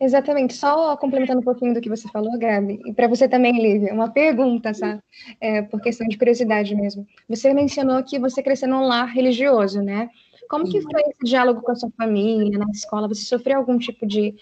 Exatamente, 0.00 0.54
só 0.54 0.96
complementando 0.96 1.40
um 1.40 1.44
pouquinho 1.44 1.74
do 1.74 1.80
que 1.80 1.88
você 1.88 2.08
falou, 2.08 2.38
Gabi, 2.38 2.80
e 2.86 2.92
para 2.92 3.08
você 3.08 3.28
também, 3.28 3.52
Lívia, 3.52 3.92
uma 3.92 4.08
pergunta, 4.10 4.72
tá? 4.72 5.02
É, 5.40 5.62
por 5.62 5.80
questão 5.80 6.06
de 6.06 6.16
curiosidade 6.16 6.74
mesmo. 6.74 7.06
Você 7.28 7.52
mencionou 7.52 8.02
que 8.04 8.18
você 8.18 8.42
cresceu 8.42 8.68
num 8.68 8.86
lar 8.86 9.06
religioso, 9.06 9.82
né? 9.82 10.08
Como 10.48 10.64
que 10.68 10.80
foi 10.80 11.02
esse 11.02 11.24
diálogo 11.24 11.60
com 11.60 11.72
a 11.72 11.76
sua 11.76 11.90
família, 11.90 12.58
na 12.58 12.70
escola? 12.70 13.08
Você 13.08 13.22
sofreu 13.22 13.58
algum 13.58 13.76
tipo 13.78 14.06
de 14.06 14.34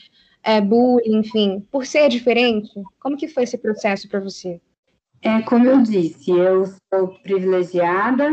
é, 0.43 0.61
bullying, 0.61 1.19
enfim, 1.19 1.67
por 1.71 1.85
ser 1.85 2.09
diferente? 2.09 2.71
Como 3.01 3.17
que 3.17 3.27
foi 3.27 3.43
esse 3.43 3.59
processo 3.59 4.09
para 4.09 4.21
você? 4.21 4.61
É, 5.23 5.43
como 5.43 5.67
eu 5.67 5.83
disse, 5.83 6.31
eu 6.31 6.65
sou 6.67 7.09
privilegiada, 7.23 8.31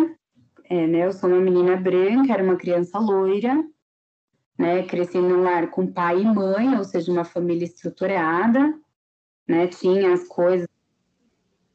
é, 0.69 0.85
né? 0.85 1.05
Eu 1.05 1.11
sou 1.11 1.29
uma 1.29 1.39
menina 1.39 1.75
branca, 1.75 2.33
era 2.33 2.43
uma 2.43 2.55
criança 2.55 2.99
loira, 2.99 3.63
né? 4.57 4.83
Cresci 4.83 5.17
num 5.17 5.43
lar 5.43 5.69
com 5.69 5.87
pai 5.87 6.21
e 6.21 6.25
mãe, 6.25 6.77
ou 6.77 6.83
seja, 6.83 7.11
uma 7.11 7.23
família 7.23 7.65
estruturada, 7.65 8.73
né? 9.47 9.67
Tinha 9.67 10.13
as 10.13 10.27
coisas 10.27 10.67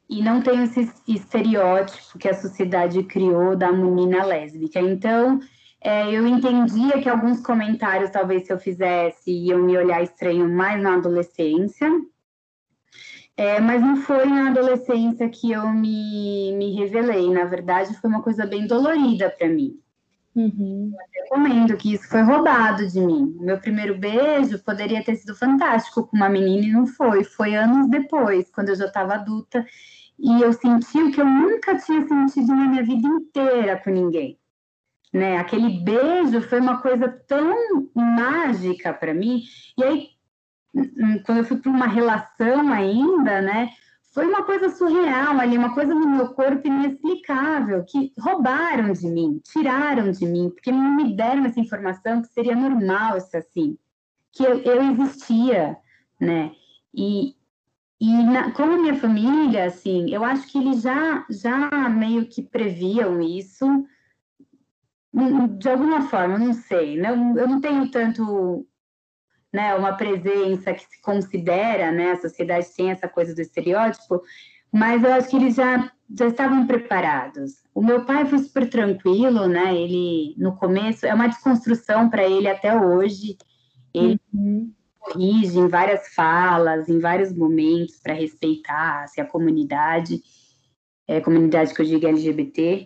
e 0.09 0.23
não 0.23 0.41
tem 0.41 0.63
esse 0.63 0.91
estereótipo 1.07 2.17
que 2.17 2.27
a 2.27 2.33
sociedade 2.33 3.03
criou 3.03 3.55
da 3.55 3.71
menina 3.71 4.25
lésbica. 4.25 4.79
Então, 4.79 5.39
é, 5.79 6.09
eu 6.11 6.25
entendia 6.25 6.99
que 6.99 7.07
alguns 7.07 7.39
comentários, 7.41 8.09
talvez 8.09 8.47
se 8.47 8.51
eu 8.51 8.57
fizesse, 8.57 9.31
iam 9.31 9.59
me 9.59 9.77
olhar 9.77 10.01
estranho 10.01 10.49
mais 10.49 10.81
na 10.81 10.95
adolescência, 10.95 11.87
é, 13.37 13.61
mas 13.61 13.81
não 13.81 13.97
foi 13.97 14.25
na 14.25 14.49
adolescência 14.49 15.29
que 15.29 15.51
eu 15.51 15.69
me, 15.69 16.53
me 16.57 16.75
revelei. 16.75 17.31
Na 17.31 17.45
verdade, 17.45 17.95
foi 17.95 18.09
uma 18.09 18.23
coisa 18.23 18.47
bem 18.47 18.65
dolorida 18.65 19.29
para 19.29 19.47
mim. 19.47 19.79
Uhum. 20.39 20.93
Eu 20.93 21.23
recomendo 21.23 21.75
que 21.75 21.93
isso 21.93 22.07
foi 22.07 22.21
roubado 22.21 22.87
de 22.87 23.01
mim. 23.01 23.35
Meu 23.41 23.59
primeiro 23.59 23.97
beijo 23.97 24.57
poderia 24.59 25.03
ter 25.03 25.17
sido 25.17 25.35
fantástico 25.35 26.07
com 26.07 26.15
uma 26.15 26.29
menina 26.29 26.65
e 26.65 26.71
não 26.71 26.87
foi. 26.87 27.25
Foi 27.25 27.55
anos 27.55 27.89
depois, 27.89 28.49
quando 28.49 28.69
eu 28.69 28.75
já 28.75 28.85
estava 28.85 29.15
adulta, 29.15 29.65
e 30.17 30.41
eu 30.41 30.53
senti 30.53 30.97
o 30.97 31.11
que 31.11 31.19
eu 31.19 31.25
nunca 31.25 31.77
tinha 31.77 32.07
sentido 32.07 32.55
na 32.55 32.67
minha 32.67 32.83
vida 32.83 33.05
inteira 33.05 33.81
com 33.83 33.89
ninguém. 33.89 34.39
Né? 35.13 35.37
Aquele 35.37 35.81
beijo 35.81 36.41
foi 36.41 36.61
uma 36.61 36.81
coisa 36.81 37.09
tão 37.27 37.89
mágica 37.93 38.93
para 38.93 39.13
mim. 39.13 39.43
E 39.77 39.83
aí, 39.83 40.07
hum, 40.73 41.21
quando 41.25 41.39
eu 41.39 41.43
fui 41.43 41.57
para 41.57 41.71
uma 41.71 41.87
relação 41.87 42.71
ainda, 42.71 43.41
né? 43.41 43.71
Foi 44.11 44.27
uma 44.27 44.43
coisa 44.43 44.69
surreal 44.69 45.39
ali, 45.39 45.57
uma 45.57 45.73
coisa 45.73 45.93
no 45.93 46.07
meu 46.07 46.29
corpo 46.33 46.67
inexplicável, 46.67 47.85
que 47.85 48.11
roubaram 48.19 48.91
de 48.91 49.07
mim, 49.07 49.39
tiraram 49.43 50.11
de 50.11 50.25
mim, 50.25 50.49
porque 50.49 50.71
não 50.71 50.95
me 50.95 51.15
deram 51.15 51.45
essa 51.45 51.59
informação 51.59 52.21
que 52.21 52.27
seria 52.29 52.55
normal 52.55 53.17
isso 53.17 53.37
assim, 53.37 53.77
que 54.31 54.43
eu, 54.43 54.59
eu 54.61 54.81
existia, 54.91 55.77
né? 56.19 56.51
E, 56.93 57.35
e 58.01 58.23
na, 58.23 58.51
como 58.51 58.81
minha 58.81 58.95
família, 58.95 59.65
assim, 59.65 60.09
eu 60.11 60.23
acho 60.23 60.47
que 60.51 60.57
eles 60.57 60.81
já, 60.81 61.25
já 61.29 61.69
meio 61.89 62.25
que 62.25 62.41
previam 62.41 63.21
isso, 63.21 63.65
de 65.57 65.69
alguma 65.69 66.01
forma, 66.03 66.37
não 66.37 66.53
sei, 66.53 66.99
não, 66.99 67.37
eu 67.37 67.47
não 67.47 67.61
tenho 67.61 67.89
tanto 67.91 68.65
né, 69.51 69.73
uma 69.75 69.93
presença 69.93 70.73
que 70.73 70.83
se 70.83 71.01
considera, 71.01 71.91
né, 71.91 72.11
a 72.11 72.21
sociedade 72.21 72.67
tem 72.75 72.91
essa 72.91 73.07
coisa 73.07 73.33
do 73.33 73.41
estereótipo, 73.41 74.21
mas 74.71 75.03
eu 75.03 75.11
acho 75.13 75.29
que 75.29 75.35
eles 75.35 75.55
já, 75.55 75.91
já 76.17 76.27
estavam 76.27 76.67
preparados. 76.67 77.63
O 77.73 77.81
meu 77.81 78.05
pai 78.05 78.25
foi 78.25 78.39
super 78.39 78.69
tranquilo, 78.69 79.47
né, 79.47 79.75
ele, 79.75 80.35
no 80.37 80.55
começo, 80.55 81.05
é 81.05 81.13
uma 81.13 81.27
desconstrução 81.27 82.09
para 82.09 82.27
ele 82.27 82.47
até 82.47 82.79
hoje, 82.79 83.37
ele 83.93 84.19
uhum. 84.31 84.71
corrige 84.99 85.57
em 85.57 85.67
várias 85.67 86.13
falas, 86.13 86.87
em 86.87 86.99
vários 86.99 87.33
momentos, 87.33 87.99
para 87.99 88.13
respeitar 88.13 89.03
assim, 89.03 89.21
a 89.21 89.25
comunidade, 89.25 90.21
é, 91.07 91.19
comunidade 91.19 91.73
que 91.73 91.81
eu 91.81 91.85
digo 91.85 92.05
LGBT, 92.05 92.85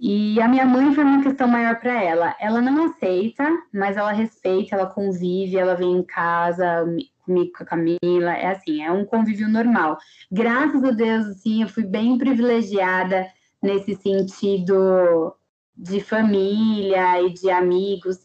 e 0.00 0.40
a 0.40 0.46
minha 0.46 0.64
mãe 0.64 0.94
foi 0.94 1.02
uma 1.02 1.22
questão 1.22 1.48
maior 1.48 1.80
para 1.80 2.02
ela. 2.02 2.36
Ela 2.38 2.60
não 2.60 2.84
aceita, 2.84 3.44
mas 3.72 3.96
ela 3.96 4.12
respeita, 4.12 4.76
ela 4.76 4.86
convive, 4.86 5.56
ela 5.56 5.74
vem 5.74 5.98
em 5.98 6.02
casa 6.04 6.86
comigo, 7.24 7.52
com 7.56 7.64
a 7.64 7.66
Camila. 7.66 8.32
É 8.32 8.48
assim, 8.52 8.82
é 8.82 8.92
um 8.92 9.04
convívio 9.04 9.48
normal. 9.48 9.98
Graças 10.30 10.84
a 10.84 10.90
Deus, 10.92 11.26
assim, 11.26 11.62
eu 11.62 11.68
fui 11.68 11.84
bem 11.84 12.16
privilegiada 12.16 13.26
nesse 13.60 13.96
sentido 13.96 15.34
de 15.76 16.00
família 16.00 17.20
e 17.22 17.32
de 17.32 17.50
amigos. 17.50 18.18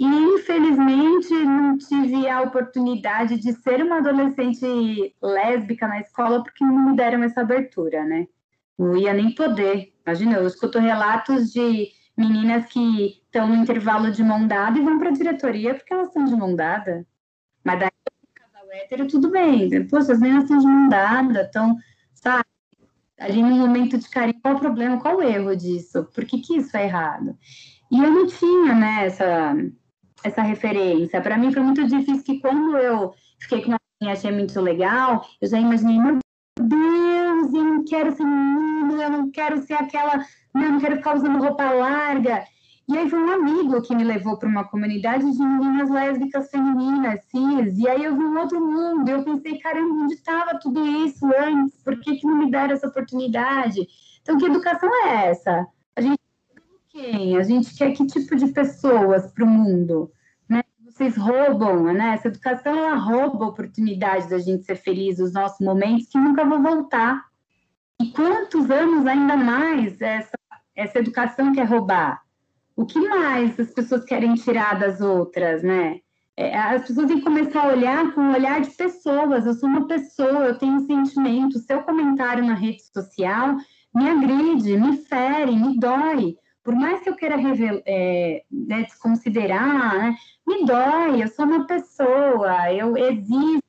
E, 0.00 0.04
infelizmente, 0.04 1.32
não 1.32 1.78
tive 1.78 2.28
a 2.28 2.42
oportunidade 2.42 3.38
de 3.38 3.52
ser 3.52 3.80
uma 3.84 3.98
adolescente 3.98 5.14
lésbica 5.22 5.86
na 5.86 6.00
escola, 6.00 6.42
porque 6.42 6.64
não 6.64 6.90
me 6.90 6.96
deram 6.96 7.22
essa 7.22 7.42
abertura, 7.42 8.04
né? 8.04 8.26
Não 8.78 8.96
ia 8.96 9.12
nem 9.12 9.34
poder. 9.34 9.92
Imagina, 10.06 10.34
eu 10.34 10.46
escuto 10.46 10.78
relatos 10.78 11.52
de 11.52 11.88
meninas 12.16 12.66
que 12.66 13.22
estão 13.24 13.48
no 13.48 13.56
intervalo 13.56 14.10
de 14.10 14.22
mão 14.22 14.46
dada 14.46 14.78
e 14.78 14.82
vão 14.82 14.98
para 14.98 15.08
a 15.08 15.12
diretoria 15.12 15.74
porque 15.74 15.92
elas 15.92 16.08
estão 16.08 16.24
de 16.24 16.34
mão 16.36 16.54
dada. 16.54 17.06
Mas 17.64 17.80
daí, 17.80 17.90
casal 18.34 18.72
hétero, 18.72 19.06
tudo 19.06 19.30
bem. 19.30 19.86
Poxa, 19.86 20.12
as 20.12 20.20
meninas 20.20 20.44
estão 20.44 20.58
de 20.58 20.66
mão 20.66 20.88
dada, 20.88 21.42
estão, 21.42 21.76
sabe? 22.14 22.44
Ali 23.18 23.42
no 23.42 23.56
momento 23.56 23.98
de 23.98 24.08
carinho, 24.08 24.40
qual 24.42 24.56
o 24.56 24.60
problema, 24.60 25.00
qual 25.00 25.16
o 25.16 25.22
erro 25.22 25.54
disso? 25.56 26.04
Por 26.12 26.24
que, 26.24 26.40
que 26.40 26.56
isso 26.56 26.76
é 26.76 26.84
errado? 26.84 27.36
E 27.90 28.02
eu 28.02 28.10
não 28.10 28.26
tinha, 28.26 28.74
né, 28.74 29.06
essa, 29.06 29.54
essa 30.24 30.42
referência. 30.42 31.20
Para 31.20 31.38
mim 31.38 31.52
foi 31.52 31.62
muito 31.62 31.86
difícil 31.86 32.24
que 32.24 32.40
quando 32.40 32.76
eu 32.76 33.14
fiquei 33.38 33.62
com 33.62 33.68
uma 33.68 33.78
e 34.02 34.08
achei 34.08 34.32
muito 34.32 34.60
legal, 34.60 35.24
eu 35.40 35.48
já 35.48 35.58
imaginei, 35.58 35.96
meu 36.00 36.18
Deus, 36.58 37.01
eu 37.58 37.64
não 37.64 37.84
quero 37.84 38.14
ser 38.14 38.24
menino, 38.24 39.00
eu 39.00 39.10
não 39.10 39.30
quero 39.30 39.62
ser 39.62 39.74
aquela, 39.74 40.24
não, 40.54 40.72
não 40.72 40.80
quero 40.80 40.96
ficar 40.96 41.16
usando 41.16 41.38
roupa 41.38 41.70
larga. 41.70 42.44
E 42.88 42.98
aí 42.98 43.08
foi 43.08 43.18
um 43.18 43.32
amigo 43.32 43.80
que 43.82 43.94
me 43.94 44.04
levou 44.04 44.36
para 44.36 44.48
uma 44.48 44.64
comunidade 44.64 45.30
de 45.30 45.38
meninas 45.38 45.88
lésbicas 45.88 46.50
femininas, 46.50 47.20
cis, 47.30 47.78
e 47.78 47.88
aí 47.88 48.04
eu 48.04 48.16
vi 48.16 48.24
um 48.24 48.38
outro 48.38 48.60
mundo, 48.60 49.08
eu 49.08 49.24
pensei, 49.24 49.58
caramba, 49.58 50.04
onde 50.04 50.14
estava 50.14 50.58
tudo 50.58 50.84
isso 50.84 51.24
antes? 51.26 51.80
Por 51.82 51.98
que, 52.00 52.16
que 52.16 52.26
não 52.26 52.38
me 52.38 52.50
deram 52.50 52.74
essa 52.74 52.88
oportunidade? 52.88 53.86
Então, 54.20 54.36
que 54.36 54.46
educação 54.46 54.90
é 55.06 55.30
essa? 55.30 55.66
A 55.96 56.00
gente 56.00 56.18
quem? 56.92 57.38
A 57.38 57.42
gente 57.42 57.74
quer 57.74 57.92
que 57.92 58.06
tipo 58.06 58.36
de 58.36 58.48
pessoas 58.48 59.26
para 59.32 59.44
o 59.44 59.48
mundo? 59.48 60.12
Né? 60.48 60.62
Vocês 60.84 61.16
roubam, 61.16 61.84
né? 61.92 62.14
Essa 62.14 62.28
educação, 62.28 62.76
ela 62.76 62.96
rouba 62.96 63.46
a 63.46 63.48
oportunidade 63.48 64.28
da 64.28 64.38
gente 64.38 64.64
ser 64.64 64.76
feliz, 64.76 65.18
os 65.18 65.32
nossos 65.32 65.58
momentos 65.60 66.08
que 66.08 66.18
nunca 66.18 66.44
vão 66.44 66.62
voltar. 66.62 67.24
E 68.02 68.10
quantos 68.12 68.70
anos 68.70 69.06
ainda 69.06 69.36
mais 69.36 70.00
essa, 70.00 70.38
essa 70.74 70.98
educação 70.98 71.52
quer 71.52 71.64
roubar? 71.64 72.22
o 72.76 72.86
que 72.86 72.98
mais 73.00 73.58
as 73.58 73.72
pessoas 73.72 74.04
querem 74.04 74.34
tirar 74.34 74.78
das 74.78 75.00
outras, 75.00 75.62
né? 75.62 76.00
É, 76.36 76.56
as 76.58 76.86
pessoas 76.86 77.06
têm 77.06 77.18
que 77.18 77.24
começar 77.24 77.62
a 77.62 77.68
olhar 77.68 78.14
com 78.14 78.20
o 78.22 78.32
olhar 78.32 78.60
de 78.60 78.70
pessoas. 78.70 79.46
Eu 79.46 79.54
sou 79.54 79.68
uma 79.68 79.86
pessoa, 79.86 80.46
eu 80.46 80.58
tenho 80.58 80.80
sentimento. 80.86 81.58
Seu 81.58 81.82
comentário 81.82 82.44
na 82.44 82.54
rede 82.54 82.82
social 82.82 83.56
me 83.94 84.08
agride, 84.08 84.78
me 84.78 84.96
fere, 84.96 85.54
me 85.54 85.78
dói. 85.78 86.36
Por 86.64 86.74
mais 86.74 87.00
que 87.02 87.10
eu 87.10 87.16
queira 87.16 87.36
revelar, 87.36 87.82
é, 87.86 88.42
né, 88.50 88.82
desconsiderar, 88.84 89.98
né, 89.98 90.16
me 90.46 90.64
dói. 90.64 91.22
Eu 91.22 91.28
sou 91.28 91.44
uma 91.44 91.66
pessoa, 91.66 92.72
eu 92.72 92.96
existo. 92.96 93.62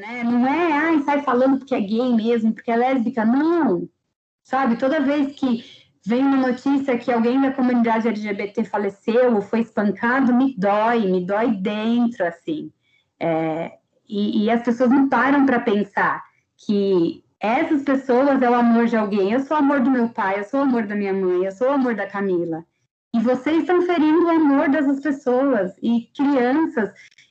Né? 0.00 0.24
Não 0.24 0.46
é, 0.46 0.72
ai, 0.72 1.02
sai 1.02 1.22
falando 1.22 1.58
porque 1.58 1.74
é 1.74 1.80
gay 1.80 2.14
mesmo, 2.14 2.54
porque 2.54 2.70
é 2.70 2.76
lésbica. 2.76 3.22
Não. 3.22 3.86
Sabe, 4.42 4.76
toda 4.76 4.98
vez 5.00 5.38
que 5.38 5.62
vem 6.06 6.24
uma 6.24 6.48
notícia 6.48 6.96
que 6.96 7.12
alguém 7.12 7.38
da 7.40 7.52
comunidade 7.52 8.08
LGBT 8.08 8.64
faleceu 8.64 9.34
ou 9.34 9.42
foi 9.42 9.60
espancado, 9.60 10.34
me 10.34 10.56
dói, 10.56 11.06
me 11.06 11.24
dói 11.24 11.54
dentro, 11.54 12.26
assim. 12.26 12.72
É, 13.18 13.72
e, 14.08 14.44
e, 14.44 14.50
as 14.50 14.62
pessoas 14.62 14.88
não 14.90 15.08
param 15.08 15.44
para 15.44 15.60
pensar 15.60 16.24
que 16.56 17.22
essas 17.38 17.82
pessoas 17.82 18.40
é 18.40 18.48
o 18.48 18.54
amor 18.54 18.86
de 18.86 18.96
alguém. 18.96 19.32
Eu 19.32 19.40
sou 19.40 19.58
o 19.58 19.60
amor 19.60 19.80
do 19.80 19.90
meu 19.90 20.08
pai, 20.08 20.40
eu 20.40 20.44
sou 20.44 20.60
o 20.60 20.62
amor 20.62 20.86
da 20.86 20.94
minha 20.94 21.12
mãe, 21.12 21.44
eu 21.44 21.52
sou 21.52 21.68
o 21.68 21.72
amor 21.72 21.94
da 21.94 22.06
Camila. 22.06 22.64
E 23.14 23.20
vocês 23.20 23.58
estão 23.58 23.82
ferindo 23.82 24.24
o 24.24 24.30
amor 24.30 24.70
dessas 24.70 25.00
pessoas 25.00 25.74
e 25.82 26.08
crianças. 26.16 26.90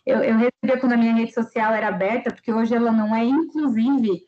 Eu, 0.09 0.23
eu 0.23 0.37
recebia 0.37 0.79
quando 0.79 0.93
a 0.93 0.97
minha 0.97 1.13
rede 1.13 1.33
social 1.33 1.73
era 1.73 1.87
aberta, 1.87 2.31
porque 2.31 2.51
hoje 2.51 2.73
ela 2.73 2.91
não 2.91 3.15
é, 3.15 3.23
inclusive, 3.23 4.23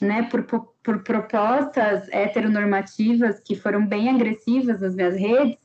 né, 0.00 0.22
por, 0.24 0.44
por, 0.44 0.74
por, 0.82 1.02
propostas 1.02 2.08
heteronormativas 2.10 3.40
que 3.40 3.56
foram 3.56 3.84
bem 3.84 4.08
agressivas 4.08 4.80
nas 4.80 4.94
minhas 4.94 5.16
redes, 5.16 5.58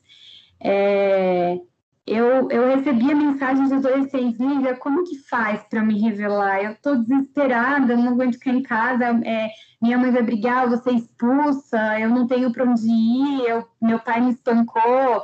é, 0.60 1.60
eu, 2.08 2.50
eu 2.50 2.76
recebia 2.76 3.16
mensagens 3.16 3.70
de 3.70 3.76
adolescentes, 3.76 4.40
Lívia, 4.40 4.76
como 4.76 5.04
que 5.04 5.18
faz 5.30 5.64
para 5.70 5.84
me 5.84 6.00
revelar? 6.00 6.64
Eu 6.64 6.72
estou 6.72 6.96
desesperada, 6.98 7.94
eu 7.94 7.98
não 7.98 8.14
aguento 8.14 8.34
ficar 8.34 8.52
em 8.52 8.64
casa, 8.64 9.06
é, 9.24 9.50
minha 9.80 9.98
mãe 9.98 10.12
vai 10.12 10.24
brigar, 10.24 10.68
vou 10.68 10.78
ser 10.78 10.94
expulsa, 10.94 12.00
eu 12.00 12.10
não 12.10 12.26
tenho 12.26 12.52
para 12.52 12.66
onde 12.66 12.88
ir, 12.90 13.48
eu, 13.48 13.68
meu 13.80 14.00
pai 14.00 14.22
me 14.22 14.32
espancou, 14.32 15.22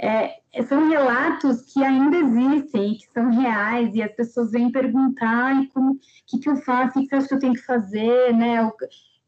é, 0.00 0.41
são 0.60 0.88
relatos 0.88 1.62
que 1.62 1.82
ainda 1.82 2.16
existem, 2.16 2.94
que 2.96 3.06
são 3.14 3.30
reais, 3.30 3.94
e 3.94 4.02
as 4.02 4.12
pessoas 4.12 4.50
vêm 4.50 4.70
perguntar, 4.70 5.62
e 5.62 5.68
como, 5.68 5.92
o 5.92 5.98
que, 6.26 6.38
que 6.38 6.48
eu 6.48 6.56
faço, 6.56 6.98
o 6.98 7.02
que 7.02 7.08
você 7.08 7.14
acha 7.14 7.28
que 7.28 7.34
eu 7.34 7.38
tenho 7.38 7.54
que 7.54 7.62
fazer, 7.62 8.34
né? 8.34 8.70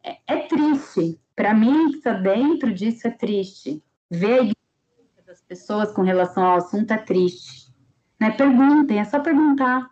É, 0.03 0.19
é 0.27 0.37
triste, 0.47 1.19
para 1.35 1.55
mim, 1.55 1.91
que 1.93 1.97
está 1.99 2.13
dentro 2.13 2.73
disso, 2.75 3.07
é 3.07 3.11
triste. 3.11 3.83
Ver 4.11 4.33
a 4.33 4.43
ignorância 4.43 5.23
das 5.27 5.41
pessoas 5.41 5.93
com 5.93 6.03
relação 6.03 6.45
ao 6.45 6.59
assunto 6.59 6.91
é 6.93 6.99
triste. 6.99 7.73
Né? 8.21 8.31
Perguntem, 8.31 8.99
é 8.99 9.05
só 9.05 9.19
perguntar. 9.19 9.91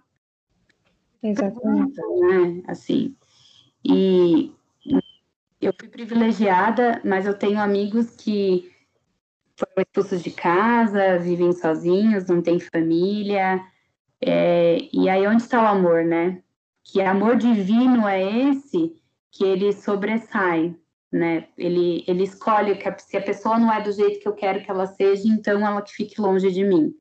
Exatamente. 1.23 2.01
Né? 2.21 2.63
Assim, 2.67 3.17
e 3.85 4.53
eu 5.61 5.73
fui 5.79 5.89
privilegiada, 5.89 7.01
mas 7.05 7.27
eu 7.27 7.35
tenho 7.35 7.61
amigos 7.61 8.11
que 8.11 8.72
foram 9.67 9.83
expulsos 9.83 10.23
de 10.23 10.31
casa, 10.31 11.19
vivem 11.19 11.53
sozinhos, 11.53 12.27
não 12.27 12.43
têm 12.43 12.59
família. 12.59 13.63
É, 14.21 14.79
e 14.93 15.09
aí, 15.09 15.27
onde 15.27 15.43
está 15.43 15.63
o 15.63 15.67
amor, 15.67 16.05
né? 16.05 16.43
Que 16.85 17.01
amor 17.01 17.37
divino 17.37 18.07
é 18.07 18.23
esse 18.23 18.95
que 19.31 19.45
ele 19.45 19.73
sobressai, 19.73 20.77
né? 21.11 21.47
Ele, 21.57 22.05
ele 22.07 22.25
escolhe 22.25 22.77
que 22.77 22.89
a, 22.89 22.99
se 22.99 23.17
a 23.17 23.23
pessoa 23.23 23.59
não 23.59 23.73
é 23.73 23.81
do 23.81 23.93
jeito 23.93 24.21
que 24.21 24.29
eu 24.29 24.35
quero 24.35 24.63
que 24.63 24.71
ela 24.71 24.87
seja, 24.87 25.27
então 25.27 25.67
ela 25.67 25.83
que 25.83 25.93
fique 25.93 26.21
longe 26.21 26.51
de 26.51 26.65
mim. 26.65 26.95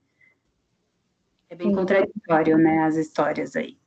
É 1.49 1.55
bem 1.55 1.73
contraditório, 1.73 2.57
né? 2.57 2.83
As 2.85 2.95
histórias 2.95 3.55
aí. 3.55 3.77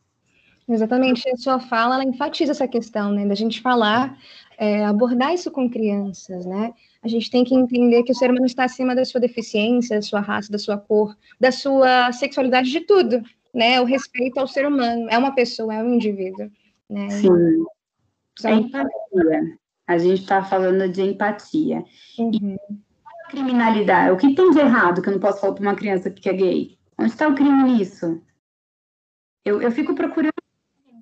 Exatamente, 0.68 1.28
a 1.28 1.36
sua 1.36 1.60
fala, 1.60 1.96
ela 1.96 2.04
enfatiza 2.04 2.52
essa 2.52 2.66
questão, 2.66 3.12
né, 3.12 3.26
da 3.26 3.34
gente 3.34 3.60
falar, 3.60 4.18
é, 4.56 4.82
abordar 4.86 5.34
isso 5.34 5.50
com 5.50 5.68
crianças, 5.68 6.46
né, 6.46 6.72
a 7.04 7.08
gente 7.08 7.30
tem 7.30 7.44
que 7.44 7.54
entender 7.54 8.02
que 8.02 8.12
o 8.12 8.14
ser 8.14 8.30
humano 8.30 8.46
está 8.46 8.64
acima 8.64 8.94
da 8.94 9.04
sua 9.04 9.20
deficiência, 9.20 9.96
da 9.96 10.02
sua 10.02 10.20
raça, 10.20 10.50
da 10.50 10.58
sua 10.58 10.78
cor, 10.78 11.14
da 11.38 11.52
sua 11.52 12.10
sexualidade, 12.12 12.70
de 12.70 12.80
tudo, 12.80 13.22
né? 13.52 13.78
O 13.80 13.84
respeito 13.84 14.40
ao 14.40 14.48
ser 14.48 14.66
humano, 14.66 15.06
é 15.10 15.18
uma 15.18 15.34
pessoa, 15.34 15.74
é 15.74 15.82
um 15.82 15.94
indivíduo. 15.94 16.50
Né? 16.88 17.10
Sim. 17.10 17.28
Então, 18.38 18.50
é 18.50 18.54
empatia. 18.54 19.58
A 19.86 19.98
gente 19.98 20.22
está 20.22 20.42
falando 20.42 20.88
de 20.88 21.02
empatia. 21.02 21.84
Uhum. 22.18 22.30
E 22.32 23.30
criminalidade, 23.30 24.10
o 24.10 24.16
que 24.16 24.34
tem 24.34 24.50
de 24.50 24.58
errado 24.58 25.02
que 25.02 25.08
eu 25.08 25.12
não 25.12 25.20
posso 25.20 25.40
falar 25.40 25.52
para 25.52 25.62
uma 25.62 25.74
criança 25.74 26.10
que 26.10 26.28
é 26.28 26.32
gay? 26.32 26.78
Onde 26.98 27.10
está 27.10 27.28
o 27.28 27.34
crime 27.34 27.64
nisso? 27.64 28.22
Eu, 29.44 29.60
eu 29.60 29.70
fico 29.70 29.94
procurando 29.94 30.33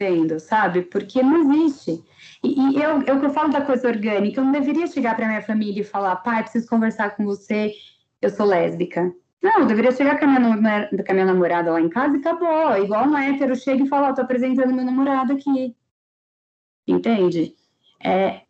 vendo, 0.02 0.40
sabe? 0.40 0.82
Porque 0.82 1.22
não 1.22 1.54
existe. 1.54 2.02
E, 2.42 2.60
e 2.60 2.82
eu, 2.82 3.02
eu 3.02 3.20
que 3.20 3.26
eu 3.26 3.30
falo 3.30 3.52
da 3.52 3.60
coisa 3.60 3.86
orgânica, 3.86 4.40
eu 4.40 4.44
não 4.44 4.50
deveria 4.50 4.86
chegar 4.88 5.14
para 5.14 5.28
minha 5.28 5.42
família 5.42 5.82
e 5.82 5.84
falar, 5.84 6.16
pai, 6.16 6.42
preciso 6.42 6.68
conversar 6.68 7.16
com 7.16 7.24
você, 7.24 7.72
eu 8.20 8.30
sou 8.30 8.44
lésbica. 8.44 9.14
Não, 9.40 9.60
eu 9.60 9.66
deveria 9.66 9.92
chegar 9.92 10.18
com 10.18 10.24
a, 10.24 10.40
minha, 10.40 10.88
com 10.88 11.12
a 11.12 11.14
minha 11.14 11.26
namorada 11.26 11.70
lá 11.70 11.80
em 11.80 11.88
casa 11.88 12.16
e 12.16 12.20
acabou. 12.20 12.76
Igual 12.84 13.06
um 13.06 13.16
hétero 13.16 13.54
chega 13.54 13.84
e 13.84 13.88
fala, 13.88 14.10
ó, 14.10 14.12
tô 14.12 14.22
apresentando 14.22 14.74
meu 14.74 14.84
namorado 14.84 15.32
aqui. 15.32 15.76
Entende? 16.86 17.54
É 18.02 18.42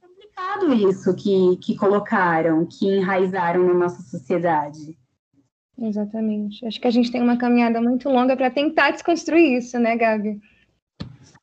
complicado 0.00 0.72
isso 0.74 1.14
que, 1.14 1.56
que 1.58 1.76
colocaram, 1.76 2.66
que 2.66 2.86
enraizaram 2.86 3.64
na 3.66 3.74
nossa 3.74 4.02
sociedade. 4.02 4.96
Exatamente. 5.78 6.66
Acho 6.66 6.80
que 6.80 6.86
a 6.86 6.90
gente 6.90 7.10
tem 7.10 7.22
uma 7.22 7.36
caminhada 7.36 7.80
muito 7.80 8.08
longa 8.08 8.36
para 8.36 8.50
tentar 8.50 8.90
desconstruir 8.92 9.58
isso, 9.58 9.78
né, 9.78 9.96
Gabi? 9.96 10.40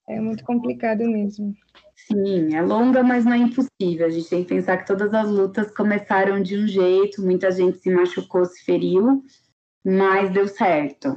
É 0.07 0.19
muito 0.19 0.43
complicado 0.43 0.99
mesmo. 0.99 1.55
Sim, 1.95 2.55
é 2.55 2.61
longa, 2.61 3.03
mas 3.03 3.23
não 3.25 3.33
é 3.33 3.37
impossível. 3.37 4.05
A 4.05 4.09
gente 4.09 4.29
tem 4.29 4.43
que 4.43 4.49
pensar 4.49 4.77
que 4.77 4.87
todas 4.87 5.13
as 5.13 5.29
lutas 5.29 5.71
começaram 5.71 6.41
de 6.41 6.57
um 6.57 6.67
jeito, 6.67 7.21
muita 7.21 7.51
gente 7.51 7.77
se 7.77 7.89
machucou, 7.89 8.43
se 8.45 8.63
feriu, 8.65 9.23
mas 9.85 10.31
deu 10.31 10.47
certo. 10.47 11.15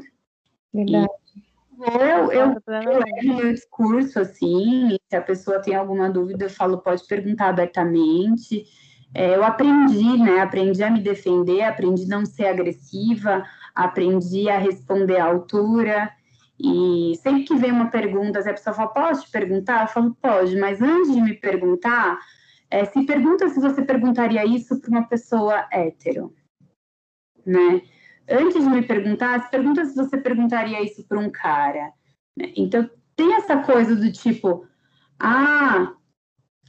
Verdade. 0.72 1.07
E 1.07 1.35
eu, 1.76 2.30
eu, 2.30 2.53
eu 2.53 2.99
levo 2.99 3.37
meu 3.37 3.53
discurso 3.53 4.20
assim, 4.20 4.97
se 5.09 5.16
a 5.16 5.20
pessoa 5.20 5.61
tem 5.61 5.74
alguma 5.74 6.09
dúvida, 6.09 6.45
eu 6.45 6.51
falo, 6.51 6.78
pode 6.78 7.05
perguntar 7.07 7.49
abertamente. 7.49 8.64
É, 9.12 9.35
eu 9.35 9.45
aprendi, 9.45 10.18
né? 10.18 10.41
Aprendi 10.41 10.82
a 10.82 10.91
me 10.91 11.01
defender, 11.01 11.62
aprendi 11.62 12.05
a 12.05 12.16
não 12.16 12.26
ser 12.26 12.47
agressiva, 12.47 13.45
aprendi 13.74 14.49
a 14.49 14.59
responder 14.59 15.18
à 15.18 15.26
altura. 15.26 16.11
E 16.59 17.17
sempre 17.17 17.45
que 17.45 17.57
vem 17.57 17.73
uma 17.73 17.91
pergunta, 17.91 18.39
a 18.39 18.53
pessoa 18.53 18.75
fala, 18.75 18.89
posso 18.89 19.25
te 19.25 19.31
perguntar? 19.31 19.83
Eu 19.83 19.89
falo, 19.89 20.15
pode, 20.15 20.57
mas 20.57 20.81
antes 20.81 21.13
de 21.13 21.21
me 21.21 21.35
perguntar, 21.35 22.19
é, 22.71 22.85
se 22.85 23.05
pergunta 23.05 23.49
se 23.49 23.61
você 23.61 23.83
perguntaria 23.83 24.45
isso 24.45 24.81
para 24.81 24.91
uma 24.91 25.09
pessoa 25.09 25.67
hétero, 25.71 26.35
né? 27.45 27.83
Antes 28.29 28.63
de 28.63 28.71
me 28.71 28.83
perguntar, 28.83 29.43
se 29.43 29.51
pergunta 29.51 29.85
se 29.85 29.95
você 29.95 30.17
perguntaria 30.17 30.83
isso 30.83 31.07
para 31.07 31.19
um 31.19 31.31
cara. 31.31 31.93
Né? 32.37 32.53
Então, 32.57 32.89
tem 33.15 33.35
essa 33.35 33.59
coisa 33.59 33.95
do 33.95 34.11
tipo, 34.11 34.67
ah, 35.19 35.93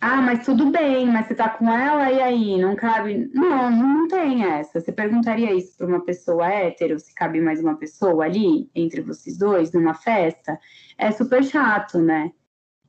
ah, 0.08 0.22
mas 0.22 0.46
tudo 0.46 0.70
bem, 0.70 1.08
mas 1.08 1.26
você 1.26 1.34
tá 1.34 1.50
com 1.50 1.68
ela 1.68 2.12
e 2.12 2.22
aí, 2.22 2.62
não 2.62 2.76
cabe? 2.76 3.28
Não, 3.34 3.72
não 3.72 4.08
tem 4.08 4.46
essa. 4.46 4.80
Você 4.80 4.92
perguntaria 4.92 5.52
isso 5.52 5.76
para 5.76 5.88
uma 5.88 6.06
pessoa 6.06 6.48
hétero, 6.48 7.00
se 7.00 7.12
cabe 7.16 7.42
mais 7.42 7.60
uma 7.60 7.76
pessoa 7.76 8.24
ali, 8.24 8.70
entre 8.76 9.02
vocês 9.02 9.36
dois, 9.36 9.74
numa 9.74 9.96
festa? 9.96 10.60
É 10.96 11.12
super 11.12 11.44
chato, 11.44 11.98
né? 11.98 12.32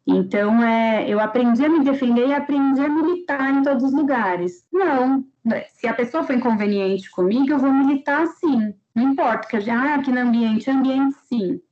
Então, 0.07 0.63
é, 0.63 1.09
eu 1.09 1.19
aprendi 1.19 1.65
a 1.65 1.71
me 1.71 1.83
defender 1.83 2.29
e 2.29 2.35
aprendi 2.35 2.83
a 2.83 2.89
militar 2.91 3.51
em 3.51 3.63
todos 3.63 3.85
os 3.85 3.95
lugares. 3.95 4.67
Não, 4.71 5.25
se 5.69 5.89
a 5.89 5.95
pessoa 5.95 6.23
for 6.23 6.37
inconveniente 6.37 7.11
comigo, 7.11 7.51
eu 7.51 7.59
vou 7.59 7.73
militar 7.73 8.27
sim. 8.27 8.75
Não 8.95 9.13
importa, 9.13 9.49
que 9.49 9.57
eu 9.57 9.61
já, 9.63 9.75
ah, 9.75 9.95
aqui 9.95 10.13
no 10.13 10.21
ambiente, 10.21 10.71
ambiente 10.71 11.17
sim. 11.31 11.63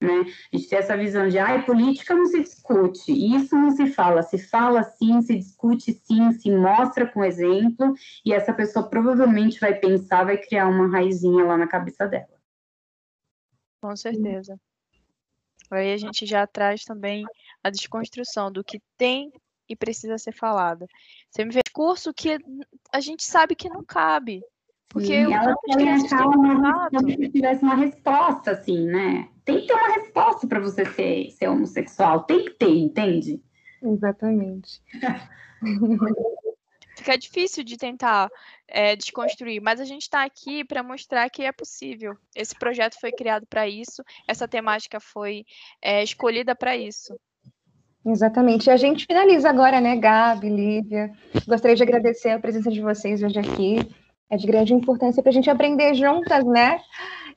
Né? 0.00 0.24
A 0.52 0.56
gente 0.56 0.68
tem 0.68 0.78
essa 0.78 0.96
visão 0.96 1.28
de, 1.28 1.38
ah, 1.38 1.62
política 1.62 2.14
não 2.14 2.24
se 2.24 2.40
discute, 2.40 3.12
isso 3.12 3.54
não 3.54 3.70
se 3.70 3.86
fala, 3.88 4.22
se 4.22 4.38
fala 4.38 4.82
sim, 4.82 5.20
se 5.20 5.36
discute 5.36 5.92
sim, 5.92 6.32
se 6.32 6.50
mostra 6.50 7.06
com 7.06 7.22
exemplo, 7.22 7.94
e 8.24 8.32
essa 8.32 8.52
pessoa 8.54 8.88
provavelmente 8.88 9.60
vai 9.60 9.74
pensar, 9.74 10.24
vai 10.24 10.38
criar 10.38 10.68
uma 10.68 10.88
raizinha 10.88 11.44
lá 11.44 11.58
na 11.58 11.68
cabeça 11.68 12.06
dela. 12.06 12.40
Com 13.82 13.94
certeza. 13.94 14.58
Aí 15.70 15.92
a 15.92 15.96
gente 15.96 16.24
já 16.26 16.46
traz 16.46 16.82
também 16.82 17.24
a 17.62 17.70
desconstrução 17.70 18.50
do 18.50 18.64
que 18.64 18.80
tem 18.96 19.30
e 19.68 19.76
precisa 19.76 20.18
ser 20.18 20.32
falado. 20.32 20.86
Você 21.30 21.44
me 21.44 21.52
vê 21.52 21.60
discurso 21.62 22.12
que 22.12 22.38
a 22.92 23.00
gente 23.00 23.22
sabe 23.22 23.54
que 23.54 23.68
não 23.68 23.84
cabe. 23.84 24.42
Porque 24.90 25.06
Sim, 25.06 25.32
ela 25.32 25.54
quer 25.64 25.88
achar 25.88 26.26
uma, 26.26 26.90
como 26.90 27.08
se 27.08 27.28
tivesse 27.30 27.62
uma 27.62 27.76
resposta, 27.76 28.50
assim, 28.50 28.86
né? 28.86 29.28
Tem 29.44 29.60
que 29.60 29.68
ter 29.68 29.74
uma 29.74 29.94
resposta 29.94 30.48
para 30.48 30.58
você 30.58 30.84
ser, 30.84 31.30
ser 31.30 31.48
homossexual. 31.48 32.24
Tem 32.24 32.44
que 32.44 32.50
ter, 32.50 32.76
entende? 32.76 33.40
Exatamente. 33.80 34.82
Fica 36.96 37.16
difícil 37.16 37.62
de 37.62 37.76
tentar 37.78 38.28
é, 38.66 38.96
desconstruir, 38.96 39.62
mas 39.62 39.80
a 39.80 39.84
gente 39.84 40.02
está 40.02 40.24
aqui 40.24 40.64
para 40.64 40.82
mostrar 40.82 41.30
que 41.30 41.44
é 41.44 41.52
possível. 41.52 42.16
Esse 42.34 42.54
projeto 42.58 42.98
foi 43.00 43.12
criado 43.12 43.46
para 43.46 43.68
isso, 43.68 44.02
essa 44.26 44.48
temática 44.48 44.98
foi 44.98 45.46
é, 45.80 46.02
escolhida 46.02 46.54
para 46.54 46.76
isso. 46.76 47.18
Exatamente. 48.04 48.66
E 48.66 48.70
a 48.70 48.76
gente 48.76 49.06
finaliza 49.06 49.48
agora, 49.48 49.80
né, 49.80 49.96
Gabi, 49.96 50.48
Lívia? 50.48 51.12
Gostaria 51.46 51.76
de 51.76 51.82
agradecer 51.82 52.30
a 52.30 52.40
presença 52.40 52.70
de 52.70 52.80
vocês 52.80 53.22
hoje 53.22 53.38
aqui 53.38 53.78
é 54.30 54.36
de 54.36 54.46
grande 54.46 54.72
importância 54.72 55.22
para 55.22 55.30
a 55.30 55.32
gente 55.32 55.50
aprender 55.50 55.94
juntas, 55.94 56.44
né? 56.44 56.80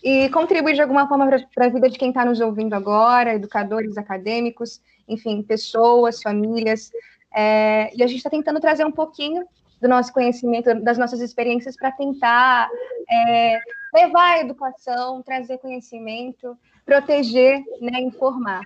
E 0.03 0.29
contribuir 0.29 0.75
de 0.75 0.81
alguma 0.81 1.07
forma 1.07 1.27
para 1.53 1.65
a 1.65 1.69
vida 1.69 1.89
de 1.89 1.97
quem 1.97 2.09
está 2.09 2.23
nos 2.23 2.39
ouvindo 2.39 2.73
agora, 2.73 3.33
educadores, 3.33 3.97
acadêmicos, 3.97 4.81
enfim, 5.07 5.41
pessoas, 5.41 6.21
famílias. 6.21 6.91
É, 7.33 7.89
e 7.95 8.03
a 8.03 8.07
gente 8.07 8.17
está 8.17 8.29
tentando 8.29 8.59
trazer 8.59 8.85
um 8.85 8.91
pouquinho 8.91 9.43
do 9.81 9.87
nosso 9.87 10.13
conhecimento, 10.13 10.73
das 10.81 10.97
nossas 10.97 11.19
experiências, 11.19 11.75
para 11.75 11.91
tentar 11.91 12.69
é, 13.09 13.59
levar 13.93 14.33
a 14.33 14.39
educação, 14.39 15.21
trazer 15.23 15.57
conhecimento, 15.57 16.57
proteger, 16.85 17.61
né, 17.81 17.99
informar. 18.01 18.65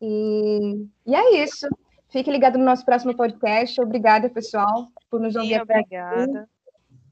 E, 0.00 0.86
e 1.06 1.14
é 1.14 1.42
isso. 1.44 1.68
Fique 2.08 2.30
ligado 2.30 2.58
no 2.58 2.64
nosso 2.64 2.84
próximo 2.84 3.14
podcast. 3.14 3.80
Obrigada, 3.80 4.28
pessoal, 4.28 4.88
por 5.10 5.20
nos 5.20 5.36
ouvir. 5.36 5.54
Sim, 5.54 5.60
obrigada. 5.60 6.48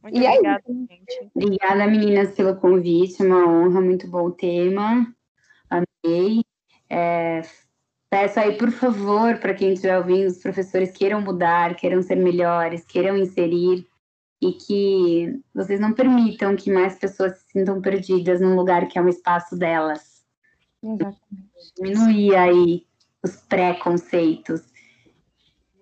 Muito 0.03 0.17
e 0.17 0.27
obrigada, 0.27 0.63
aí? 0.69 0.87
gente. 0.89 1.31
Obrigada, 1.35 1.87
meninas, 1.87 2.35
pelo 2.35 2.57
convite. 2.57 3.23
Uma 3.23 3.47
honra, 3.47 3.81
muito 3.81 4.07
bom 4.09 4.27
o 4.27 4.33
tema. 4.33 5.07
Amei. 5.69 6.43
É, 6.89 7.43
peço 8.09 8.41
aí, 8.41 8.57
por 8.57 8.71
favor, 8.71 9.39
para 9.39 9.55
quem 9.55 9.73
estiver 9.73 9.99
ouvindo, 9.99 10.27
os 10.29 10.39
professores 10.39 10.91
queiram 10.93 11.21
mudar, 11.21 11.77
queiram 11.77 12.03
ser 12.03 12.17
melhores, 12.17 12.85
queiram 12.85 13.17
inserir 13.17 13.87
e 14.43 14.53
que 14.53 15.41
vocês 15.55 15.79
não 15.79 15.93
permitam 15.93 16.57
que 16.57 16.73
mais 16.73 16.99
pessoas 16.99 17.39
se 17.39 17.53
sintam 17.53 17.81
perdidas 17.81 18.41
num 18.41 18.57
lugar 18.57 18.89
que 18.89 18.99
é 18.99 19.03
um 19.03 19.09
espaço 19.09 19.57
delas. 19.57 20.25
Exatamente. 20.83 21.21
Diminuir 21.77 22.37
aí 22.37 22.87
os 23.23 23.37
preconceitos 23.37 24.70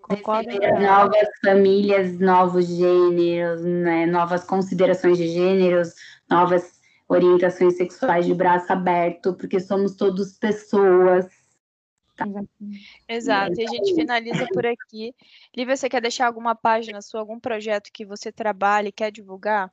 Concordo. 0.08 0.50
novas 0.80 1.28
famílias, 1.44 2.18
novos 2.18 2.66
gêneros, 2.66 3.62
né, 3.62 4.06
novas 4.06 4.42
considerações 4.44 5.18
de 5.18 5.28
gêneros, 5.28 5.94
novas 6.30 6.78
orientações 7.06 7.76
sexuais 7.76 8.24
de 8.24 8.34
braço 8.34 8.72
aberto, 8.72 9.34
porque 9.34 9.60
somos 9.60 9.94
todos 9.96 10.38
pessoas. 10.38 11.26
Tá? 12.16 12.24
Exato, 13.06 13.60
e 13.60 13.64
a 13.64 13.68
gente 13.68 13.94
finaliza 13.94 14.46
por 14.52 14.66
aqui. 14.66 15.14
Lívia, 15.56 15.76
você 15.76 15.88
quer 15.88 16.00
deixar 16.00 16.26
alguma 16.26 16.54
página 16.54 17.02
sua, 17.02 17.20
algum 17.20 17.38
projeto 17.38 17.90
que 17.92 18.04
você 18.04 18.32
trabalhe, 18.32 18.90
quer 18.90 19.12
divulgar? 19.12 19.70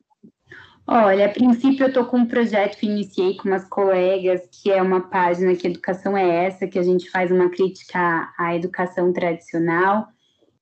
Olha, 0.88 1.26
a 1.26 1.30
princípio 1.30 1.86
eu 1.86 1.88
estou 1.88 2.06
com 2.06 2.18
um 2.18 2.28
projeto 2.28 2.78
que 2.78 2.86
iniciei 2.86 3.36
com 3.38 3.50
umas 3.50 3.68
colegas, 3.68 4.48
que 4.52 4.70
é 4.70 4.82
uma 4.82 5.10
página 5.10 5.56
que 5.56 5.66
Educação 5.66 6.16
é 6.16 6.46
Essa, 6.46 6.68
que 6.68 6.78
a 6.78 6.84
gente 6.84 7.10
faz 7.10 7.32
uma 7.32 7.50
crítica 7.50 8.32
à 8.38 8.56
educação 8.56 9.12
tradicional 9.12 10.08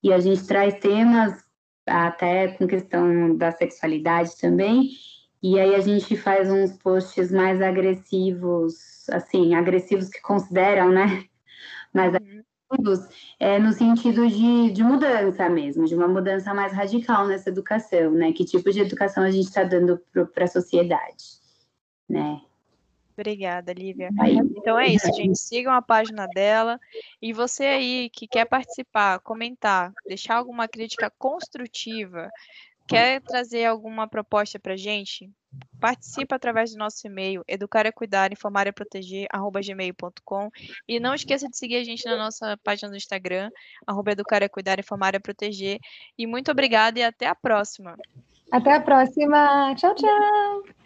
e 0.04 0.12
a 0.12 0.20
gente 0.20 0.46
traz 0.46 0.76
temas 0.80 1.44
até 1.88 2.50
com 2.50 2.68
questão 2.68 3.36
da 3.36 3.52
sexualidade 3.52 4.38
também, 4.40 4.90
e 5.42 5.60
aí 5.60 5.76
a 5.76 5.82
gente 5.82 6.16
faz 6.16 6.50
uns 6.50 6.72
posts 6.78 7.32
mais 7.32 7.62
agressivos, 7.62 9.10
assim, 9.10 9.54
agressivos 9.56 10.10
que 10.10 10.22
consideram, 10.22 10.90
né? 10.90 11.04
Mais 11.94 12.14
uhum. 12.14 12.44
agressivos, 12.72 13.36
é, 13.40 13.60
no 13.60 13.72
sentido 13.74 14.28
de, 14.28 14.72
de 14.72 14.84
mudança 14.84 15.48
mesmo, 15.50 15.86
de 15.86 15.94
uma 15.96 16.08
mudança 16.08 16.54
mais 16.54 16.74
radical 16.74 17.28
nessa 17.28 17.50
educação, 17.50 18.12
né? 18.12 18.32
Que 18.32 18.46
tipo 18.46 18.72
de 18.72 18.80
educação 18.80 19.24
a 19.24 19.32
gente 19.32 19.48
está 19.48 19.64
dando 19.64 20.02
para 20.34 20.46
a 20.46 20.48
sociedade, 20.48 21.24
né? 22.10 22.42
Obrigada, 23.16 23.72
Lívia. 23.74 24.10
Então 24.58 24.78
é 24.80 24.88
isso, 24.88 25.08
gente. 25.14 25.38
Sigam 25.38 25.74
a 25.74 25.82
página 25.82 26.28
dela. 26.28 26.80
E 27.22 27.32
você 27.32 27.66
aí 27.66 28.10
que 28.10 28.28
quer 28.28 28.46
participar, 28.46 29.20
comentar, 29.20 29.94
deixar 30.06 30.36
alguma 30.36 30.68
crítica 30.68 31.12
construtiva, 31.18 32.30
quer 32.88 33.22
trazer 33.22 33.66
alguma 33.66 34.08
proposta 34.08 34.60
para 34.60 34.76
gente, 34.76 35.30
participa 35.80 36.36
através 36.36 36.72
do 36.72 36.78
nosso 36.78 37.06
e-mail, 37.06 37.44
educar 37.48 37.86
é 37.86 37.92
cuidar, 37.92 38.32
informar 38.32 38.68
é 38.68 38.72
proteger, 38.72 39.28
arroba 39.32 39.62
gmail.com. 39.62 40.50
E 40.88 41.00
não 41.00 41.14
esqueça 41.14 41.48
de 41.48 41.58
seguir 41.58 41.78
a 41.78 41.84
gente 41.84 42.06
na 42.06 42.18
nossa 42.18 42.58
página 42.64 42.90
do 42.90 42.98
Instagram, 42.98 43.50
arroba 43.86 44.12
educar 44.12 44.42
é 44.42 44.50
cuidar, 44.50 44.80
informar 44.80 45.14
é 45.14 45.20
proteger. 45.20 45.80
E 46.18 46.26
muito 46.26 46.52
obrigada 46.52 47.00
e 47.00 47.04
até 47.04 47.28
a 47.28 47.36
próxima. 47.36 47.96
Até 48.52 48.74
a 48.74 48.82
próxima. 48.82 49.76
Tchau, 49.76 49.96
tchau. 49.96 50.83